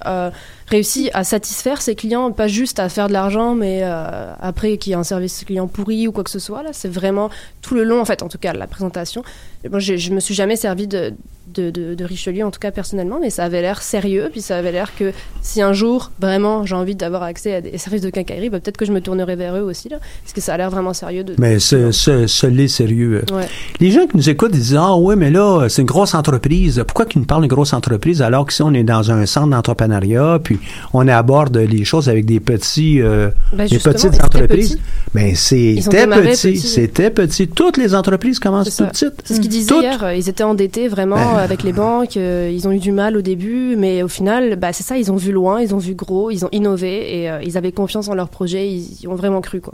réussit 0.71 1.09
à 1.13 1.23
satisfaire 1.23 1.81
ses 1.81 1.95
clients, 1.95 2.31
pas 2.31 2.47
juste 2.47 2.79
à 2.79 2.89
faire 2.89 3.07
de 3.07 3.13
l'argent, 3.13 3.53
mais 3.55 3.81
euh, 3.83 4.31
après 4.41 4.77
qu'il 4.77 4.91
y 4.91 4.93
ait 4.93 4.97
un 4.99 5.03
service 5.03 5.43
client 5.45 5.67
pourri 5.67 6.07
ou 6.07 6.11
quoi 6.11 6.23
que 6.23 6.29
ce 6.31 6.39
soit. 6.39 6.63
Là, 6.63 6.69
c'est 6.73 6.87
vraiment 6.91 7.29
tout 7.61 7.75
le 7.75 7.83
long, 7.83 7.99
en 8.01 8.05
fait, 8.05 8.23
en 8.23 8.29
tout 8.29 8.37
cas, 8.37 8.53
la 8.53 8.67
présentation. 8.67 9.23
Moi, 9.69 9.79
j'ai- 9.79 9.97
je 9.97 10.11
me 10.13 10.19
suis 10.19 10.33
jamais 10.33 10.55
servi 10.55 10.87
de, 10.87 11.13
de, 11.53 11.69
de- 11.69 11.93
de 11.93 12.05
Richelieu, 12.05 12.45
en 12.45 12.49
tout 12.51 12.59
cas 12.59 12.71
personnellement, 12.71 13.19
mais 13.21 13.29
ça 13.29 13.43
avait 13.43 13.61
l'air 13.61 13.81
sérieux, 13.81 14.29
puis 14.31 14.41
ça 14.41 14.57
avait 14.57 14.71
l'air 14.71 14.95
que 14.95 15.11
si 15.41 15.61
un 15.61 15.73
jour, 15.73 16.11
vraiment, 16.19 16.65
j'ai 16.65 16.75
envie 16.75 16.95
d'avoir 16.95 17.23
accès 17.23 17.55
à 17.55 17.61
des 17.61 17.77
services 17.77 18.01
de 18.01 18.09
quincaillerie, 18.09 18.49
bah, 18.49 18.59
peut-être 18.61 18.77
que 18.77 18.85
je 18.85 18.93
me 18.93 19.01
tournerai 19.01 19.35
vers 19.35 19.55
eux 19.57 19.61
aussi, 19.61 19.89
là, 19.89 19.97
parce 20.23 20.31
que 20.33 20.39
ça 20.41 20.53
a 20.53 20.57
l'air 20.57 20.69
vraiment 20.71 20.93
sérieux. 20.93 21.23
De, 21.25 21.35
Mais 21.37 21.59
ce, 21.59 21.91
ce, 21.91 22.25
ce 22.25 22.47
l'est 22.47 22.69
sérieux. 22.69 23.23
Ouais. 23.33 23.47
Les 23.81 23.91
gens 23.91 24.07
qui 24.07 24.15
nous 24.17 24.29
écoutent, 24.29 24.51
disent 24.53 24.75
Ah 24.79 24.95
oui, 24.95 25.15
mais 25.17 25.29
là, 25.29 25.67
c'est 25.67 25.81
une 25.81 25.87
grosse 25.87 26.13
entreprise. 26.15 26.81
Pourquoi 26.87 27.05
qu'ils 27.05 27.19
nous 27.19 27.27
parlent 27.27 27.43
de 27.43 27.47
grosse 27.47 27.73
entreprise 27.73 28.21
alors 28.21 28.45
que 28.45 28.53
si 28.53 28.63
on 28.63 28.73
est 28.73 28.83
dans 28.83 29.11
un 29.11 29.25
centre 29.25 29.49
d'entrepreneuriat, 29.49 30.39
puis 30.41 30.57
on 30.93 31.07
aborde 31.07 31.57
les 31.57 31.83
choses 31.83 32.09
avec 32.09 32.25
des 32.25 32.39
petits 32.39 33.01
euh, 33.01 33.29
Ben, 33.53 33.67
des 33.67 33.79
petites 33.79 34.21
entreprises? 34.23 34.75
petit. 34.75 34.81
Ben 35.13 35.35
c'était 35.35 36.07
petit. 36.07 36.57
C'était 36.57 37.09
petit. 37.09 37.47
Toutes 37.47 37.77
les 37.77 37.93
entreprises 37.95 38.39
commencent 38.39 38.69
C'est 38.69 38.83
tout 38.83 38.89
ça. 38.95 39.09
petites. 39.11 39.21
C'est 39.25 39.35
ce 39.35 39.39
qu'ils 39.41 39.49
disaient 39.49 39.67
Toutes. 39.73 39.83
hier. 39.83 40.03
euh, 40.03 40.15
Ils 40.15 40.29
étaient 40.29 40.43
endettés 40.43 40.87
vraiment 40.87 41.15
Ben. 41.15 41.37
avec 41.37 41.63
les 41.63 41.73
banques. 41.73 42.17
euh, 42.17 42.51
ils 42.53 42.67
ont 42.67 42.71
eu 42.71 42.79
du 42.79 42.91
mal 42.91 43.17
au 43.17 43.21
début, 43.21 43.75
mais 43.75 44.03
au 44.03 44.07
final, 44.07 44.55
bah, 44.55 44.73
c'est 44.73 44.83
ça. 44.83 44.97
Ils 44.97 45.11
ont 45.11 45.15
vu 45.17 45.31
loin, 45.31 45.61
ils 45.61 45.73
ont 45.75 45.79
vu 45.79 45.93
gros, 45.95 46.31
ils 46.31 46.45
ont 46.45 46.49
innové 46.51 47.21
et 47.21 47.29
euh, 47.29 47.41
ils 47.43 47.57
avaient 47.57 47.71
confiance 47.71 48.07
en 48.07 48.13
leur 48.15 48.29
projet. 48.29 48.69
Ils 48.69 49.07
ont 49.07 49.15
vraiment 49.15 49.41
cru, 49.41 49.61
quoi. 49.61 49.73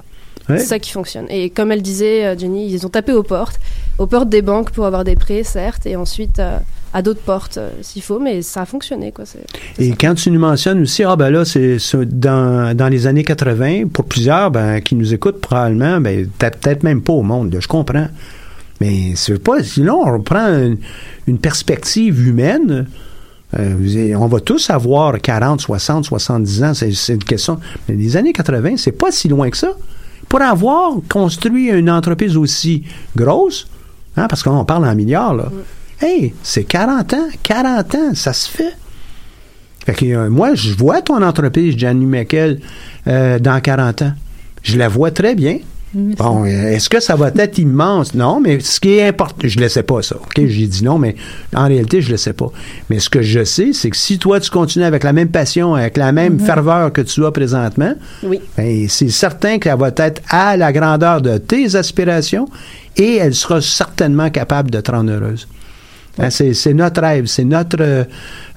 Ouais. 0.50 0.60
C'est 0.60 0.66
ça 0.66 0.80
qui 0.80 0.92
fonctionne. 0.92 1.26
Et 1.30 1.50
comme 1.50 1.74
elle 1.74 1.82
disait, 1.82 2.38
Jenny, 2.40 2.72
ils 2.72 2.86
ont 2.86 2.90
tapé 2.90 3.12
aux 3.12 3.24
portes, 3.24 3.60
aux 3.98 4.08
portes 4.08 4.30
des 4.30 4.42
banques 4.42 4.72
pour 4.72 4.86
avoir 4.86 5.04
des 5.04 5.16
prêts, 5.16 5.44
certes, 5.44 5.86
et 5.86 5.98
ensuite 5.98 6.40
euh, 6.40 6.58
à 6.94 7.02
d'autres 7.02 7.22
portes 7.22 7.58
euh, 7.58 7.70
s'il 7.82 8.02
faut, 8.02 8.20
mais 8.20 8.42
ça 8.42 8.62
a 8.62 8.66
fonctionné, 8.66 9.12
quoi. 9.12 9.26
Et 9.78 9.92
quand 9.92 10.16
tu 10.16 10.32
nous 10.32 10.40
mentionnes 10.40 10.82
aussi, 10.82 11.04
ah 11.04 11.16
ben 11.16 11.30
là, 11.30 11.44
c'est 11.46 11.78
dans, 12.06 12.76
dans 12.76 12.88
les 12.88 13.08
années 13.08 13.24
80, 13.24 13.88
pour 13.92 14.06
plusieurs 14.06 14.52
ben, 14.52 14.80
qui 14.82 14.96
nous 14.96 15.14
écoutent 15.14 15.42
probablement, 15.42 16.00
ben, 16.00 16.28
peut-être 16.40 16.84
même 16.84 17.02
pas 17.02 17.14
au 17.14 17.24
monde, 17.24 17.54
là, 17.54 17.60
je 17.60 17.68
comprends. 17.68 18.08
Mais 18.80 19.14
c'est 19.16 19.42
pas. 19.42 19.64
Sinon, 19.64 20.02
on 20.06 20.14
reprend 20.14 20.48
une, 20.48 20.78
une 21.28 21.40
perspective 21.40 22.28
humaine. 22.28 22.88
euh, 23.58 24.16
on 24.16 24.28
va 24.28 24.40
tous 24.40 24.70
avoir 24.70 25.20
40, 25.20 25.62
60, 25.62 26.06
70 26.06 26.64
ans, 26.64 26.74
c'est 26.74 27.14
une 27.14 27.24
question. 27.24 27.60
Mais 27.88 27.96
les 27.96 28.18
années 28.18 28.34
80, 28.34 28.78
c'est 28.78 28.92
pas 28.92 29.12
si 29.12 29.28
loin 29.28 29.50
que 29.50 29.58
ça. 29.58 29.72
Pour 30.30 30.42
avoir 30.42 30.94
construit 31.10 31.70
une 31.70 31.90
entreprise 31.90 32.36
aussi 32.38 32.84
grosse, 33.16 33.68
hein, 34.18 34.28
parce 34.28 34.44
qu'on 34.44 34.66
parle 34.66 34.86
en 34.86 34.96
milliards, 34.96 35.34
là, 35.34 35.50
hey, 36.02 36.34
c'est 36.44 36.64
40 36.64 37.14
ans, 37.14 37.28
40 37.44 37.96
ans, 37.96 38.14
ça 38.16 38.34
se 38.34 38.50
fait. 38.50 38.74
Fait 39.86 39.94
que 39.94 40.06
euh, 40.06 40.30
moi, 40.30 40.54
je 40.56 40.74
vois 40.74 41.02
ton 41.02 41.22
entreprise, 41.22 41.78
Gianni 41.78 42.06
Meckel, 42.06 42.60
euh, 43.08 43.40
dans 43.40 43.60
40 43.62 44.02
ans. 44.02 44.14
Je 44.64 44.78
la 44.78 44.90
vois 44.90 45.12
très 45.12 45.34
bien. 45.36 45.60
Bon, 45.94 46.44
euh, 46.44 46.48
est-ce 46.48 46.90
que 46.90 47.00
ça 47.00 47.16
va 47.16 47.32
être 47.36 47.58
immense? 47.58 48.14
Non, 48.14 48.42
mais 48.42 48.60
ce 48.60 48.80
qui 48.82 48.96
est 48.96 49.08
important, 49.08 49.36
je 49.48 49.58
ne 49.58 49.64
le 49.64 49.70
sais 49.70 49.84
pas, 49.84 50.02
ça. 50.02 50.18
OK, 50.18 50.34
j'ai 50.46 50.68
dit 50.68 50.84
non, 50.84 51.00
mais 51.00 51.16
en 51.56 51.66
réalité, 51.68 52.02
je 52.02 52.08
ne 52.08 52.12
le 52.12 52.18
sais 52.18 52.34
pas. 52.34 52.52
Mais 52.90 53.00
ce 53.00 53.10
que 53.10 53.22
je 53.22 53.44
sais, 53.46 53.72
c'est 53.72 53.90
que 53.90 53.96
si 53.96 54.20
toi, 54.20 54.40
tu 54.42 54.52
continues 54.52 54.84
avec 54.86 55.04
la 55.04 55.14
même 55.14 55.30
passion, 55.30 55.74
avec 55.76 55.96
la 55.96 56.12
même 56.12 56.40
ferveur 56.40 56.92
que 56.92 57.02
tu 57.02 57.26
as 57.26 57.32
présentement, 57.32 57.94
Oui. 58.22 58.42
ben, 58.58 58.88
c'est 58.90 59.10
certain 59.10 59.58
qu'elle 59.58 59.78
va 59.78 59.88
être 59.96 60.22
à 60.30 60.58
la 60.58 60.74
grandeur 60.74 61.22
de 61.22 61.38
tes 61.38 61.74
aspirations 61.76 62.48
et 62.98 63.16
elle 63.16 63.34
sera 63.34 63.62
certainement 63.62 64.30
capable 64.30 64.70
de 64.70 64.82
te 64.82 64.92
rendre 64.92 65.12
heureuse. 65.14 65.48
Hein, 66.20 66.30
c'est, 66.32 66.54
c'est 66.54 66.74
notre 66.74 67.02
rêve, 67.02 67.26
c'est 67.28 67.44
notre, 67.44 67.78
euh, 67.80 68.04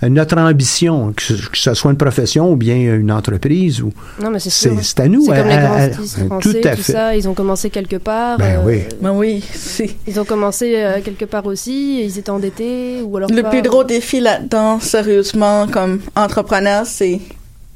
notre 0.03 0.39
ambition, 0.39 1.13
que 1.13 1.23
ce, 1.23 1.33
que 1.35 1.59
ce 1.59 1.75
soit 1.75 1.91
une 1.91 1.97
profession 1.99 2.51
ou 2.53 2.57
bien 2.57 2.75
une 2.77 3.13
entreprise. 3.13 3.83
Ou, 3.83 3.93
Non, 4.23 4.31
mais 4.31 4.39
c'est 4.39 4.49
c'est, 4.51 4.71
sûr. 4.71 4.79
c'est 4.83 5.01
à 5.01 5.09
nous. 5.09 5.23
C'est 5.27 5.29
comme 5.37 5.39
à- 5.39 5.43
les 5.49 5.53
à- 5.55 5.61
grands 5.67 5.75
à- 5.77 5.93
stylistes 5.93 6.19
tout 6.41 6.57
à 6.69 6.77
tout 6.77 6.83
fait. 6.83 6.93
ça. 6.93 7.15
Ils 7.17 7.29
ont 7.29 7.35
commencé 7.35 7.69
quelque 7.71 7.97
part. 7.97 8.39
Ben 8.39 8.61
euh, 8.61 8.63
oui. 8.65 8.83
Ben 9.03 9.13
oui. 9.13 9.45
Ils 10.07 10.19
ont 10.19 10.25
commencé 10.25 10.75
euh, 10.77 11.01
quelque 11.05 11.27
part 11.27 11.45
aussi. 11.47 12.01
et 12.01 12.05
Ils 12.07 12.19
étaient 12.19 12.31
endettés 12.31 13.03
ou 13.03 13.17
alors 13.19 13.31
Le 13.31 13.43
pas. 13.43 13.51
plus 13.51 13.63
gros 13.63 13.85
défi 13.85 14.21
là-dedans, 14.21 14.81
sérieusement, 14.81 15.67
comme 15.69 16.01
entrepreneur, 16.17 16.87
c'est 16.87 17.21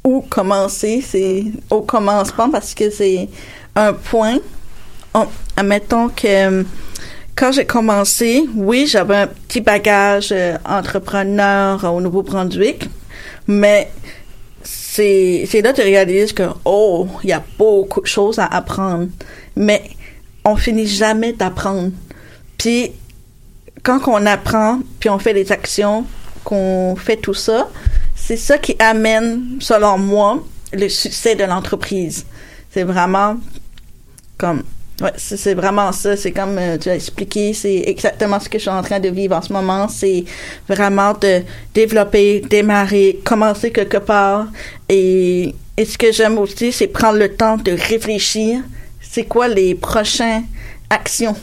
où 0.03 0.23
commencer. 0.23 1.03
C'est 1.07 1.45
au 1.71 1.83
commencement 1.83 2.49
parce 2.51 2.75
que 2.75 2.91
c'est 2.91 3.29
un 3.77 3.93
point. 3.93 4.39
On- 5.15 5.27
admettons 5.57 6.09
que 6.09 6.27
euh, 6.27 6.63
quand 7.37 7.53
j'ai 7.53 7.67
commencé, 7.67 8.45
oui, 8.55 8.87
j'avais 8.87 9.17
un 9.17 9.27
petit 9.27 9.61
bagage 9.61 10.29
euh, 10.33 10.57
entrepreneur 10.65 11.83
au 11.85 12.01
Nouveau-Brunswick, 12.01 12.89
mais 13.47 13.91
c'est 14.63 15.45
c'est 15.51 15.61
là 15.61 15.73
que 15.73 15.77
tu 15.77 15.83
réalises 15.83 16.33
que, 16.33 16.45
oh, 16.65 17.09
il 17.23 17.31
y 17.31 17.33
a 17.33 17.43
beaucoup 17.59 18.01
de 18.01 18.07
choses 18.07 18.39
à 18.39 18.47
apprendre. 18.47 19.09
Mais 19.57 19.83
on 20.45 20.57
finit 20.57 20.87
jamais 20.87 21.33
d'apprendre. 21.33 21.91
Puis 22.57 22.93
quand 23.83 24.01
on 24.07 24.25
apprend, 24.27 24.81
puis 25.01 25.11
on 25.11 25.19
fait 25.19 25.35
des 25.35 25.51
actions, 25.53 26.05
qu'on 26.45 26.95
fait 26.97 27.17
tout 27.17 27.35
ça, 27.35 27.69
c'est 28.15 28.37
ça 28.37 28.59
qui 28.59 28.77
amène, 28.79 29.59
selon 29.61 29.99
moi, 29.99 30.43
le 30.73 30.89
succès 30.89 31.35
de 31.35 31.45
l'entreprise. 31.45 32.27
C'est 32.71 32.85
vraiment 32.85 33.37
comme, 34.39 34.63
ouais, 35.01 35.13
c'est 35.17 35.55
vraiment 35.55 35.93
ça. 35.93 36.17
C'est 36.17 36.33
comme 36.33 36.59
euh, 36.59 36.79
tu 36.79 36.89
as 36.89 36.95
expliqué, 36.95 37.53
c'est 37.55 37.85
exactement 37.87 38.39
ce 38.41 38.49
que 38.49 38.59
je 38.59 38.63
suis 38.63 38.71
en 38.71 38.83
train 38.83 39.01
de 39.01 39.09
vivre 39.09 39.37
en 39.37 39.43
ce 39.43 39.53
moment. 39.53 39.89
C'est 39.89 40.25
vraiment 40.69 41.13
de 41.15 41.43
développer, 41.75 42.41
démarrer, 42.41 43.21
commencer 43.25 43.71
quelque 43.71 43.99
part. 43.99 44.47
Et, 44.89 45.55
et 45.77 45.85
ce 45.85 45.99
que 45.99 46.13
j'aime 46.13 46.39
aussi, 46.39 46.73
c'est 46.73 46.87
prendre 46.89 47.19
le 47.19 47.35
temps 47.35 47.57
de 47.57 47.73
réfléchir. 47.73 48.61
c'est 49.01 49.25
quoi 49.25 49.49
les 49.49 49.75
prochaines 49.75 50.45
actions 50.91 51.37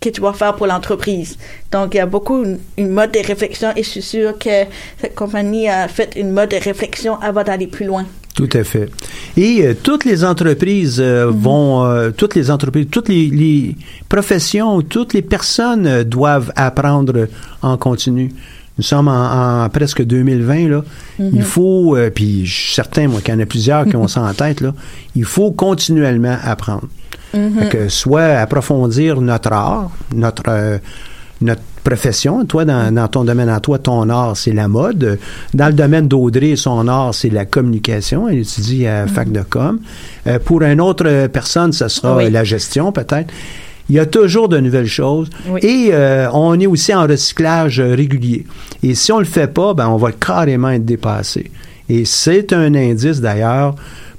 que 0.00 0.08
tu 0.08 0.20
vas 0.20 0.32
faire 0.32 0.54
pour 0.54 0.66
l'entreprise? 0.66 1.36
Donc, 1.72 1.94
il 1.94 1.96
y 1.96 2.00
a 2.00 2.06
beaucoup 2.06 2.44
une, 2.44 2.60
une 2.76 2.90
mode 2.90 3.10
de 3.12 3.18
réflexion 3.18 3.72
et 3.74 3.82
je 3.82 3.88
suis 3.88 4.02
sûre 4.02 4.38
que 4.38 4.64
cette 5.00 5.14
compagnie 5.14 5.68
a 5.68 5.88
fait 5.88 6.14
une 6.16 6.30
mode 6.30 6.50
de 6.50 6.56
réflexion 6.56 7.20
avant 7.20 7.42
d'aller 7.42 7.66
plus 7.66 7.86
loin. 7.86 8.06
Tout 8.34 8.48
à 8.52 8.62
fait. 8.62 8.88
Et 9.36 9.62
euh, 9.62 9.74
toutes 9.80 10.04
les 10.04 10.24
entreprises 10.24 11.00
euh, 11.00 11.28
vont, 11.28 11.84
euh, 11.84 12.10
toutes 12.10 12.34
les 12.36 12.50
entreprises, 12.50 12.86
toutes 12.90 13.08
les, 13.08 13.28
les 13.28 13.76
professions, 14.08 14.80
toutes 14.82 15.12
les 15.12 15.22
personnes 15.22 16.04
doivent 16.04 16.52
apprendre 16.54 17.26
en 17.62 17.76
continu. 17.76 18.32
Nous 18.76 18.84
sommes 18.84 19.08
en, 19.08 19.64
en 19.64 19.68
presque 19.70 20.04
2020 20.04 20.68
là. 20.68 20.84
Il 21.18 21.42
faut, 21.42 21.96
puis 22.14 22.46
je 22.46 22.54
suis 22.54 22.74
certain 22.74 23.08
moi 23.08 23.20
qu'il 23.20 23.34
y 23.34 23.36
en 23.36 23.40
a 23.40 23.46
plusieurs 23.46 23.86
qui 23.86 23.96
ont 23.96 24.06
ça 24.06 24.22
en 24.22 24.32
tête 24.32 24.60
là. 24.60 24.72
Il 25.16 25.24
faut 25.24 25.50
continuellement 25.50 26.36
apprendre. 26.40 26.86
Fait 27.32 27.68
que 27.68 27.88
soit 27.88 28.38
approfondir 28.38 29.20
notre 29.20 29.52
art, 29.52 29.90
notre 30.14 30.78
notre 31.40 31.62
profession. 31.84 32.44
Toi, 32.44 32.64
dans, 32.64 32.92
dans 32.94 33.08
ton 33.08 33.24
domaine 33.24 33.48
à 33.48 33.60
toi, 33.60 33.78
ton 33.78 34.08
art, 34.10 34.36
c'est 34.36 34.52
la 34.52 34.68
mode. 34.68 35.18
Dans 35.54 35.66
le 35.68 35.72
domaine 35.72 36.08
d'Audrey, 36.08 36.56
son 36.56 36.86
art, 36.88 37.14
c'est 37.14 37.30
la 37.30 37.44
communication. 37.44 38.28
Elle 38.28 38.38
étudie 38.40 38.86
à 38.86 39.06
Fac 39.06 39.30
de 39.30 39.42
Com. 39.42 39.78
Euh, 40.26 40.38
pour 40.38 40.62
une 40.62 40.80
autre 40.80 41.04
euh, 41.06 41.28
personne, 41.28 41.72
ce 41.72 41.88
sera 41.88 42.16
Oui. 42.16 42.24
euh, 42.26 42.30
la 42.30 42.44
gestion, 42.44 42.92
peut-être. 42.92 43.32
Il 43.90 43.94
y 43.96 43.98
a 43.98 44.04
toujours 44.04 44.50
de 44.50 44.58
nouvelles 44.58 44.86
choses. 44.86 45.30
Oui. 45.48 45.60
Et 45.62 45.88
euh, 45.92 46.28
on 46.34 46.58
est 46.60 46.66
aussi 46.66 46.94
en 46.94 47.06
recyclage 47.06 47.80
euh, 47.80 47.94
régulier. 47.94 48.44
Et 48.82 48.94
si 48.94 49.12
on 49.12 49.18
le 49.18 49.24
fait 49.24 49.46
pas, 49.46 49.72
ben, 49.72 49.88
on 49.88 49.96
va 49.96 50.12
carrément 50.12 50.68
être 50.68 50.84
dépassé. 50.84 51.50
Et 51.88 52.04
c'est 52.04 52.52
un 52.52 52.74
indice, 52.74 53.20
d'ailleurs, 53.22 53.76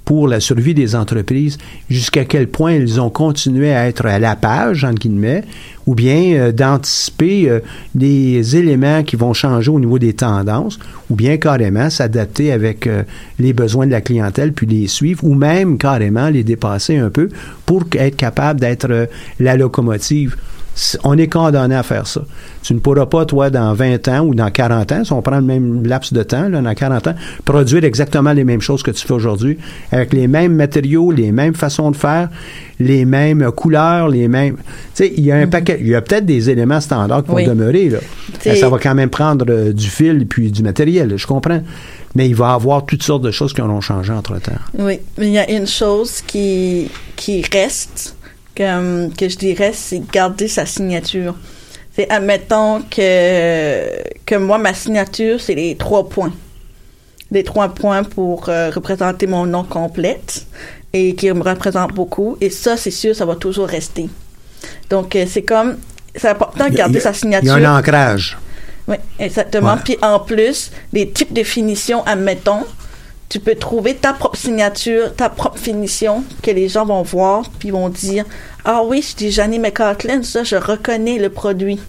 pour 0.10 0.28
la 0.28 0.40
survie 0.40 0.74
des 0.74 0.96
entreprises, 0.96 1.60
jusqu'à 1.88 2.26
quel 2.26 2.48
point 2.48 2.74
ils 2.74 3.00
ont 3.00 3.12
continué 3.12 3.72
à 3.76 3.88
être 3.88 4.08
à 4.08 4.18
la 4.18 4.36
page, 4.36 4.84
entre 4.84 4.98
guillemets, 5.02 5.44
ou 5.86 5.94
bien 5.94 6.34
euh, 6.34 6.52
d'anticiper 6.52 7.48
euh, 7.48 7.60
des 7.94 8.56
éléments 8.56 9.04
qui 9.04 9.16
vont 9.18 9.34
changer 9.34 9.70
au 9.70 9.80
niveau 9.80 10.00
des 10.00 10.14
tendances, 10.14 10.80
ou 11.12 11.16
bien 11.16 11.38
carrément 11.38 11.92
s'adapter 11.92 12.52
avec 12.52 12.88
euh, 12.88 13.04
les 13.38 13.54
besoins 13.54 13.86
de 13.86 13.92
la 13.92 14.02
clientèle, 14.02 14.52
puis 14.52 14.66
les 14.66 14.88
suivre, 14.88 15.24
ou 15.24 15.36
même 15.36 15.78
carrément 15.78 16.30
les 16.30 16.44
dépasser 16.44 16.98
un 16.98 17.12
peu 17.12 17.30
pour 17.68 17.84
être 17.94 18.16
capable 18.16 18.60
d'être 18.60 19.10
la 19.40 19.58
locomotive. 19.58 20.36
On 21.04 21.18
est 21.18 21.28
condamné 21.28 21.76
à 21.76 21.84
faire 21.84 22.08
ça. 22.08 22.22
Tu 22.64 22.74
ne 22.74 22.80
pourras 22.80 23.06
pas, 23.06 23.26
toi, 23.26 23.50
dans 23.50 23.74
20 23.74 24.08
ans 24.08 24.20
ou 24.22 24.34
dans 24.34 24.50
40 24.50 24.92
ans, 24.94 25.04
si 25.04 25.12
on 25.12 25.22
prend 25.22 25.38
le 25.38 25.42
même 25.42 25.86
laps 25.86 26.14
de 26.14 26.24
temps, 26.24 26.48
là, 26.48 26.62
dans 26.62 26.74
40 26.74 27.08
ans, 27.08 27.16
produire 27.44 27.84
exactement 27.84 28.32
les 28.32 28.44
mêmes 28.46 28.62
choses 28.62 28.82
que 28.82 28.92
tu 28.92 29.06
fais 29.06 29.14
aujourd'hui, 29.14 29.58
avec 29.92 30.14
les 30.14 30.28
mêmes 30.28 30.56
matériaux, 30.56 31.12
les 31.12 31.32
mêmes 31.34 31.54
façons 31.54 31.92
de 31.92 31.96
faire, 31.98 32.30
les 32.80 33.04
mêmes 33.04 33.52
couleurs, 33.52 34.08
les 34.08 34.28
mêmes... 34.30 34.56
Tu 34.56 34.64
sais, 34.94 35.14
il 35.18 35.26
y 35.26 35.32
a 35.32 35.38
un 35.38 35.48
paquet... 35.48 35.78
Il 35.82 35.88
y 35.88 35.96
a 35.96 36.02
peut-être 36.02 36.26
des 36.26 36.50
éléments 36.50 36.80
standards 36.80 37.24
qui 37.24 37.30
vont 37.30 37.36
Oui. 37.36 37.46
demeurer, 37.46 37.90
là. 37.90 38.00
Ça 38.56 38.70
va 38.70 38.78
quand 38.80 38.96
même 38.96 39.10
prendre 39.10 39.46
euh, 39.50 39.74
du 39.74 39.88
fil 39.90 40.26
puis 40.28 40.50
du 40.52 40.64
matériel, 40.64 41.14
je 41.18 41.28
comprends. 41.28 41.62
Mais 42.16 42.28
il 42.30 42.36
va 42.36 42.52
y 42.52 42.54
avoir 42.54 42.86
toutes 42.86 43.04
sortes 43.04 43.24
de 43.24 43.32
choses 43.32 43.54
qui 43.54 43.62
auront 43.62 43.82
changé 43.82 44.14
entre-temps. 44.14 44.54
Oui, 44.78 45.00
mais 45.18 45.28
il 45.28 45.34
y 45.34 45.38
a 45.38 45.50
une 45.52 45.68
chose 45.68 46.22
qui, 46.26 46.90
qui 47.16 47.44
reste, 47.54 48.16
que, 48.56 49.10
que 49.16 49.30
je 49.30 49.38
dirais, 49.38 49.72
c'est 49.74 50.02
garder 50.12 50.48
sa 50.48 50.66
signature. 50.66 51.36
C'est, 51.96 52.10
admettons 52.10 52.82
que, 52.90 53.90
que 54.26 54.36
moi, 54.36 54.58
ma 54.58 54.74
signature, 54.74 55.40
c'est 55.42 55.56
les 55.56 55.76
trois 55.76 56.08
points. 56.08 56.34
Les 57.32 57.44
trois 57.44 57.70
points 57.70 58.04
pour 58.04 58.50
euh, 58.50 58.70
représenter 58.70 59.28
mon 59.28 59.46
nom 59.46 59.64
complète 59.64 60.46
et 60.94 61.14
qui 61.16 61.32
me 61.32 61.44
représente 61.44 61.94
beaucoup. 61.94 62.38
Et 62.42 62.50
ça, 62.50 62.76
c'est 62.78 62.92
sûr, 62.92 63.16
ça 63.16 63.26
va 63.26 63.36
toujours 63.36 63.68
rester. 63.68 64.10
Donc, 64.90 65.16
euh, 65.16 65.26
c'est 65.30 65.44
comme, 65.44 65.78
c'est 66.16 66.30
important 66.30 66.68
de 66.70 66.74
garder 66.76 66.96
Il 66.96 66.98
a- 66.98 67.02
sa 67.02 67.12
Il 67.12 67.16
signature. 67.16 67.60
y 67.60 67.66
a 67.66 67.72
un 67.72 67.80
ancrage. 67.80 68.38
Oui, 68.88 68.96
exactement. 69.20 69.74
Ouais. 69.76 69.80
Puis 69.84 69.98
en 70.02 70.20
plus, 70.20 70.72
les 70.92 71.10
types 71.12 71.32
de 71.34 71.44
finitions, 71.44 72.04
admettons, 72.06 72.64
tu 73.30 73.40
peux 73.40 73.56
trouver 73.56 73.96
ta 73.96 74.14
propre 74.14 74.38
signature, 74.38 75.16
ta 75.16 75.30
propre 75.30 75.60
finition 75.60 76.24
que 76.42 76.52
les 76.52 76.68
gens 76.68 76.86
vont 76.86 77.04
voir, 77.04 77.50
puis 77.60 77.72
vont 77.72 77.90
dire 77.90 78.26
Ah 78.66 78.82
oui, 78.84 79.06
je 79.08 79.16
dis 79.16 79.32
Janine 79.32 79.62
McCartland, 79.62 80.24
ça, 80.24 80.44
je 80.44 80.56
reconnais 80.56 81.20
le 81.20 81.30
produit. 81.30 81.80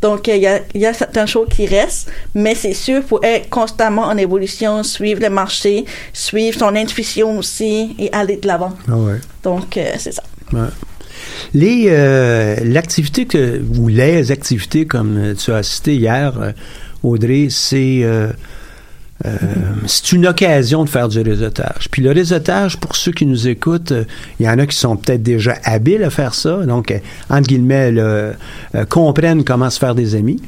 Donc, 0.00 0.28
euh, 0.28 0.36
il 0.36 0.42
y, 0.42 0.46
a, 0.46 0.60
il 0.74 0.80
y 0.80 0.86
a 0.86 0.92
certaines 0.92 1.26
choses 1.26 1.48
qui 1.50 1.66
restent, 1.66 2.08
mais 2.34 2.54
c'est 2.54 2.74
sûr, 2.74 3.02
pour 3.02 3.24
être 3.24 3.48
constamment 3.48 4.02
en 4.02 4.16
évolution, 4.16 4.84
suivre 4.84 5.20
le 5.20 5.30
marché, 5.30 5.86
suivre 6.12 6.56
son 6.56 6.76
intuition 6.76 7.36
aussi 7.38 7.96
et 7.98 8.12
aller 8.12 8.36
de 8.36 8.46
l'avant. 8.46 8.74
Ah 8.88 8.96
ouais. 8.96 9.16
Donc, 9.42 9.76
euh, 9.76 9.90
c'est 9.98 10.12
ça. 10.12 10.22
Ouais. 10.52 10.68
Les 11.54 11.86
euh, 11.88 12.56
l'activité 12.62 13.26
que 13.26 13.60
ou 13.76 13.88
les 13.88 14.30
activités 14.30 14.86
comme 14.86 15.34
tu 15.36 15.52
as 15.52 15.62
cité 15.62 15.96
hier, 15.96 16.38
euh, 16.40 16.52
Audrey, 17.02 17.48
c'est 17.50 18.00
euh, 18.02 18.30
euh, 19.26 19.30
c'est 19.86 20.12
une 20.12 20.26
occasion 20.26 20.84
de 20.84 20.88
faire 20.88 21.08
du 21.08 21.20
réseautage. 21.20 21.88
Puis 21.90 22.02
le 22.02 22.12
réseautage, 22.12 22.78
pour 22.78 22.94
ceux 22.94 23.12
qui 23.12 23.26
nous 23.26 23.48
écoutent, 23.48 23.92
euh, 23.92 24.04
il 24.38 24.46
y 24.46 24.48
en 24.48 24.58
a 24.58 24.66
qui 24.66 24.76
sont 24.76 24.96
peut-être 24.96 25.22
déjà 25.22 25.54
habiles 25.64 26.04
à 26.04 26.10
faire 26.10 26.34
ça, 26.34 26.58
donc 26.64 26.90
euh, 26.90 26.98
entre 27.28 27.48
guillemets, 27.48 27.94
comprennent 28.88 29.44
comment 29.44 29.70
se 29.70 29.78
faire 29.78 29.94
des 29.94 30.14
amis. 30.14 30.40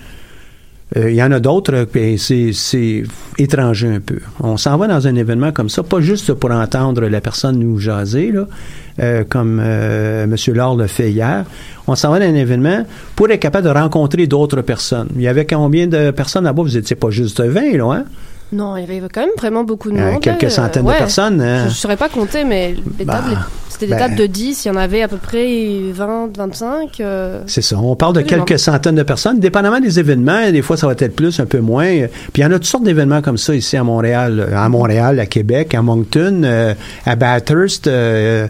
Il 0.96 1.14
y 1.14 1.22
en 1.22 1.30
a 1.30 1.38
d'autres, 1.38 1.86
c'est, 2.16 3.04
étranger 3.38 3.86
un 3.86 4.00
peu. 4.00 4.18
On 4.40 4.56
s'en 4.56 4.76
va 4.76 4.88
dans 4.88 5.06
un 5.06 5.14
événement 5.14 5.52
comme 5.52 5.68
ça, 5.68 5.84
pas 5.84 6.00
juste 6.00 6.34
pour 6.34 6.50
entendre 6.50 7.02
la 7.02 7.20
personne 7.20 7.60
nous 7.60 7.78
jaser, 7.78 8.32
là, 8.32 9.22
comme 9.28 9.60
M. 9.60 10.34
Laure 10.48 10.76
le 10.76 10.88
fait 10.88 11.12
hier. 11.12 11.44
On 11.86 11.94
s'en 11.94 12.10
va 12.10 12.18
dans 12.18 12.26
un 12.26 12.34
événement 12.34 12.84
pour 13.14 13.30
être 13.30 13.38
capable 13.38 13.68
de 13.68 13.72
rencontrer 13.72 14.26
d'autres 14.26 14.62
personnes. 14.62 15.08
Il 15.14 15.22
y 15.22 15.28
avait 15.28 15.46
combien 15.46 15.86
de 15.86 16.10
personnes 16.10 16.44
là-bas? 16.44 16.62
Vous 16.62 16.76
étiez 16.76 16.96
pas 16.96 17.10
juste 17.10 17.40
20, 17.40 17.76
là, 17.76 17.92
hein? 17.92 18.04
Non, 18.53 18.76
il 18.76 18.80
y 18.80 18.84
avait 18.84 19.01
quand 19.12 19.20
même 19.20 19.30
vraiment 19.38 19.62
beaucoup 19.62 19.90
de 19.92 19.96
Euh, 19.96 20.12
monde. 20.12 20.20
quelques 20.22 20.42
là. 20.42 20.51
centaines 20.51 20.84
de 20.84 20.90
personnes, 20.90 21.40
hein? 21.40 21.61
Je 21.64 21.68
ne 21.68 21.70
saurais 21.70 21.96
pas 21.96 22.09
compter, 22.09 22.42
mais 22.44 22.74
les 22.98 23.05
Bah, 23.05 23.22
tables, 23.24 23.38
c'était 23.68 23.86
des 23.86 23.92
ben. 23.92 23.98
tables 23.98 24.16
de 24.16 24.26
10. 24.26 24.64
Il 24.64 24.68
y 24.68 24.70
en 24.72 24.76
avait 24.76 25.03
à 25.03 25.09
peu 25.09 25.18
près 25.18 25.46
20, 25.92 26.36
25. 26.36 27.01
euh, 27.01 27.42
C'est 27.46 27.62
ça. 27.62 27.78
On 27.78 27.94
parle 27.94 28.14
de 28.16 28.22
quelques 28.22 28.59
centaines 28.59 28.96
de 28.96 29.05
personnes, 29.05 29.38
dépendamment 29.38 29.78
des 29.78 30.01
événements. 30.01 30.51
Des 30.51 30.62
fois, 30.62 30.76
ça 30.76 30.88
va 30.88 30.94
être 30.98 31.14
plus, 31.14 31.38
un 31.38 31.46
peu 31.46 31.61
moins. 31.61 31.86
Puis 32.32 32.38
il 32.38 32.40
y 32.42 32.44
en 32.44 32.51
a 32.51 32.55
toutes 32.55 32.64
sortes 32.66 32.82
d'événements 32.84 33.22
comme 33.22 33.38
ça 33.38 33.55
ici 33.55 33.76
à 33.76 33.84
Montréal, 33.84 34.48
à 34.55 34.68
Montréal, 34.68 35.20
à 35.20 35.26
Québec, 35.26 35.72
à 35.74 35.82
Moncton, 35.82 36.42
euh, 36.44 36.74
à 37.07 37.14
Bathurst. 37.14 37.86
euh, 37.86 38.48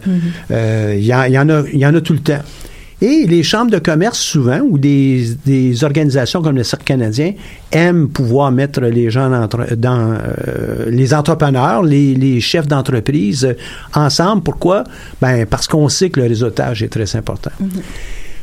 euh, 0.51 0.95
y, 0.97 1.01
il 1.01 1.33
y 1.35 1.39
en 1.39 1.49
a, 1.51 1.63
il 1.73 1.79
y 1.79 1.85
en 1.87 1.95
a 1.95 2.01
tout 2.01 2.15
le 2.15 2.21
temps. 2.21 2.39
Et 3.03 3.27
les 3.27 3.43
chambres 3.43 3.71
de 3.71 3.79
commerce, 3.79 4.19
souvent, 4.19 4.61
ou 4.61 4.77
des, 4.77 5.25
des 5.47 5.85
organisations 5.85 6.43
comme 6.43 6.57
le 6.57 6.65
Cirque 6.65 6.85
canadien, 6.85 7.33
aiment 7.73 8.09
pouvoir 8.11 8.53
mettre 8.53 8.81
les 8.83 9.11
gens 9.11 9.33
entre- 9.33 9.75
dans, 9.75 10.13
euh, 10.13 10.91
les 10.91 11.15
entrepreneurs, 11.15 11.83
les, 11.83 12.15
les 12.15 12.41
chefs 12.41 12.67
d'entreprise 12.69 13.45
euh, 13.47 13.55
ensemble. 13.95 14.43
Pourquoi? 14.43 14.85
Ben, 15.23 15.47
parce 15.47 15.67
qu'on 15.67 15.89
sait 15.89 16.11
que 16.11 16.21
le 16.21 16.27
réseautage 16.27 16.83
est 16.83 16.89
très 16.89 17.17
important. 17.17 17.53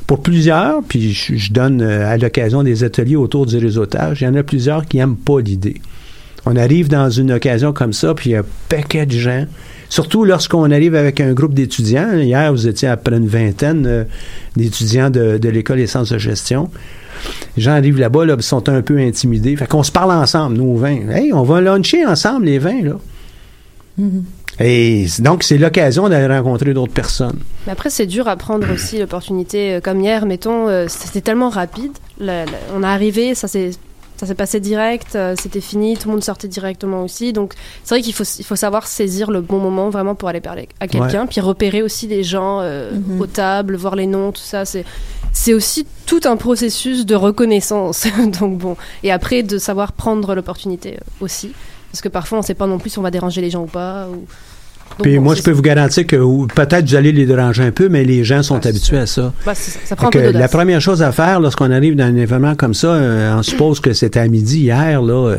Pour 0.07 0.23
plusieurs, 0.23 0.81
puis 0.87 1.11
je, 1.13 1.35
je 1.35 1.51
donne 1.51 1.81
euh, 1.81 2.09
à 2.11 2.17
l'occasion 2.17 2.63
des 2.63 2.83
ateliers 2.83 3.15
autour 3.17 3.45
du 3.45 3.57
réseautage, 3.57 4.21
il 4.21 4.23
y 4.23 4.27
en 4.27 4.35
a 4.35 4.41
plusieurs 4.43 4.85
qui 4.85 4.97
n'aiment 4.97 5.17
pas 5.17 5.39
l'idée. 5.39 5.81
On 6.45 6.55
arrive 6.55 6.87
dans 6.87 7.09
une 7.09 7.31
occasion 7.33 7.73
comme 7.73 7.93
ça, 7.93 8.15
puis 8.15 8.29
il 8.29 8.33
y 8.33 8.35
a 8.35 8.39
un 8.39 8.45
paquet 8.69 9.05
de 9.05 9.11
gens. 9.11 9.45
Surtout 9.89 10.25
lorsqu'on 10.25 10.69
arrive 10.71 10.95
avec 10.95 11.19
un 11.21 11.33
groupe 11.33 11.53
d'étudiants. 11.53 12.13
Hier, 12.17 12.51
vous 12.51 12.67
étiez 12.67 12.87
à 12.89 12.97
près 12.97 13.15
une 13.15 13.27
vingtaine 13.27 13.85
euh, 13.87 14.03
d'étudiants 14.55 15.09
de, 15.09 15.37
de 15.37 15.49
l'école 15.49 15.77
des 15.77 15.87
sciences 15.87 16.11
de 16.11 16.17
gestion. 16.17 16.69
Les 17.55 17.63
gens 17.63 17.71
arrivent 17.71 17.97
là-bas, 17.99 18.25
là, 18.25 18.35
ils 18.37 18.43
sont 18.43 18.67
un 18.69 18.81
peu 18.81 18.97
intimidés. 18.99 19.55
Fait 19.55 19.65
qu'on 19.67 19.83
se 19.83 19.91
parle 19.91 20.11
ensemble, 20.11 20.57
nous, 20.57 20.77
20. 20.77 21.09
Hey, 21.09 21.33
on 21.33 21.43
va 21.43 21.61
luncher 21.61 22.05
ensemble, 22.05 22.45
les 22.45 22.59
20, 22.59 22.83
là. 22.83 22.93
Et 24.59 25.07
c- 25.07 25.21
donc, 25.21 25.43
c'est 25.43 25.57
l'occasion 25.57 26.09
d'aller 26.09 26.27
rencontrer 26.37 26.73
d'autres 26.73 26.93
personnes. 26.93 27.39
Mais 27.65 27.73
après, 27.73 27.89
c'est 27.89 28.05
dur 28.05 28.27
à 28.27 28.35
prendre 28.35 28.71
aussi 28.71 28.99
l'opportunité. 28.99 29.75
euh, 29.75 29.79
Comme 29.81 30.01
hier, 30.01 30.25
mettons, 30.25 30.67
euh, 30.67 30.85
c'était 30.87 31.21
tellement 31.21 31.49
rapide. 31.49 31.91
On 32.21 32.83
est 32.83 32.85
arrivé, 32.85 33.33
ça 33.35 33.47
s'est. 33.47 33.71
Ça 34.17 34.25
s'est 34.25 34.35
passé 34.35 34.59
direct, 34.59 35.15
euh, 35.15 35.35
c'était 35.39 35.61
fini, 35.61 35.95
tout 35.95 36.07
le 36.07 36.13
monde 36.15 36.23
sortait 36.23 36.47
directement 36.47 37.03
aussi. 37.03 37.33
Donc, 37.33 37.53
c'est 37.83 37.93
vrai 37.95 38.01
qu'il 38.01 38.13
faut, 38.13 38.23
il 38.23 38.43
faut 38.43 38.55
savoir 38.55 38.87
saisir 38.87 39.29
le 39.29 39.41
bon 39.41 39.59
moment 39.59 39.89
vraiment 39.89 40.15
pour 40.15 40.27
aller 40.27 40.41
parler 40.41 40.67
à 40.79 40.87
quelqu'un, 40.87 41.27
puis 41.27 41.39
repérer 41.39 41.83
aussi 41.83 42.07
les 42.07 42.23
gens 42.23 42.59
euh, 42.61 42.91
Mhm. 42.91 43.21
aux 43.21 43.27
tables, 43.27 43.75
voir 43.75 43.95
les 43.95 44.07
noms, 44.07 44.31
tout 44.31 44.41
ça. 44.41 44.65
C'est, 44.65 44.85
c'est 45.33 45.53
aussi 45.53 45.85
tout 46.07 46.21
un 46.25 46.35
processus 46.35 47.05
de 47.05 47.13
reconnaissance. 47.15 48.07
Donc, 48.39 48.57
bon. 48.57 48.75
Et 49.03 49.11
après, 49.11 49.43
de 49.43 49.57
savoir 49.59 49.91
prendre 49.93 50.33
l'opportunité 50.33 50.95
euh, 50.95 50.99
aussi. 51.19 51.51
Parce 51.91 52.01
que 52.01 52.09
parfois, 52.09 52.39
on 52.39 52.41
ne 52.41 52.45
sait 52.45 52.53
pas 52.55 52.67
non 52.67 52.79
plus 52.79 52.89
si 52.89 52.99
on 52.99 53.03
va 53.03 53.11
déranger 53.11 53.41
les 53.41 53.49
gens 53.51 53.63
ou 53.63 53.67
pas. 53.67 54.07
Ou... 54.09 54.25
Donc, 54.97 55.03
Puis 55.03 55.17
bon, 55.17 55.23
moi, 55.25 55.35
je 55.35 55.43
peux 55.43 55.51
vous 55.51 55.61
garantir 55.61 56.07
que 56.07 56.15
peut-être 56.55 56.87
vous 56.89 56.95
allez 56.95 57.11
les 57.11 57.25
déranger 57.27 57.63
un 57.63 57.71
peu, 57.71 57.87
mais 57.87 58.03
les 58.03 58.23
gens 58.23 58.41
sont 58.41 58.59
c'est 58.61 58.69
habitués 58.69 58.97
à 58.97 59.05
ça. 59.05 59.31
c'est 59.53 59.85
ça, 59.87 59.95
prend 59.95 60.09
que 60.09 60.17
la 60.17 60.47
première 60.47 60.81
chose 60.81 61.03
à 61.03 61.11
faire 61.11 61.39
lorsqu'on 61.39 61.69
arrive 61.71 61.95
dans 61.95 62.05
un 62.05 62.15
événement 62.15 62.55
comme 62.55 62.73
ça, 62.73 62.87
euh, 62.87 63.35
on 63.37 63.43
suppose 63.43 63.79
que 63.79 63.93
c'était 63.93 64.19
à 64.19 64.27
midi 64.27 64.61
hier, 64.61 65.01
là, 65.01 65.13
euh, 65.29 65.37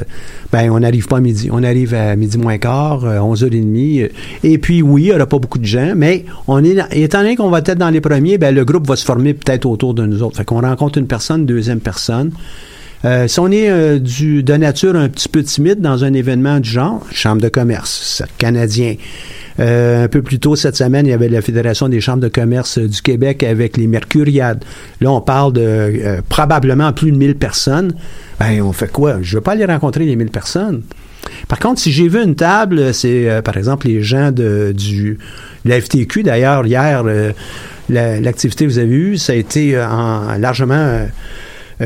ben 0.52 0.70
on 0.70 0.78
n'arrive 0.78 1.06
pas 1.08 1.16
à 1.16 1.20
midi. 1.20 1.48
On 1.52 1.62
arrive 1.64 1.92
à 1.94 2.14
midi 2.14 2.38
moins 2.38 2.58
quart, 2.58 3.04
euh, 3.04 3.18
11h30. 3.18 4.02
euh, 4.02 4.08
et 4.44 4.58
puis 4.58 4.80
oui, 4.82 5.02
il 5.02 5.04
n'y 5.06 5.12
aura 5.12 5.26
pas 5.26 5.38
beaucoup 5.38 5.58
de 5.58 5.66
gens, 5.66 5.92
mais 5.96 6.24
on 6.46 6.62
est 6.62 6.74
dans- 6.74 6.86
étant 6.92 7.18
donné 7.22 7.34
qu'on 7.34 7.50
va 7.50 7.58
être 7.58 7.74
dans 7.76 7.90
les 7.90 8.00
premiers, 8.00 8.38
ben 8.38 8.54
le 8.54 8.64
groupe 8.64 8.86
va 8.86 8.94
se 8.94 9.04
former 9.04 9.34
peut-être 9.34 9.66
autour 9.66 9.92
de 9.94 10.06
nous 10.06 10.22
autres. 10.22 10.36
Fait 10.36 10.44
qu'on 10.44 10.60
rencontre 10.60 10.98
une 10.98 11.06
personne, 11.08 11.46
deuxième 11.46 11.80
personne. 11.80 12.30
Euh, 13.04 13.28
si 13.28 13.38
on 13.38 13.50
est 13.50 13.70
euh, 13.70 13.98
du, 13.98 14.42
de 14.42 14.54
nature 14.54 14.96
un 14.96 15.08
petit 15.08 15.28
peu 15.28 15.42
timide 15.42 15.80
dans 15.80 16.04
un 16.04 16.12
événement 16.14 16.58
du 16.58 16.68
genre, 16.68 17.04
Chambre 17.12 17.40
de 17.40 17.48
commerce, 17.48 18.22
canadien. 18.38 18.96
Euh, 19.60 20.04
un 20.04 20.08
peu 20.08 20.22
plus 20.22 20.38
tôt 20.38 20.54
cette 20.56 20.76
semaine, 20.76 21.06
il 21.06 21.10
y 21.10 21.12
avait 21.12 21.28
la 21.28 21.42
Fédération 21.42 21.88
des 21.88 22.00
chambres 22.00 22.22
de 22.22 22.28
commerce 22.28 22.78
du 22.78 23.02
Québec 23.02 23.42
avec 23.42 23.76
les 23.76 23.86
Mercuriades. 23.88 24.64
Là, 25.00 25.10
on 25.12 25.20
parle 25.20 25.52
de 25.52 25.60
euh, 25.62 26.20
probablement 26.28 26.92
plus 26.92 27.10
de 27.12 27.16
1000 27.16 27.34
personnes. 27.36 27.92
Ben, 28.38 28.62
on 28.62 28.72
fait 28.72 28.90
quoi? 28.90 29.18
Je 29.20 29.36
veux 29.36 29.40
pas 29.42 29.52
aller 29.52 29.64
rencontrer 29.64 30.04
les 30.04 30.14
1000 30.16 30.30
personnes. 30.30 30.82
Par 31.48 31.58
contre, 31.58 31.80
si 31.80 31.90
j'ai 31.92 32.08
vu 32.08 32.22
une 32.22 32.36
table, 32.36 32.94
c'est 32.94 33.28
euh, 33.28 33.42
par 33.42 33.56
exemple 33.56 33.88
les 33.88 34.02
gens 34.02 34.30
de, 34.32 34.72
du 34.76 35.18
la 35.64 35.80
FTQ. 35.80 36.22
D'ailleurs, 36.22 36.64
hier, 36.66 37.02
euh, 37.06 37.32
la- 37.90 38.20
l'activité 38.20 38.64
que 38.64 38.70
vous 38.70 38.78
avez 38.78 38.94
eue, 38.94 39.16
ça 39.18 39.32
a 39.32 39.36
été 39.36 39.76
euh, 39.76 39.86
en- 39.88 40.38
largement 40.38 40.74
euh, 40.74 41.06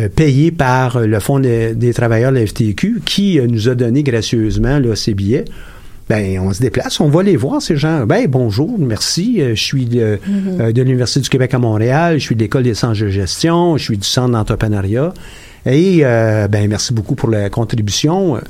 payé 0.09 0.51
par 0.51 0.97
euh, 0.97 1.07
le 1.07 1.20
Fonds 1.20 1.38
des, 1.38 1.74
des 1.74 1.93
travailleurs 1.93 2.32
de 2.32 2.38
la 2.38 2.47
FTQ 2.47 3.03
qui 3.05 3.38
euh, 3.38 3.47
nous 3.47 3.68
a 3.68 3.74
donné 3.74 4.03
gracieusement 4.03 4.78
là, 4.78 4.97
ces 4.97 5.14
billets. 5.14 5.45
Ben, 6.09 6.38
on 6.40 6.53
se 6.53 6.61
déplace, 6.61 7.01
on 7.01 7.09
va 7.09 7.22
les 7.22 7.36
voir, 7.36 7.62
ces 7.62 7.76
gens. 7.76 8.07
Ben, 8.07 8.26
bonjour, 8.28 8.76
merci. 8.78 9.36
euh, 9.40 9.55
je 9.55 9.62
suis 9.62 9.86
de, 9.86 10.18
euh, 10.61 10.72
de 10.72 10.82
l'Université 10.82 11.20
du 11.20 11.28
Québec 11.28 11.55
à 11.55 11.59
Montréal, 11.59 12.18
je 12.18 12.24
suis 12.24 12.34
de 12.34 12.40
l'École 12.40 12.64
des 12.64 12.74
sciences 12.74 12.99
de 12.99 13.09
gestion, 13.09 13.76
je 13.76 13.84
suis 13.84 13.97
du 13.99 14.07
Centre 14.07 14.32
d'entrepreneuriat. 14.32 15.14
Et, 15.64 16.01
euh, 16.03 16.49
ben, 16.49 16.68
merci 16.68 16.93
beaucoup 16.93 17.14
pour 17.14 17.30
la 17.30 17.49
contribution. 17.49 18.40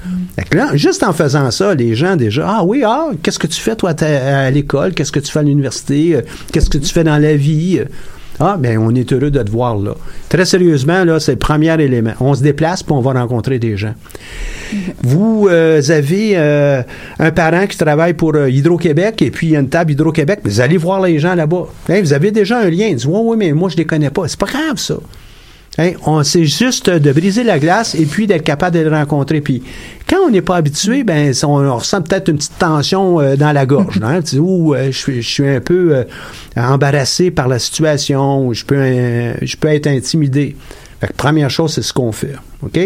Que 0.50 0.56
là, 0.56 0.70
juste 0.76 1.02
en 1.02 1.12
faisant 1.12 1.50
ça, 1.50 1.74
les 1.74 1.94
gens 1.94 2.16
déjà, 2.16 2.46
ah 2.48 2.64
oui, 2.64 2.82
ah, 2.86 3.10
qu'est-ce 3.22 3.38
que 3.38 3.46
tu 3.46 3.60
fais, 3.60 3.76
toi, 3.76 3.90
à, 4.02 4.50
l'école? 4.50 4.94
Qu'est-ce 4.94 5.12
que 5.12 5.20
tu 5.20 5.30
fais 5.30 5.40
à 5.40 5.42
l'université? 5.42 6.16
Euh, 6.16 6.22
Qu'est-ce 6.52 6.70
que 6.70 6.78
tu 6.78 6.90
fais 6.92 7.04
dans 7.04 7.18
la 7.18 7.36
vie? 7.36 7.82
Ah, 8.40 8.56
ben, 8.58 8.78
on 8.78 8.94
est 8.94 9.12
heureux 9.12 9.30
de 9.30 9.42
te 9.42 9.50
voir 9.50 9.76
là. 9.76 9.94
Très 10.28 10.44
sérieusement, 10.44 11.04
là, 11.04 11.20
c'est 11.20 11.32
le 11.32 11.38
premier 11.38 11.80
élément. 11.80 12.12
On 12.20 12.34
se 12.34 12.42
déplace 12.42 12.82
puis 12.82 12.92
on 12.92 13.00
va 13.00 13.12
rencontrer 13.12 13.58
des 13.58 13.76
gens. 13.76 13.94
Vous 15.02 15.48
euh, 15.50 15.82
avez 15.90 16.32
euh, 16.36 16.82
un 17.18 17.30
parent 17.30 17.66
qui 17.66 17.76
travaille 17.76 18.14
pour 18.14 18.34
euh, 18.34 18.50
Hydro-Québec 18.50 19.20
et 19.22 19.30
puis 19.30 19.48
il 19.48 19.52
y 19.52 19.56
a 19.56 19.60
une 19.60 19.68
table 19.68 19.92
Hydro-Québec. 19.92 20.40
Vous 20.44 20.60
allez 20.60 20.78
voir 20.78 21.00
les 21.02 21.18
gens 21.18 21.34
là-bas. 21.34 21.66
Hein, 21.88 22.00
vous 22.00 22.12
avez 22.12 22.30
déjà 22.30 22.60
un 22.60 22.70
lien. 22.70 22.86
Ils 22.86 22.96
disent, 22.96 23.06
oui, 23.06 23.20
oui, 23.22 23.36
mais 23.36 23.52
moi, 23.52 23.68
je 23.68 23.76
les 23.76 23.84
connais 23.84 24.10
pas. 24.10 24.26
C'est 24.28 24.40
pas 24.40 24.46
grave, 24.46 24.76
ça. 24.76 24.94
Hein, 25.78 25.92
on 26.04 26.22
c'est 26.22 26.44
juste 26.44 26.90
de 26.90 27.12
briser 27.12 27.44
la 27.44 27.58
glace 27.58 27.94
et 27.94 28.04
puis 28.04 28.26
d'être 28.26 28.42
capable 28.44 28.76
de 28.76 28.82
les 28.82 28.88
rencontrer. 28.90 29.40
Puis 29.40 29.62
quand 30.06 30.18
on 30.26 30.30
n'est 30.30 30.42
pas 30.42 30.56
habitué, 30.56 31.02
ben 31.02 31.32
on, 31.44 31.46
on 31.46 31.76
ressent 31.76 32.02
peut-être 32.02 32.28
une 32.28 32.36
petite 32.36 32.58
tension 32.58 33.20
euh, 33.20 33.36
dans 33.36 33.52
la 33.52 33.64
gorge. 33.64 33.98
Hein, 34.02 34.20
Tu 34.20 34.36
dis, 34.36 34.40
euh, 34.42 34.92
je, 34.92 35.20
suis- 35.22 35.48
un 35.48 35.60
peu 35.60 35.96
euh, 35.96 36.04
embarrassé 36.56 37.30
par 37.30 37.48
la 37.48 37.58
situation, 37.58 38.52
je 38.52 38.64
peux, 38.66 38.76
être 38.82 39.86
intimidé. 39.86 40.56
Fait 41.00 41.06
que 41.06 41.14
première 41.14 41.48
chose, 41.48 41.72
c'est 41.72 41.82
ce 41.82 41.92
qu'on 41.94 42.12
fait. 42.12 42.34
OK? 42.62 42.78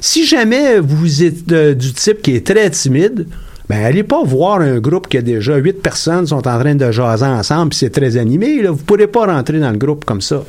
Si 0.00 0.26
jamais 0.26 0.80
vous 0.80 1.22
êtes 1.22 1.46
du 1.46 1.92
type 1.92 2.22
qui 2.22 2.34
est 2.34 2.44
très 2.46 2.68
timide, 2.70 3.28
ben 3.68 3.84
allez 3.84 4.02
pas 4.02 4.22
voir 4.24 4.60
un 4.60 4.78
groupe 4.78 5.08
qui 5.08 5.16
a 5.18 5.22
déjà 5.22 5.56
huit 5.56 5.80
personnes 5.80 6.26
sont 6.26 6.46
en 6.46 6.58
train 6.60 6.74
de 6.74 6.90
jaser 6.90 7.24
ensemble, 7.24 7.70
puis 7.70 7.78
c'est 7.78 7.90
très 7.90 8.16
animé. 8.16 8.62
Là. 8.62 8.72
Vous 8.72 8.82
pourrez 8.82 9.06
pas 9.06 9.26
rentrer 9.26 9.60
dans 9.60 9.70
le 9.70 9.78
groupe 9.78 10.04
comme 10.04 10.20
ça. 10.20 10.42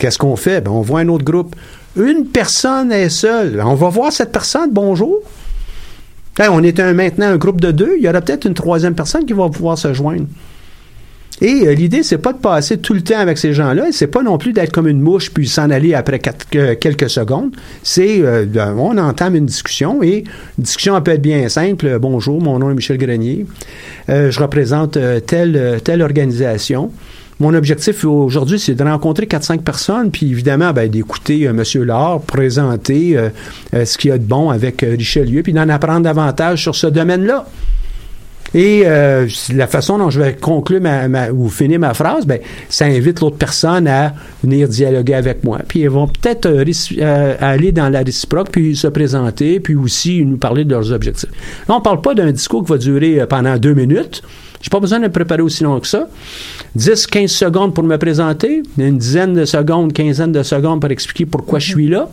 Qu'est-ce 0.00 0.16
qu'on 0.16 0.34
fait? 0.34 0.62
Ben, 0.62 0.70
on 0.70 0.80
voit 0.80 1.00
un 1.00 1.08
autre 1.08 1.24
groupe. 1.24 1.54
Une 1.94 2.24
personne 2.24 2.90
est 2.90 3.10
seule. 3.10 3.62
On 3.62 3.74
va 3.74 3.90
voir 3.90 4.10
cette 4.10 4.32
personne. 4.32 4.70
Bonjour. 4.72 5.20
On 6.38 6.62
est 6.62 6.78
maintenant 6.94 7.26
un 7.26 7.36
groupe 7.36 7.60
de 7.60 7.70
deux. 7.70 7.96
Il 7.98 8.04
y 8.04 8.08
aura 8.08 8.22
peut-être 8.22 8.46
une 8.46 8.54
troisième 8.54 8.94
personne 8.94 9.26
qui 9.26 9.34
va 9.34 9.50
pouvoir 9.50 9.76
se 9.76 9.92
joindre. 9.92 10.24
Et 11.42 11.66
euh, 11.66 11.74
l'idée, 11.74 12.02
c'est 12.02 12.18
pas 12.18 12.32
de 12.32 12.38
passer 12.38 12.78
tout 12.78 12.94
le 12.94 13.02
temps 13.02 13.18
avec 13.18 13.36
ces 13.36 13.52
gens-là. 13.52 13.88
C'est 13.92 14.06
pas 14.06 14.22
non 14.22 14.38
plus 14.38 14.54
d'être 14.54 14.72
comme 14.72 14.88
une 14.88 15.00
mouche 15.00 15.30
puis 15.30 15.46
s'en 15.48 15.68
aller 15.68 15.92
après 15.92 16.18
quelques 16.18 17.10
secondes. 17.10 17.54
C'est 17.82 18.20
euh, 18.22 18.46
on 18.76 18.96
entame 18.96 19.36
une 19.36 19.46
discussion 19.46 20.02
et 20.02 20.24
une 20.58 20.64
discussion 20.64 21.00
peut 21.02 21.12
être 21.12 21.22
bien 21.22 21.46
simple. 21.50 21.98
Bonjour, 21.98 22.40
mon 22.40 22.58
nom 22.58 22.70
est 22.70 22.74
Michel 22.74 22.96
Grenier. 22.96 23.44
Euh, 24.08 24.30
je 24.30 24.40
représente 24.40 24.96
euh, 24.96 25.20
telle 25.20 25.80
telle 25.84 26.00
organisation. 26.00 26.90
Mon 27.40 27.54
objectif 27.54 28.04
aujourd'hui, 28.04 28.58
c'est 28.58 28.74
de 28.74 28.84
rencontrer 28.84 29.24
4-5 29.24 29.60
personnes, 29.62 30.10
puis 30.10 30.30
évidemment, 30.30 30.72
ben, 30.74 30.90
d'écouter 30.90 31.48
euh, 31.48 31.50
M. 31.50 31.62
Laure 31.84 32.20
présenter 32.20 33.16
euh, 33.16 33.30
euh, 33.74 33.86
ce 33.86 33.96
qu'il 33.96 34.10
y 34.10 34.12
a 34.12 34.18
de 34.18 34.24
bon 34.24 34.50
avec 34.50 34.82
euh, 34.82 34.94
Richelieu, 34.96 35.42
puis 35.42 35.54
d'en 35.54 35.68
apprendre 35.70 36.02
davantage 36.02 36.60
sur 36.62 36.74
ce 36.74 36.86
domaine-là. 36.86 37.46
Et 38.52 38.82
euh, 38.84 39.26
la 39.54 39.66
façon 39.68 39.96
dont 39.96 40.10
je 40.10 40.20
vais 40.20 40.34
conclure 40.34 40.80
ma, 40.82 41.08
ma- 41.08 41.30
ou 41.30 41.48
finir 41.48 41.78
ma 41.78 41.94
phrase, 41.94 42.26
ben, 42.26 42.40
ça 42.68 42.84
invite 42.84 43.20
l'autre 43.20 43.36
personne 43.38 43.86
à 43.88 44.12
venir 44.42 44.68
dialoguer 44.68 45.14
avec 45.14 45.42
moi. 45.42 45.60
Puis 45.66 45.80
ils 45.80 45.88
vont 45.88 46.08
peut-être 46.08 46.46
aller 47.40 47.72
dans 47.72 47.88
la 47.88 48.00
réciproque, 48.00 48.50
puis 48.50 48.76
se 48.76 48.88
présenter, 48.88 49.60
puis 49.60 49.76
aussi 49.76 50.24
nous 50.26 50.36
parler 50.36 50.64
de 50.64 50.72
leurs 50.72 50.92
objectifs. 50.92 51.30
Là, 51.68 51.76
on 51.76 51.80
parle 51.80 52.02
pas 52.02 52.12
d'un 52.12 52.32
discours 52.32 52.64
qui 52.64 52.70
va 52.72 52.76
durer 52.78 53.24
pendant 53.30 53.56
deux 53.56 53.72
minutes. 53.74 54.20
J'ai 54.60 54.68
pas 54.68 54.80
besoin 54.80 54.98
de 54.98 55.04
me 55.04 55.10
préparer 55.10 55.42
aussi 55.42 55.62
long 55.64 55.80
que 55.80 55.86
ça. 55.86 56.08
10, 56.74 57.06
15 57.06 57.30
secondes 57.30 57.74
pour 57.74 57.84
me 57.84 57.96
présenter, 57.96 58.62
une 58.78 58.98
dizaine 58.98 59.34
de 59.34 59.44
secondes, 59.44 59.92
quinzaine 59.92 60.32
de 60.32 60.42
secondes 60.42 60.80
pour 60.80 60.90
expliquer 60.90 61.26
pourquoi 61.26 61.58
je 61.58 61.68
suis 61.72 61.88
là. 61.88 62.08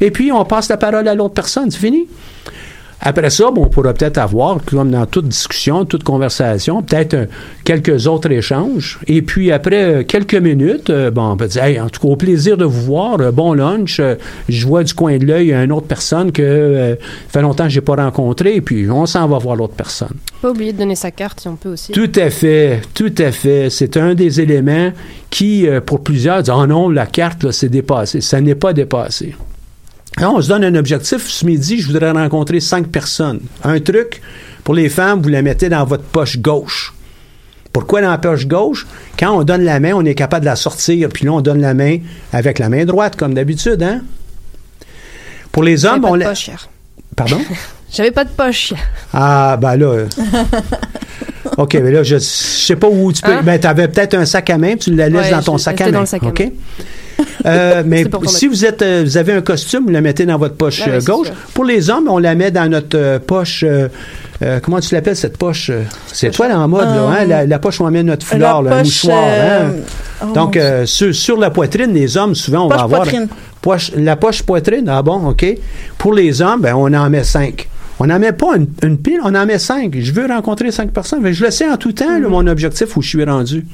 Et 0.00 0.10
puis, 0.10 0.30
on 0.30 0.44
passe 0.44 0.68
la 0.68 0.76
parole 0.76 1.08
à 1.08 1.14
l'autre 1.14 1.34
personne. 1.34 1.70
C'est 1.70 1.78
fini. 1.78 2.06
Après 3.00 3.30
ça, 3.30 3.50
bon, 3.52 3.62
on 3.62 3.68
pourra 3.68 3.94
peut-être 3.94 4.18
avoir, 4.18 4.58
comme 4.64 4.90
dans 4.90 5.06
toute 5.06 5.28
discussion, 5.28 5.84
toute 5.84 6.02
conversation, 6.02 6.82
peut-être 6.82 7.14
euh, 7.14 7.26
quelques 7.64 8.08
autres 8.08 8.30
échanges. 8.30 8.98
Et 9.06 9.22
puis 9.22 9.52
après 9.52 9.84
euh, 9.84 10.02
quelques 10.02 10.34
minutes, 10.34 10.90
euh, 10.90 11.10
bon, 11.12 11.30
on 11.30 11.36
peut 11.36 11.46
dire, 11.46 11.62
Hey, 11.62 11.80
en 11.80 11.88
tout 11.88 12.00
cas, 12.00 12.08
au 12.08 12.16
plaisir 12.16 12.56
de 12.56 12.64
vous 12.64 12.82
voir, 12.82 13.32
bon 13.32 13.52
lunch. 13.52 14.00
je 14.48 14.66
vois 14.66 14.82
du 14.82 14.94
coin 14.94 15.16
de 15.18 15.26
l'œil 15.26 15.52
une 15.52 15.70
autre 15.70 15.86
personne 15.86 16.32
que 16.32 16.96
fait 17.28 17.42
longtemps 17.42 17.64
que 17.64 17.70
j'ai 17.70 17.80
pas 17.80 17.96
rencontré. 17.96 18.56
Et 18.56 18.60
puis 18.60 18.90
on 18.90 19.06
s'en 19.06 19.28
va 19.28 19.38
voir 19.38 19.54
l'autre 19.54 19.74
personne. 19.74 20.16
Pas 20.42 20.50
oublier 20.50 20.72
de 20.72 20.78
donner 20.78 20.96
sa 20.96 21.10
carte 21.10 21.40
si 21.40 21.48
on 21.48 21.56
peut 21.56 21.70
aussi. 21.70 21.92
Tout 21.92 22.10
à 22.16 22.30
fait, 22.30 22.80
tout 22.94 23.14
à 23.18 23.30
fait. 23.30 23.70
C'est 23.70 23.96
un 23.96 24.14
des 24.14 24.40
éléments 24.40 24.92
qui, 25.30 25.66
pour 25.86 26.02
plusieurs, 26.02 26.42
disent, 26.42 26.54
oh 26.56 26.66
non, 26.66 26.88
la 26.88 27.06
carte, 27.06 27.50
c'est 27.50 27.68
dépassé. 27.68 28.20
Ça 28.20 28.40
n'est 28.40 28.54
pas 28.54 28.72
dépassé. 28.72 29.34
Là, 30.16 30.30
on 30.30 30.40
se 30.40 30.48
donne 30.48 30.64
un 30.64 30.74
objectif. 30.74 31.28
Ce 31.28 31.44
midi, 31.44 31.80
je 31.80 31.86
voudrais 31.86 32.10
rencontrer 32.10 32.60
cinq 32.60 32.88
personnes. 32.88 33.40
Un 33.62 33.78
truc, 33.80 34.20
pour 34.64 34.74
les 34.74 34.88
femmes, 34.88 35.20
vous 35.22 35.28
la 35.28 35.42
mettez 35.42 35.68
dans 35.68 35.84
votre 35.84 36.02
poche 36.04 36.38
gauche. 36.38 36.94
Pourquoi 37.72 38.00
dans 38.00 38.10
la 38.10 38.18
poche 38.18 38.46
gauche? 38.46 38.86
Quand 39.18 39.36
on 39.38 39.44
donne 39.44 39.62
la 39.62 39.78
main, 39.78 39.92
on 39.94 40.04
est 40.04 40.14
capable 40.14 40.40
de 40.44 40.50
la 40.50 40.56
sortir, 40.56 41.08
puis 41.10 41.26
là, 41.26 41.32
on 41.32 41.40
donne 41.40 41.60
la 41.60 41.74
main 41.74 41.98
avec 42.32 42.58
la 42.58 42.68
main 42.68 42.84
droite, 42.84 43.14
comme 43.14 43.34
d'habitude, 43.34 43.82
hein? 43.82 44.00
Pour 45.52 45.62
les 45.62 45.84
hommes, 45.84 46.00
pas 46.00 46.08
on 46.08 46.14
de 46.14 46.20
la... 46.20 46.28
poche 46.30 46.48
hier. 46.48 46.68
Pardon? 47.14 47.38
J'avais 47.92 48.10
pas 48.10 48.24
de 48.24 48.30
poche. 48.30 48.74
Ah, 49.12 49.56
ben 49.60 49.76
là. 49.76 49.86
euh, 49.86 50.06
OK, 51.56 51.74
mais 51.74 51.90
là, 51.90 52.02
je, 52.02 52.16
je 52.16 52.20
sais 52.20 52.76
pas 52.76 52.88
où 52.88 53.12
tu 53.12 53.22
peux. 53.22 53.32
Hein? 53.32 53.42
Ben, 53.44 53.58
tu 53.60 53.66
avais 53.66 53.88
peut-être 53.88 54.14
un 54.14 54.24
sac 54.26 54.50
à 54.50 54.58
main, 54.58 54.76
tu 54.76 54.90
le 54.90 54.96
laisses 54.96 55.12
Ouais, 55.12 55.30
dans 55.30 55.42
ton 55.42 55.56
je- 55.56 55.62
sac 55.62 55.80
à 55.80 55.86
main. 55.86 55.92
dans 55.92 56.00
le 56.00 56.06
sac 56.06 56.22
à 56.22 56.26
OK? 56.26 56.42
Euh, 57.46 57.82
mais 57.86 58.04
si 58.26 58.46
vous 58.46 58.64
êtes, 58.64 58.82
euh, 58.82 59.02
vous 59.04 59.16
avez 59.16 59.32
un 59.32 59.40
costume, 59.40 59.84
vous 59.86 59.92
le 59.92 60.00
mettez 60.00 60.26
dans 60.26 60.38
votre 60.38 60.54
poche 60.54 60.82
Ah 60.84 60.90
ouais, 60.90 60.96
euh, 60.96 61.00
gauche. 61.00 61.28
Pour 61.54 61.64
les 61.64 61.90
hommes, 61.90 62.08
on 62.08 62.18
la 62.18 62.34
met 62.34 62.50
dans 62.50 62.68
notre 62.70 63.18
poche. 63.18 63.64
euh, 63.64 63.88
comment 64.62 64.80
tu 64.80 64.94
l'appelles 64.94 65.16
cette 65.16 65.36
poche 65.36 65.70
C'est 66.12 66.30
toi 66.30 66.48
là 66.48 66.58
en 66.60 66.68
mode, 66.68 66.84
là, 66.86 67.06
hein? 67.08 67.24
la, 67.24 67.46
la 67.46 67.58
poche 67.58 67.80
où 67.80 67.84
on 67.84 67.90
met 67.90 68.02
notre 68.02 68.24
foulard, 68.26 68.62
poche, 68.62 68.78
mouchoir. 68.84 69.24
hein? 69.24 69.70
oh 70.22 70.32
Donc, 70.32 70.58
sur, 70.84 71.14
sur 71.14 71.38
la 71.38 71.50
poitrine, 71.50 71.92
les 71.92 72.16
hommes, 72.16 72.34
souvent, 72.34 72.66
on 72.66 72.68
Poche 72.68 72.78
va 72.78 72.84
avoir. 72.84 73.02
poitrine. 73.02 73.28
Poche- 73.60 73.92
la 73.96 74.16
poche 74.16 74.42
poitrine, 74.42 74.88
ah 74.88 75.02
bon, 75.02 75.28
OK. 75.28 75.44
Pour 75.98 76.14
les 76.14 76.40
hommes, 76.42 76.60
ben, 76.60 76.74
on 76.76 76.92
en 76.94 77.10
met 77.10 77.24
cinq. 77.24 77.68
On 78.00 78.06
n'en 78.06 78.20
met 78.20 78.30
pas 78.30 78.54
une, 78.56 78.68
une 78.84 78.96
pile, 78.96 79.18
on 79.24 79.34
en 79.34 79.44
met 79.44 79.58
cinq. 79.58 79.96
Je 79.98 80.12
veux 80.12 80.26
rencontrer 80.26 80.70
cinq 80.70 80.92
personnes. 80.92 81.18
mais 81.20 81.32
je 81.32 81.44
le 81.44 81.50
sais 81.50 81.68
en 81.68 81.76
tout 81.76 81.90
temps, 81.90 82.18
là, 82.20 82.28
mon 82.28 82.46
objectif 82.46 82.96
où 82.96 83.02
je 83.02 83.08
suis 83.08 83.24
rendu. 83.24 83.66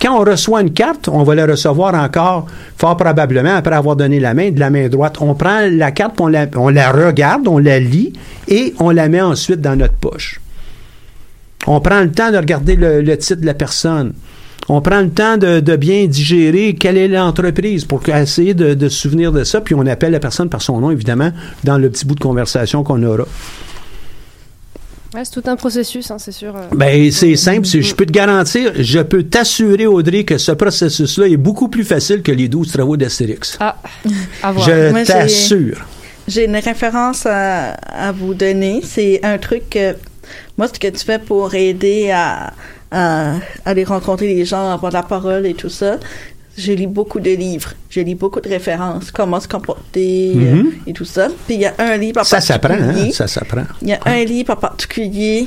Quand 0.00 0.20
on 0.20 0.24
reçoit 0.24 0.60
une 0.60 0.72
carte, 0.72 1.08
on 1.08 1.22
va 1.22 1.34
la 1.34 1.46
recevoir 1.46 1.94
encore, 1.94 2.46
fort 2.76 2.96
probablement, 2.96 3.54
après 3.56 3.74
avoir 3.74 3.96
donné 3.96 4.20
la 4.20 4.34
main, 4.34 4.50
de 4.50 4.60
la 4.60 4.70
main 4.70 4.88
droite. 4.88 5.16
On 5.20 5.34
prend 5.34 5.60
la 5.70 5.90
carte, 5.90 6.20
on 6.20 6.28
la, 6.28 6.46
on 6.56 6.68
la 6.68 6.92
regarde, 6.92 7.48
on 7.48 7.58
la 7.58 7.80
lit, 7.80 8.12
et 8.48 8.74
on 8.78 8.90
la 8.90 9.08
met 9.08 9.22
ensuite 9.22 9.60
dans 9.60 9.76
notre 9.76 9.94
poche. 9.94 10.40
On 11.66 11.80
prend 11.80 12.00
le 12.02 12.12
temps 12.12 12.30
de 12.30 12.36
regarder 12.36 12.76
le, 12.76 13.00
le 13.00 13.18
titre 13.18 13.40
de 13.40 13.46
la 13.46 13.54
personne. 13.54 14.12
On 14.68 14.80
prend 14.80 15.00
le 15.00 15.10
temps 15.10 15.36
de, 15.36 15.60
de 15.60 15.76
bien 15.76 16.06
digérer 16.06 16.74
quelle 16.74 16.98
est 16.98 17.08
l'entreprise 17.08 17.84
pour 17.84 18.02
essayer 18.08 18.52
de, 18.52 18.74
de 18.74 18.88
se 18.88 18.98
souvenir 19.00 19.32
de 19.32 19.44
ça, 19.44 19.60
puis 19.60 19.74
on 19.74 19.86
appelle 19.86 20.12
la 20.12 20.20
personne 20.20 20.48
par 20.48 20.60
son 20.60 20.80
nom, 20.80 20.90
évidemment, 20.90 21.30
dans 21.64 21.78
le 21.78 21.88
petit 21.88 22.04
bout 22.04 22.16
de 22.16 22.20
conversation 22.20 22.82
qu'on 22.82 23.02
aura. 23.02 23.24
Ouais, 25.16 25.22
c'est 25.24 25.40
tout 25.40 25.48
un 25.48 25.56
processus, 25.56 26.10
hein, 26.10 26.18
c'est 26.18 26.32
sûr. 26.32 26.54
euh. 26.54 26.62
Ben, 26.72 27.10
c'est 27.10 27.34
simple. 27.36 27.66
Je 27.66 27.94
peux 27.94 28.04
te 28.06 28.12
garantir, 28.12 28.72
je 28.78 29.00
peux 29.00 29.22
t'assurer, 29.22 29.86
Audrey, 29.86 30.24
que 30.24 30.36
ce 30.36 30.52
processus-là 30.52 31.26
est 31.28 31.36
beaucoup 31.38 31.68
plus 31.68 31.84
facile 31.84 32.22
que 32.22 32.32
les 32.32 32.48
12 32.48 32.70
travaux 32.72 32.96
d'Astérix. 32.96 33.56
Ah, 33.60 33.76
à 34.42 34.52
voir. 34.52 34.66
Je 34.68 35.04
t'assure. 35.04 35.78
J'ai 36.28 36.44
une 36.44 36.56
référence 36.56 37.24
à, 37.24 37.70
à 37.74 38.12
vous 38.12 38.34
donner. 38.34 38.80
C'est 38.84 39.20
un 39.24 39.38
truc 39.38 39.70
que, 39.70 39.94
moi, 40.58 40.68
ce 40.68 40.78
que 40.78 40.88
tu 40.88 41.04
fais 41.04 41.18
pour 41.18 41.54
aider 41.54 42.10
à, 42.10 42.52
à 42.90 43.34
aller 43.64 43.84
rencontrer 43.84 44.26
les 44.34 44.44
gens, 44.44 44.70
avoir 44.70 44.92
de 44.92 44.96
la 44.96 45.02
parole 45.02 45.46
et 45.46 45.54
tout 45.54 45.68
ça. 45.70 45.98
Je 46.58 46.72
lis 46.72 46.86
beaucoup 46.86 47.20
de 47.20 47.30
livres. 47.30 47.74
Je 47.90 48.00
lis 48.00 48.14
beaucoup 48.14 48.40
de 48.40 48.48
références, 48.48 49.10
comment 49.10 49.40
se 49.40 49.48
comporter 49.48 50.32
euh, 50.34 50.54
Mhm. 50.62 50.72
et 50.86 50.92
tout 50.92 51.04
ça. 51.04 51.28
Puis 51.46 51.56
il 51.56 51.60
y 51.60 51.66
a 51.66 51.74
un 51.78 51.96
livre 51.96 52.20
en 52.20 52.24
Ça 52.24 52.40
s'apprend, 52.40 52.74
hein? 52.74 52.78
particulier. 52.78 53.12
Ça 53.12 53.26
s'apprend. 53.28 53.64
Il 53.82 53.88
y 53.88 53.92
a 53.92 54.00
un 54.06 54.24
livre 54.24 54.52
en 54.54 54.56
particulier 54.56 55.46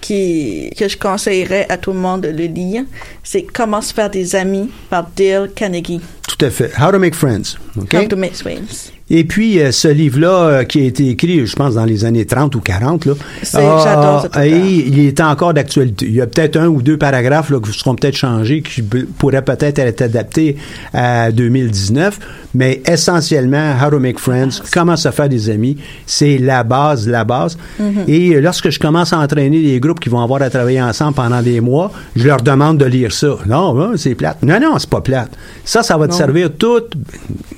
qui, 0.00 0.70
que 0.78 0.88
je 0.88 0.96
conseillerais 0.96 1.66
à 1.68 1.76
tout 1.76 1.92
le 1.92 1.98
monde 1.98 2.22
de 2.22 2.28
le 2.28 2.44
lire. 2.46 2.84
C'est 3.22 3.42
Comment 3.42 3.82
se 3.82 3.92
faire 3.92 4.08
des 4.10 4.34
amis 4.36 4.70
par 4.88 5.08
Dale 5.16 5.50
Carnegie. 5.54 6.00
Tout 6.28 6.44
à 6.44 6.50
fait. 6.50 6.70
How 6.80 6.92
to 6.92 6.98
make 6.98 7.14
friends. 7.14 7.56
OK? 7.76 7.92
How 7.94 8.06
to 8.08 8.16
make 8.16 8.34
friends. 8.34 8.92
Et 9.10 9.24
puis, 9.24 9.58
euh, 9.60 9.72
ce 9.72 9.88
livre-là, 9.88 10.28
euh, 10.48 10.64
qui 10.64 10.80
a 10.80 10.84
été 10.84 11.08
écrit, 11.08 11.46
je 11.46 11.56
pense, 11.56 11.74
dans 11.74 11.84
les 11.86 12.04
années 12.04 12.26
30 12.26 12.54
ou 12.56 12.60
40, 12.60 13.06
là, 13.06 13.12
auteur. 13.54 14.28
et 14.44 14.50
il 14.58 14.98
est 15.00 15.20
encore 15.20 15.54
d'actualité. 15.54 16.06
Il 16.06 16.14
y 16.14 16.20
a 16.20 16.26
peut-être 16.26 16.56
un 16.56 16.66
ou 16.68 16.82
deux 16.82 16.98
paragraphes 16.98 17.50
là, 17.50 17.58
qui 17.60 17.72
seront 17.72 17.94
peut-être 17.94 18.16
changés, 18.16 18.60
qui 18.62 18.82
pourraient 18.82 19.42
peut-être 19.44 19.78
être 19.78 20.02
adaptés 20.02 20.56
à 20.92 21.32
2019, 21.32 22.18
mais 22.54 22.82
essentiellement, 22.86 23.74
How 23.82 23.90
to 23.90 23.98
Make 23.98 24.18
Friends, 24.18 24.60
comment 24.72 24.96
se 24.96 25.10
faire 25.10 25.28
des 25.28 25.48
amis, 25.48 25.76
c'est 26.06 26.36
la 26.38 26.62
base, 26.62 27.08
la 27.08 27.24
base. 27.24 27.56
Et 28.08 28.34
euh, 28.34 28.40
lorsque 28.40 28.68
je 28.70 28.78
commence 28.78 29.12
à 29.12 29.18
entraîner 29.20 29.62
des 29.62 29.80
groupes 29.80 30.00
qui 30.00 30.08
vont 30.10 30.20
avoir 30.22 30.42
à 30.42 30.50
travailler 30.50 30.82
ensemble 30.82 31.14
pendant 31.14 31.40
des 31.42 31.60
mois, 31.60 31.90
je 32.14 32.26
leur 32.26 32.42
demande 32.42 32.76
de 32.78 32.84
lire 32.84 33.12
ça. 33.12 33.38
Non, 33.46 33.80
hein, 33.80 33.92
c'est 33.96 34.14
plate. 34.14 34.42
Non, 34.42 34.60
non, 34.60 34.78
c'est 34.78 34.90
pas 34.90 35.00
plate. 35.00 35.30
Ça, 35.64 35.82
ça 35.82 35.96
va 35.96 36.06
te 36.06 36.12
Non. 36.12 36.18
servir 36.18 36.50
toute, 36.58 36.92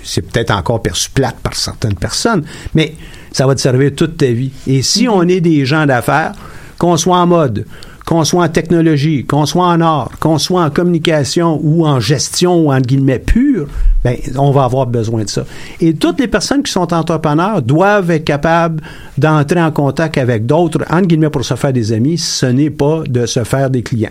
c'est 0.05 0.23
peut-être 0.23 0.53
encore 0.53 0.81
perçu 0.83 1.11
plate 1.11 1.37
par 1.43 1.55
certaines 1.55 1.95
personnes, 1.95 2.45
mais 2.75 2.95
ça 3.33 3.47
va 3.47 3.55
te 3.55 3.61
servir 3.61 3.93
toute 3.95 4.17
ta 4.17 4.27
vie. 4.27 4.53
Et 4.67 4.83
si 4.83 5.09
on 5.09 5.23
est 5.23 5.41
des 5.41 5.65
gens 5.65 5.87
d'affaires, 5.87 6.33
qu'on 6.79 6.97
soit 6.97 7.19
en 7.19 7.27
mode, 7.27 7.67
qu'on 8.07 8.25
soit 8.25 8.45
en 8.45 8.49
technologie, 8.49 9.25
qu'on 9.25 9.47
soit 9.47 9.67
en 9.67 9.81
art, 9.81 10.11
qu'on 10.19 10.39
soit 10.39 10.65
en 10.65 10.71
communication 10.71 11.61
ou 11.63 11.87
en 11.87 12.01
gestion 12.01 12.67
ou 12.67 12.73
en 12.73 12.81
guillemets 12.81 13.21
pure, 13.21 13.69
ben, 14.03 14.17
on 14.37 14.51
va 14.51 14.65
avoir 14.65 14.87
besoin 14.87 15.25
de 15.25 15.29
ça. 15.29 15.45
Et 15.81 15.95
toutes 15.95 16.19
les 16.19 16.27
personnes 16.27 16.63
qui 16.63 16.73
sont 16.73 16.93
entrepreneurs 16.93 17.63
doivent 17.63 18.11
être 18.11 18.25
capables 18.25 18.83
d'entrer 19.17 19.63
en 19.63 19.71
contact 19.71 20.19
avec 20.19 20.47
d'autres, 20.47 20.85
entre 20.91 21.07
guillemets, 21.07 21.31
pour 21.31 21.45
se 21.45 21.55
faire 21.55 21.73
des 21.73 21.93
amis. 21.93 22.19
Ce 22.19 22.47
n'est 22.47 22.71
pas 22.71 23.03
de 23.07 23.27
se 23.27 23.45
faire 23.45 23.71
des 23.71 23.83
clients. 23.83 24.11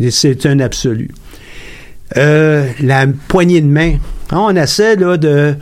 Et 0.00 0.10
c'est 0.10 0.46
un 0.46 0.60
absolu. 0.60 1.10
Euh, 2.16 2.68
la 2.80 3.06
poignée 3.28 3.60
de 3.60 3.66
main. 3.66 3.98
On 4.32 4.54
essaie 4.56 4.96
là, 4.96 5.16
de, 5.16 5.54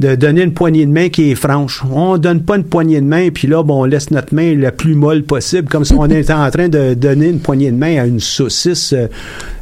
de 0.00 0.14
donner 0.14 0.42
une 0.42 0.54
poignée 0.54 0.86
de 0.86 0.90
main 0.90 1.10
qui 1.10 1.30
est 1.30 1.34
franche. 1.34 1.84
On 1.92 2.16
donne 2.16 2.42
pas 2.42 2.56
une 2.56 2.64
poignée 2.64 3.00
de 3.00 3.06
main, 3.06 3.28
puis 3.30 3.46
là, 3.46 3.62
bon, 3.62 3.82
on 3.82 3.84
laisse 3.84 4.10
notre 4.10 4.34
main 4.34 4.56
la 4.56 4.72
plus 4.72 4.94
molle 4.94 5.22
possible, 5.22 5.68
comme 5.68 5.84
si 5.84 5.92
on 5.92 6.06
était 6.10 6.32
en 6.32 6.50
train 6.50 6.68
de 6.68 6.94
donner 6.94 7.28
une 7.28 7.40
poignée 7.40 7.70
de 7.70 7.76
main 7.76 8.00
à 8.00 8.06
une 8.06 8.20
saucisse, 8.20 8.94
euh, 8.94 9.08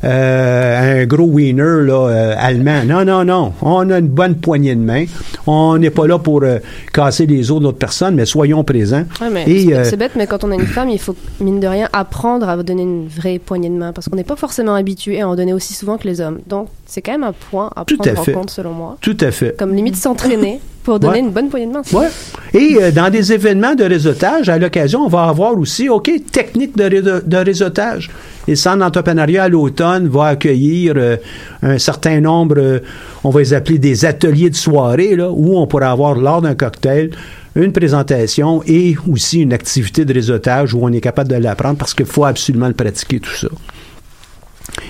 euh, 0.04 0.78
à 0.78 1.00
un 1.00 1.06
gros 1.06 1.24
wiener 1.24 1.82
là, 1.84 2.08
euh, 2.08 2.34
allemand. 2.38 2.84
Non, 2.86 3.04
non, 3.04 3.24
non. 3.24 3.52
On 3.62 3.90
a 3.90 3.98
une 3.98 4.08
bonne 4.08 4.36
poignée 4.36 4.74
de 4.74 4.80
main. 4.80 5.04
On 5.46 5.76
n'est 5.76 5.90
pas 5.90 6.06
là 6.06 6.18
pour 6.18 6.42
euh, 6.42 6.58
casser 6.92 7.26
les 7.26 7.50
os 7.50 7.60
d'autres 7.60 7.78
personnes, 7.78 8.14
mais 8.14 8.26
soyons 8.26 8.62
présents. 8.62 9.04
Ouais, 9.20 9.30
mais 9.30 9.44
Et, 9.48 9.66
c'est 9.66 9.74
euh, 9.74 9.84
c'est 9.84 9.96
bête, 9.96 10.12
mais 10.14 10.26
quand 10.26 10.44
on 10.44 10.50
a 10.52 10.54
une 10.54 10.66
femme, 10.66 10.88
il 10.88 10.98
faut, 10.98 11.16
mine 11.40 11.58
de 11.58 11.66
rien, 11.66 11.88
apprendre 11.92 12.48
à 12.48 12.62
donner 12.62 12.82
une 12.82 13.08
vraie 13.08 13.38
poignée 13.38 13.70
de 13.70 13.74
main, 13.74 13.92
parce 13.92 14.08
qu'on 14.08 14.16
n'est 14.16 14.24
pas 14.24 14.36
forcément 14.36 14.74
habitué 14.74 15.20
à 15.20 15.28
en 15.28 15.34
donner 15.34 15.52
aussi 15.52 15.74
souvent 15.74 15.98
que 15.98 16.06
les 16.06 16.20
hommes. 16.20 16.38
Donc, 16.46 16.68
c'est 16.90 17.02
quand 17.02 17.12
même 17.12 17.22
un 17.24 17.34
point 17.50 17.70
à 17.76 17.84
Tout 17.84 17.98
prendre 17.98 18.18
à 18.18 18.22
en 18.22 18.24
compte, 18.40 18.50
selon 18.50 18.72
moi. 18.72 18.96
Tout 19.02 19.16
à 19.20 19.30
fait. 19.30 19.54
Comme 19.58 19.74
limite 19.74 19.94
s'entraîner 19.94 20.58
pour 20.84 20.98
donner 20.98 21.12
Ouais. 21.12 21.20
une 21.20 21.30
bonne 21.30 21.50
poignée 21.50 21.66
de 21.66 21.72
main. 21.72 21.82
Ouais. 21.92 22.08
Et 22.54 22.78
euh, 22.80 22.90
dans 22.90 23.10
des 23.10 23.30
événements 23.30 23.74
de 23.74 23.84
réseautage, 23.84 24.48
à 24.48 24.56
l'occasion, 24.58 25.00
on 25.04 25.08
va 25.08 25.24
avoir 25.24 25.58
aussi, 25.58 25.90
OK, 25.90 26.10
technique 26.32 26.74
de 26.78 27.36
réseautage. 27.36 28.08
Et 28.46 28.52
le 28.52 28.56
Centre 28.56 28.78
d'entrepreneuriat 28.78 29.44
à 29.44 29.48
l'automne 29.50 30.08
va 30.08 30.28
accueillir 30.28 30.94
euh, 30.96 31.18
un 31.62 31.76
certain 31.78 32.22
nombre, 32.22 32.54
euh, 32.58 32.78
on 33.22 33.28
va 33.28 33.40
les 33.40 33.52
appeler 33.52 33.78
des 33.78 34.06
ateliers 34.06 34.48
de 34.48 34.56
soirée, 34.56 35.14
là, 35.14 35.30
où 35.30 35.58
on 35.58 35.66
pourra 35.66 35.90
avoir, 35.90 36.14
lors 36.14 36.40
d'un 36.40 36.54
cocktail, 36.54 37.10
une 37.54 37.72
présentation 37.72 38.62
et 38.66 38.96
aussi 39.10 39.40
une 39.42 39.52
activité 39.52 40.06
de 40.06 40.14
réseautage 40.14 40.72
où 40.72 40.78
on 40.80 40.92
est 40.92 41.02
capable 41.02 41.28
de 41.28 41.36
l'apprendre 41.36 41.76
parce 41.76 41.92
qu'il 41.92 42.06
faut 42.06 42.24
absolument 42.24 42.68
le 42.68 42.72
pratiquer, 42.74 43.20
tout 43.20 43.34
ça. 43.34 43.48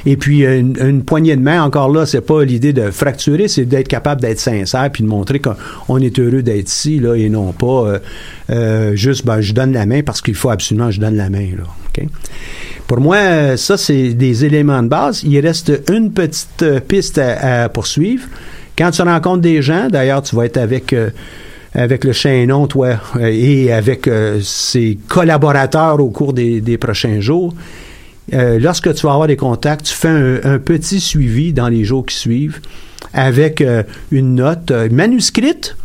Et 0.06 0.16
puis, 0.16 0.44
euh, 0.44 0.60
une, 0.60 0.76
une 0.80 1.02
poignée 1.02 1.36
de 1.36 1.42
main, 1.42 1.62
encore 1.62 1.90
là, 1.90 2.06
c'est 2.06 2.20
pas 2.20 2.44
l'idée 2.44 2.72
de 2.72 2.90
fracturer, 2.90 3.48
c'est 3.48 3.64
d'être 3.64 3.88
capable 3.88 4.20
d'être 4.20 4.40
sincère 4.40 4.90
puis 4.92 5.02
de 5.02 5.08
montrer 5.08 5.38
qu'on 5.38 5.54
on 5.88 5.98
est 5.98 6.18
heureux 6.18 6.42
d'être 6.42 6.68
ici, 6.68 6.98
là, 6.98 7.14
et 7.14 7.28
non 7.28 7.52
pas 7.52 7.66
euh, 7.66 7.98
euh, 8.50 8.94
juste, 8.96 9.24
ben, 9.26 9.40
je 9.40 9.52
donne 9.52 9.72
la 9.72 9.86
main 9.86 10.02
parce 10.02 10.20
qu'il 10.20 10.34
faut 10.34 10.50
absolument 10.50 10.86
que 10.86 10.94
je 10.94 11.00
donne 11.00 11.16
la 11.16 11.30
main, 11.30 11.48
là. 11.56 11.64
OK? 11.88 12.06
Pour 12.86 13.00
moi, 13.00 13.16
euh, 13.16 13.56
ça, 13.56 13.76
c'est 13.76 14.14
des 14.14 14.44
éléments 14.44 14.82
de 14.82 14.88
base. 14.88 15.22
Il 15.24 15.38
reste 15.40 15.72
une 15.90 16.12
petite 16.12 16.64
piste 16.86 17.18
à, 17.18 17.64
à 17.64 17.68
poursuivre. 17.68 18.26
Quand 18.76 18.90
tu 18.90 19.02
rencontres 19.02 19.42
des 19.42 19.60
gens, 19.62 19.88
d'ailleurs, 19.88 20.22
tu 20.22 20.36
vas 20.36 20.46
être 20.46 20.58
avec... 20.58 20.92
euh, 20.92 21.10
avec 21.74 22.04
le 22.04 22.12
chaînon, 22.12 22.66
toi, 22.66 22.94
et 23.20 23.70
avec 23.70 24.08
ses 24.42 24.98
collaborateurs 25.06 26.00
au 26.00 26.08
cours 26.08 26.32
des, 26.32 26.62
des 26.62 26.78
prochains 26.78 27.20
jours. 27.20 27.54
Euh, 28.32 28.58
lorsque 28.58 28.92
tu 28.94 29.06
vas 29.06 29.12
avoir 29.12 29.28
des 29.28 29.36
contacts, 29.36 29.86
tu 29.86 29.94
fais 29.94 30.08
un, 30.08 30.40
un 30.44 30.58
petit 30.58 31.00
suivi 31.00 31.52
dans 31.52 31.68
les 31.68 31.84
jours 31.84 32.04
qui 32.04 32.16
suivent 32.16 32.60
avec 33.12 33.60
euh, 33.60 33.82
une 34.10 34.34
note 34.34 34.70
euh, 34.70 34.88
manuscrite. 34.90 35.76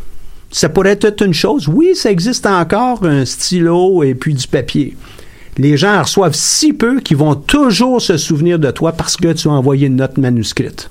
Ça 0.52 0.70
pourrait 0.70 1.00
être 1.02 1.24
une 1.24 1.34
chose. 1.34 1.68
Oui, 1.68 1.96
ça 1.96 2.12
existe 2.12 2.46
encore, 2.46 3.06
un 3.06 3.26
stylo 3.26 4.04
et 4.04 4.14
puis 4.14 4.34
du 4.34 4.48
papier. 4.48 4.96
Les 5.58 5.78
gens 5.78 5.96
en 5.96 6.04
reçoivent 6.04 6.36
si 6.36 6.74
peu 6.74 7.00
qu'ils 7.00 7.18
vont 7.18 7.36
toujours 7.36 8.02
se 8.02 8.18
souvenir 8.18 8.60
de 8.60 8.70
toi 8.72 8.91
parce 8.91 9.18
que 9.18 9.34
tu 9.34 9.48
as 9.48 9.52
envoyé 9.52 9.88
une 9.88 9.96
note 9.96 10.18
manuscrite. 10.18 10.89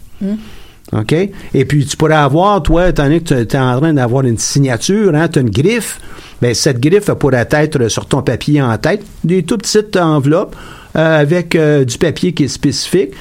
OK? 0.92 1.12
Et 1.12 1.64
puis, 1.64 1.86
tu 1.86 1.96
pourrais 1.96 2.14
avoir, 2.14 2.62
toi, 2.62 2.88
étant 2.88 3.04
donné 3.04 3.20
que 3.20 3.42
tu 3.42 3.56
es 3.56 3.58
en 3.58 3.80
train 3.80 3.92
d'avoir 3.92 4.24
une 4.24 4.38
signature, 4.38 5.14
hein, 5.14 5.28
tu 5.28 5.38
as 5.38 5.42
une 5.42 5.50
griffe, 5.50 6.00
bien, 6.40 6.54
cette 6.54 6.80
griffe 6.80 7.10
pourrait 7.12 7.48
être 7.50 7.88
sur 7.88 8.06
ton 8.06 8.22
papier 8.22 8.62
en 8.62 8.76
tête, 8.78 9.04
des 9.24 9.42
tout 9.42 9.58
petites 9.58 9.96
enveloppes 9.96 10.54
avec 10.94 11.54
euh, 11.54 11.84
du 11.84 11.98
papier 11.98 12.32
qui 12.32 12.44
est 12.44 12.48
spécifique. 12.48 13.12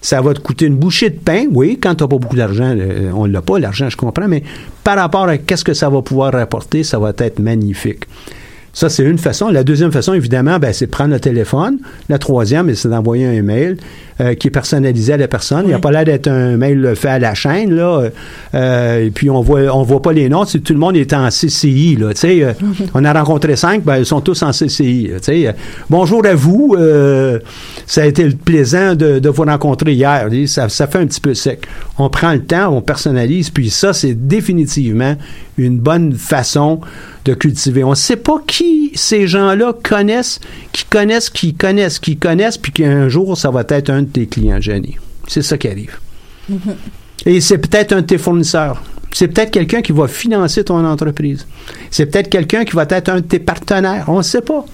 Ça 0.00 0.20
va 0.20 0.34
te 0.34 0.40
coûter 0.40 0.66
une 0.66 0.76
bouchée 0.76 1.08
de 1.08 1.18
pain, 1.18 1.46
oui, 1.50 1.78
quand 1.80 1.94
tu 1.94 2.06
pas 2.06 2.06
beaucoup 2.06 2.36
d'argent, 2.36 2.74
euh, 2.76 3.10
on 3.14 3.24
l'a 3.24 3.40
pas, 3.40 3.58
l'argent, 3.58 3.88
je 3.88 3.96
comprends, 3.96 4.28
mais 4.28 4.42
par 4.82 4.96
rapport 4.96 5.24
à 5.24 5.38
qu'est-ce 5.38 5.64
que 5.64 5.72
ça 5.72 5.88
va 5.88 6.02
pouvoir 6.02 6.32
rapporter, 6.32 6.84
ça 6.84 6.98
va 6.98 7.12
être 7.16 7.38
magnifique. 7.38 8.04
Ça, 8.74 8.88
c'est 8.88 9.04
une 9.04 9.18
façon. 9.18 9.48
La 9.50 9.62
deuxième 9.62 9.92
façon, 9.92 10.14
évidemment, 10.14 10.58
ben, 10.58 10.72
c'est 10.72 10.86
de 10.86 10.90
prendre 10.90 11.12
le 11.12 11.20
téléphone. 11.20 11.78
La 12.08 12.18
troisième, 12.18 12.74
c'est 12.74 12.88
d'envoyer 12.88 13.24
un 13.26 13.40
mail 13.42 13.76
euh, 14.20 14.34
qui 14.34 14.48
est 14.48 14.50
personnalisé 14.50 15.12
à 15.12 15.16
la 15.16 15.28
personne. 15.28 15.62
Il 15.64 15.68
n'y 15.68 15.74
a 15.74 15.78
pas 15.78 15.92
l'air 15.92 16.04
d'être 16.04 16.26
un 16.26 16.56
mail 16.56 16.94
fait 16.96 17.08
à 17.08 17.18
la 17.20 17.34
chaîne, 17.34 17.72
là. 17.72 18.10
Euh, 18.54 19.04
et 19.06 19.10
puis, 19.10 19.30
on 19.30 19.40
voit, 19.42 19.60
on 19.74 19.82
voit 19.84 20.02
pas 20.02 20.12
les 20.12 20.28
noms. 20.28 20.44
Tout 20.44 20.72
le 20.72 20.78
monde 20.80 20.96
est 20.96 21.12
en 21.12 21.28
CCI, 21.28 21.96
là. 22.00 22.12
Tu 22.14 22.20
sais, 22.20 22.42
euh, 22.42 22.52
on 22.94 23.04
a 23.04 23.12
rencontré 23.12 23.54
cinq, 23.54 23.84
ben, 23.84 23.98
ils 23.98 24.06
sont 24.06 24.20
tous 24.20 24.42
en 24.42 24.50
CCI. 24.50 25.10
Tu 25.16 25.22
sais, 25.22 25.46
Euh, 25.46 25.52
bonjour 25.88 26.26
à 26.26 26.34
vous. 26.34 26.74
euh, 26.76 27.38
ça 27.86 28.02
a 28.02 28.06
été 28.06 28.28
plaisant 28.30 28.94
de, 28.94 29.18
de 29.18 29.28
vous 29.28 29.42
rencontrer 29.42 29.92
hier. 29.92 30.28
Ça, 30.46 30.68
ça 30.68 30.86
fait 30.86 30.98
un 30.98 31.06
petit 31.06 31.20
peu 31.20 31.34
sec. 31.34 31.66
On 31.98 32.08
prend 32.08 32.32
le 32.32 32.44
temps, 32.44 32.74
on 32.74 32.80
personnalise, 32.80 33.50
puis 33.50 33.70
ça, 33.70 33.92
c'est 33.92 34.14
définitivement 34.14 35.16
une 35.58 35.78
bonne 35.78 36.14
façon 36.14 36.80
de 37.24 37.34
cultiver. 37.34 37.84
On 37.84 37.90
ne 37.90 37.94
sait 37.94 38.16
pas 38.16 38.42
qui 38.46 38.92
ces 38.94 39.26
gens-là 39.26 39.74
connaissent, 39.82 40.40
qui 40.72 40.84
connaissent, 40.84 41.30
qui 41.30 41.54
connaissent, 41.54 41.98
qui 41.98 42.16
connaissent, 42.16 42.58
puis 42.58 42.72
qu'un 42.72 43.08
jour, 43.08 43.36
ça 43.36 43.50
va 43.50 43.64
être 43.68 43.90
un 43.90 44.02
de 44.02 44.08
tes 44.08 44.26
clients 44.26 44.60
génies. 44.60 44.96
C'est 45.26 45.42
ça 45.42 45.56
qui 45.56 45.68
arrive. 45.68 45.98
Et 47.26 47.40
c'est 47.40 47.58
peut-être 47.58 47.92
un 47.92 48.02
de 48.02 48.06
tes 48.06 48.18
fournisseurs. 48.18 48.82
C'est 49.12 49.28
peut-être 49.28 49.52
quelqu'un 49.52 49.80
qui 49.80 49.92
va 49.92 50.08
financer 50.08 50.64
ton 50.64 50.84
entreprise. 50.84 51.46
C'est 51.90 52.06
peut-être 52.06 52.28
quelqu'un 52.28 52.64
qui 52.64 52.74
va 52.74 52.84
être 52.88 53.08
un 53.08 53.16
de 53.16 53.26
tes 53.26 53.38
partenaires. 53.38 54.06
On 54.08 54.18
ne 54.18 54.22
sait 54.22 54.42
pas. 54.42 54.64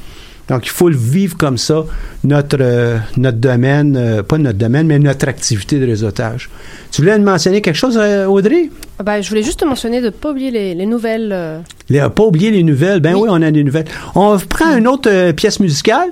Donc, 0.51 0.67
il 0.67 0.71
faut 0.71 0.89
le 0.91 0.97
vivre 0.97 1.37
comme 1.39 1.57
ça, 1.57 1.85
notre, 2.25 2.59
euh, 2.61 2.99
notre 3.17 3.39
domaine, 3.39 3.97
euh, 3.97 4.23
pas 4.23 4.37
notre 4.37 4.59
domaine, 4.59 4.87
mais 4.89 4.99
notre 4.99 5.29
activité 5.29 5.79
de 5.79 5.87
réseautage. 5.87 6.51
Tu 6.91 7.01
voulais 7.03 7.17
me 7.19 7.25
mentionner 7.25 7.61
quelque 7.63 7.77
chose, 7.77 7.97
euh, 7.97 8.27
Audrey? 8.27 8.69
Ah 8.99 9.05
bah, 9.05 9.21
je 9.23 9.29
voulais 9.29 9.45
juste 9.45 9.61
te 9.61 9.65
mentionner 9.65 10.01
de 10.01 10.07
ne 10.07 10.11
pas 10.11 10.33
oublier 10.33 10.51
les, 10.51 10.75
les 10.75 10.87
nouvelles. 10.87 11.31
euh, 11.33 11.61
Les- 11.89 12.01
pas 12.15 12.25
oublier 12.25 12.51
les 12.51 12.65
nouvelles. 12.65 12.99
Ben 13.01 13.15
oui, 13.15 13.29
on 13.31 13.41
a 13.41 13.51
des 13.53 13.63
nouvelles. 13.65 13.87
On 14.17 14.37
prend 14.39 14.77
une 14.77 14.89
autre 14.89 15.31
pièce 15.33 15.61
musicale 15.61 16.09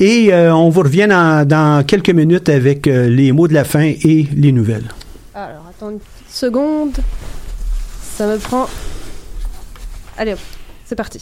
et 0.00 0.34
on 0.34 0.68
vous 0.68 0.80
revient 0.82 1.06
dans, 1.08 1.46
dans 1.48 1.84
quelques 1.86 2.10
minutes 2.10 2.48
avec 2.48 2.86
les 2.86 3.30
mots 3.32 3.46
de 3.48 3.54
la 3.54 3.64
fin 3.64 3.84
et 3.84 4.26
les 4.34 4.52
nouvelles. 4.52 4.88
Alors, 5.34 5.64
attends 5.70 5.90
une 5.90 5.98
petite 6.00 6.34
seconde. 6.34 6.96
Ça 8.16 8.26
me 8.26 8.36
prend. 8.36 8.66
Allez 10.18 10.32
hop, 10.32 10.40
c'est 10.84 10.96
parti. 10.96 11.20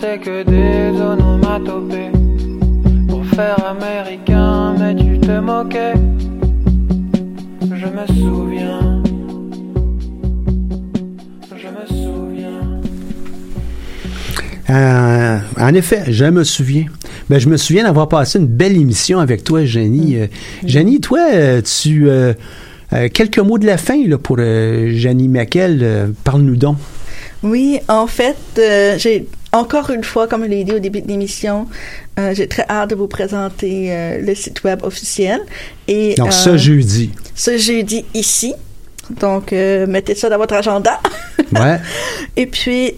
Chantais 0.00 0.18
que 0.18 0.42
des 0.42 1.00
onomatopées 1.00 2.10
pour 3.08 3.24
faire 3.26 3.56
américain, 3.64 4.74
mais 4.78 4.94
tu 4.94 5.18
te 5.20 5.38
moquais. 5.40 5.94
Je 7.62 7.86
me 7.86 8.06
souviens. 8.06 9.02
Je 11.56 11.68
me 11.68 11.86
souviens. 12.02 12.80
Euh, 14.70 15.38
en 15.58 15.74
effet, 15.74 16.04
je 16.08 16.24
me 16.26 16.44
souviens. 16.44 16.86
Ben, 17.28 17.38
je 17.38 17.48
me 17.48 17.56
souviens 17.56 17.84
d'avoir 17.84 18.08
passé 18.08 18.38
une 18.38 18.46
belle 18.46 18.76
émission 18.76 19.18
avec 19.18 19.44
toi, 19.44 19.64
Jenny. 19.64 20.16
Euh, 20.16 20.26
Jenny, 20.64 21.00
toi, 21.00 21.20
euh, 21.32 21.62
tu... 21.62 22.08
euh, 22.08 22.32
quelques 23.12 23.38
mots 23.38 23.58
de 23.58 23.66
la 23.66 23.76
fin 23.76 24.06
là, 24.06 24.18
pour 24.18 24.36
euh, 24.38 24.90
Jenny 24.92 25.28
Maquel. 25.28 25.80
Euh, 25.82 26.06
Parle-nous 26.24 26.56
donc. 26.56 26.76
Oui, 27.42 27.78
en 27.88 28.06
fait, 28.06 28.36
euh, 28.58 28.96
j'ai 28.98 29.26
encore 29.52 29.90
une 29.90 30.04
fois, 30.04 30.28
comme 30.28 30.44
je 30.44 30.48
l'ai 30.48 30.64
dit 30.64 30.72
au 30.72 30.78
début 30.78 31.00
de 31.00 31.08
l'émission, 31.08 31.66
euh, 32.18 32.34
j'ai 32.34 32.46
très 32.46 32.64
hâte 32.68 32.90
de 32.90 32.94
vous 32.94 33.08
présenter 33.08 33.88
euh, 33.90 34.20
le 34.20 34.34
site 34.34 34.62
web 34.64 34.82
officiel. 34.82 35.40
Et, 35.88 36.14
Donc, 36.14 36.28
euh, 36.28 36.30
ce 36.30 36.56
jeudi. 36.56 37.10
Ce 37.34 37.56
jeudi 37.58 38.04
ici. 38.14 38.54
Donc, 39.20 39.50
mettez 39.50 40.14
ça 40.14 40.28
dans 40.28 40.38
votre 40.38 40.54
agenda. 40.54 41.00
Ouais. 41.52 41.80
Et 42.36 42.46
puis, 42.46 42.94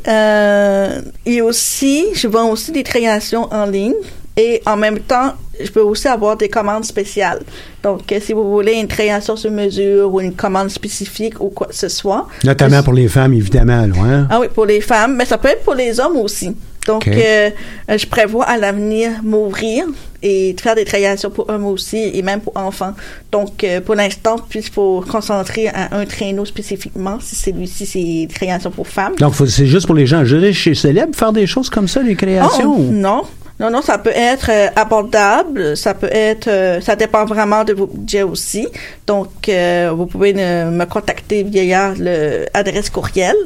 et 1.24 1.40
aussi, 1.40 2.05
je 2.12 2.28
vends 2.28 2.50
aussi 2.50 2.70
des 2.70 2.82
créations 2.82 3.50
en 3.50 3.64
ligne. 3.64 3.94
Et 4.36 4.61
en 4.66 4.76
même 4.76 4.98
temps, 4.98 5.32
je 5.61 5.70
peux 5.70 5.80
aussi 5.80 6.09
avoir 6.09 6.36
des 6.36 6.48
commandes 6.48 6.84
spéciales. 6.84 7.40
Donc, 7.82 8.11
euh, 8.12 8.18
si 8.20 8.32
vous 8.32 8.50
voulez 8.50 8.72
une 8.74 8.88
création 8.88 9.36
sur 9.36 9.50
mesure 9.50 10.12
ou 10.12 10.20
une 10.20 10.34
commande 10.34 10.70
spécifique 10.70 11.40
ou 11.40 11.48
quoi 11.50 11.66
que 11.68 11.74
ce 11.74 11.88
soit. 11.88 12.28
Notamment 12.44 12.82
pour 12.82 12.92
les 12.94 13.09
femmes, 13.09 13.34
évidemment. 13.34 13.86
Là, 13.86 13.94
hein? 14.03 14.26
Ah 14.30 14.40
oui, 14.40 14.46
pour 14.55 14.66
les 14.66 14.80
femmes, 14.80 15.16
mais 15.16 15.24
ça 15.24 15.38
peut 15.38 15.48
être 15.48 15.62
pour 15.62 15.74
les 15.74 15.98
hommes 16.00 16.16
aussi. 16.16 16.55
Donc, 16.86 17.07
euh, 17.07 17.50
je 17.88 18.07
prévois 18.07 18.44
à 18.44 18.59
l'avenir 18.59 19.11
m'ouvrir 19.22 19.84
et 20.20 20.57
faire 20.61 20.74
des 20.74 20.84
créations 20.84 21.30
pour 21.30 21.48
hommes 21.48 21.66
aussi 21.66 22.11
et 22.12 22.22
même 22.22 22.40
pour 22.40 22.57
enfants. 22.57 22.92
Donc, 23.30 23.62
euh, 23.62 23.80
pour 23.80 23.94
l'instant, 23.94 24.36
puis 24.48 24.61
il 24.61 24.68
faut 24.70 25.05
concentrer 25.09 25.68
à 25.68 25.94
un 25.96 26.05
traîneau 26.07 26.44
spécifiquement, 26.44 27.18
si 27.20 27.36
celui-ci, 27.36 27.86
c'est 27.86 28.00
des 28.03 28.28
créations 28.32 28.72
pour 28.72 28.88
femmes. 28.88 29.14
Donc, 29.16 29.34
c'est 29.46 29.66
juste 29.66 29.86
pour 29.86 29.94
les 29.94 30.07
gens 30.07 30.22
riches 30.24 30.59
chez 30.59 30.74
célèbres 30.74 31.14
faire 31.14 31.32
des 31.32 31.46
choses 31.46 31.70
comme 31.70 31.86
ça, 31.86 32.03
les 32.03 32.16
créations? 32.16 32.74
Oh, 32.76 32.80
ou- 32.80 32.90
non. 32.92 33.22
Non, 33.61 33.70
non, 33.70 33.82
ça 33.82 33.98
peut 33.98 34.12
être 34.14 34.50
euh, 34.50 34.68
abordable, 34.74 35.76
ça 35.76 35.94
peut 35.94 36.09
être, 36.11 36.48
euh, 36.48 36.80
ça 36.80 36.96
dépend 36.96 37.24
vraiment 37.24 37.64
de 37.64 37.72
vos 37.72 37.86
budgets 37.86 38.22
aussi. 38.22 38.66
Donc, 39.07 39.48
euh, 39.48 39.92
vous 39.94 40.07
pouvez 40.07 40.32
me 40.32 40.84
contacter 40.84 41.42
via 41.42 41.94
l'adresse 41.96 42.90
courriel 42.90 43.36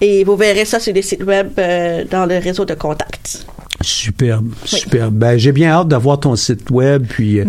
et 0.00 0.22
vous 0.24 0.36
verrez 0.36 0.64
ça 0.64 0.78
sur 0.78 0.92
les 0.92 1.02
sites 1.02 1.24
web 1.24 1.52
euh, 1.58 2.04
dans 2.10 2.26
le 2.26 2.38
réseau 2.38 2.64
de 2.64 2.74
contacts. 2.74 3.46
Superbe, 3.84 4.48
superbe. 4.64 5.14
Ben, 5.14 5.36
j'ai 5.36 5.52
bien 5.52 5.70
hâte 5.70 5.88
de 5.88 5.96
voir 5.96 6.20
ton 6.20 6.36
site 6.36 6.70
web. 6.70 7.04
Puis, 7.08 7.40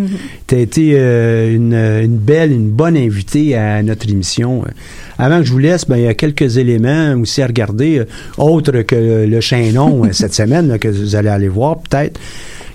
tu 0.46 0.54
as 0.54 0.58
été 0.58 0.92
euh, 0.94 1.54
une, 1.54 1.74
une 1.74 2.16
belle, 2.18 2.52
une 2.52 2.70
bonne 2.70 2.96
invitée 2.96 3.56
à 3.56 3.82
notre 3.82 4.08
émission. 4.08 4.62
Euh, 4.66 4.70
Avant 5.18 5.38
que 5.40 5.44
je 5.44 5.52
vous 5.52 5.58
laisse, 5.58 5.86
ben, 5.86 5.96
il 5.96 6.04
y 6.04 6.08
a 6.08 6.14
quelques 6.14 6.56
éléments 6.58 7.14
aussi 7.20 7.42
à 7.42 7.46
regarder, 7.46 8.02
autres 8.38 8.82
que 8.82 9.26
le 9.26 9.40
chaînon 9.40 10.02
cette 10.12 10.34
semaine, 10.34 10.68
là, 10.68 10.78
que 10.78 10.88
vous 10.88 11.16
allez 11.16 11.28
aller 11.30 11.48
voir 11.48 11.78
peut-être. 11.78 12.20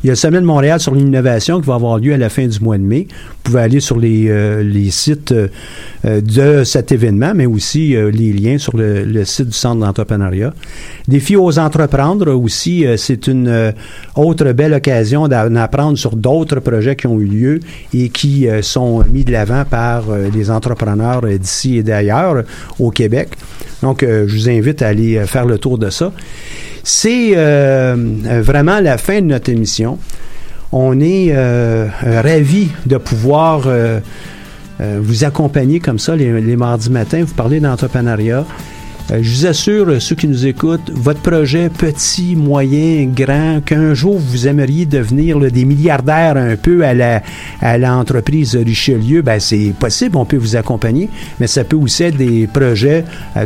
Il 0.04 0.08
y 0.08 0.10
a 0.10 0.14
la 0.14 0.16
Semaine 0.16 0.46
Montréal 0.46 0.80
sur 0.80 0.96
l'innovation 0.96 1.62
qui 1.62 1.68
va 1.68 1.76
avoir 1.76 2.00
lieu 2.00 2.12
à 2.12 2.18
la 2.18 2.30
fin 2.30 2.48
du 2.48 2.60
mois 2.60 2.80
de 2.80 2.84
mai. 2.84 3.06
Vous 3.12 3.52
pouvez 3.52 3.62
aller 3.62 3.80
sur 3.80 4.00
les, 4.00 4.30
euh, 4.32 4.90
sites 4.90 5.32
euh, 5.32 5.48
euh, 6.06 6.22
de 6.22 6.64
cet 6.64 6.92
événement, 6.92 7.34
mais 7.36 7.46
aussi 7.46 7.96
les 8.12 8.34
liens 8.34 8.58
sur 8.58 8.76
le, 8.76 9.04
le 9.04 9.26
site 9.26 9.50
du 9.50 9.54
Centre 9.54 9.80
d'entrepreneuriat. 9.80 10.56
Défi 11.08 11.36
aux 11.36 11.60
entreprendre 11.60 12.32
aussi, 12.32 12.84
c'est 12.98 13.28
une 13.28 13.74
autre 14.16 14.52
belle 14.54 14.74
occasion 14.74 15.28
d'en 15.28 15.56
apprendre 15.56 16.00
sur 16.00 16.16
d'autres 16.16 16.62
projets 16.62 16.96
qui 16.96 17.06
ont 17.06 17.20
eu 17.20 17.26
lieu 17.26 17.60
et 17.94 18.10
qui 18.10 18.48
sont 18.62 19.04
mis 19.12 19.24
de 19.24 19.32
l'avant 19.32 19.66
par 19.66 20.04
les 20.34 20.50
entrepreneurs 20.50 21.22
d'ici 21.22 21.78
et 21.78 21.84
d'ailleurs 21.84 22.44
au 22.80 22.90
Québec. 22.90 23.30
Donc, 23.84 24.04
je 24.04 24.34
vous 24.34 24.50
invite 24.50 24.82
à 24.82 24.88
aller 24.88 25.24
faire 25.26 25.46
le 25.46 25.58
tour 25.58 25.78
de 25.78 25.90
ça. 25.90 26.12
C'est 26.84 27.34
euh, 27.36 27.96
euh, 28.26 28.42
vraiment 28.42 28.80
la 28.80 28.98
fin 28.98 29.22
de 29.22 29.28
notre 29.28 29.50
émission. 29.50 30.00
On 30.72 31.00
est 31.00 31.30
euh, 31.32 31.88
ravis 32.04 32.70
de 32.86 32.98
pouvoir 32.98 33.68
vous 34.80 35.24
accompagner 35.26 35.80
comme 35.80 36.00
ça 36.00 36.16
les, 36.16 36.56
mardis 36.56 36.90
matins, 36.90 37.24
vous 37.24 37.36
parler 37.36 37.60
d'entrepreneuriat. 37.60 38.46
Je 39.12 39.30
vous 39.30 39.46
assure, 39.46 40.02
ceux 40.02 40.16
qui 40.16 40.28
nous 40.30 40.48
écoutent, 40.48 40.90
votre 40.94 41.20
projet 41.20 41.70
petit, 41.70 42.36
moyen, 42.38 43.06
grand, 43.14 43.60
qu'un 43.64 43.94
jour 43.94 44.18
vous 44.18 44.48
aimeriez 44.48 44.86
devenir 44.86 45.38
des 45.40 45.66
milliardaires 45.66 46.38
un 46.38 46.56
peu 46.56 46.84
à 46.86 47.78
l'entreprise 47.78 48.56
Richelieu, 48.56 49.22
ben 49.22 49.40
c'est 49.42 49.74
possible, 49.78 50.16
on 50.16 50.26
peut 50.26 50.38
vous 50.38 50.56
accompagner, 50.56 51.10
mais 51.42 51.48
ça 51.48 51.66
peut 51.66 51.76
aussi 51.76 52.04
être 52.04 52.18
des 52.18 52.48
projets 52.48 53.04
tout 53.36 53.36
à 53.36 53.46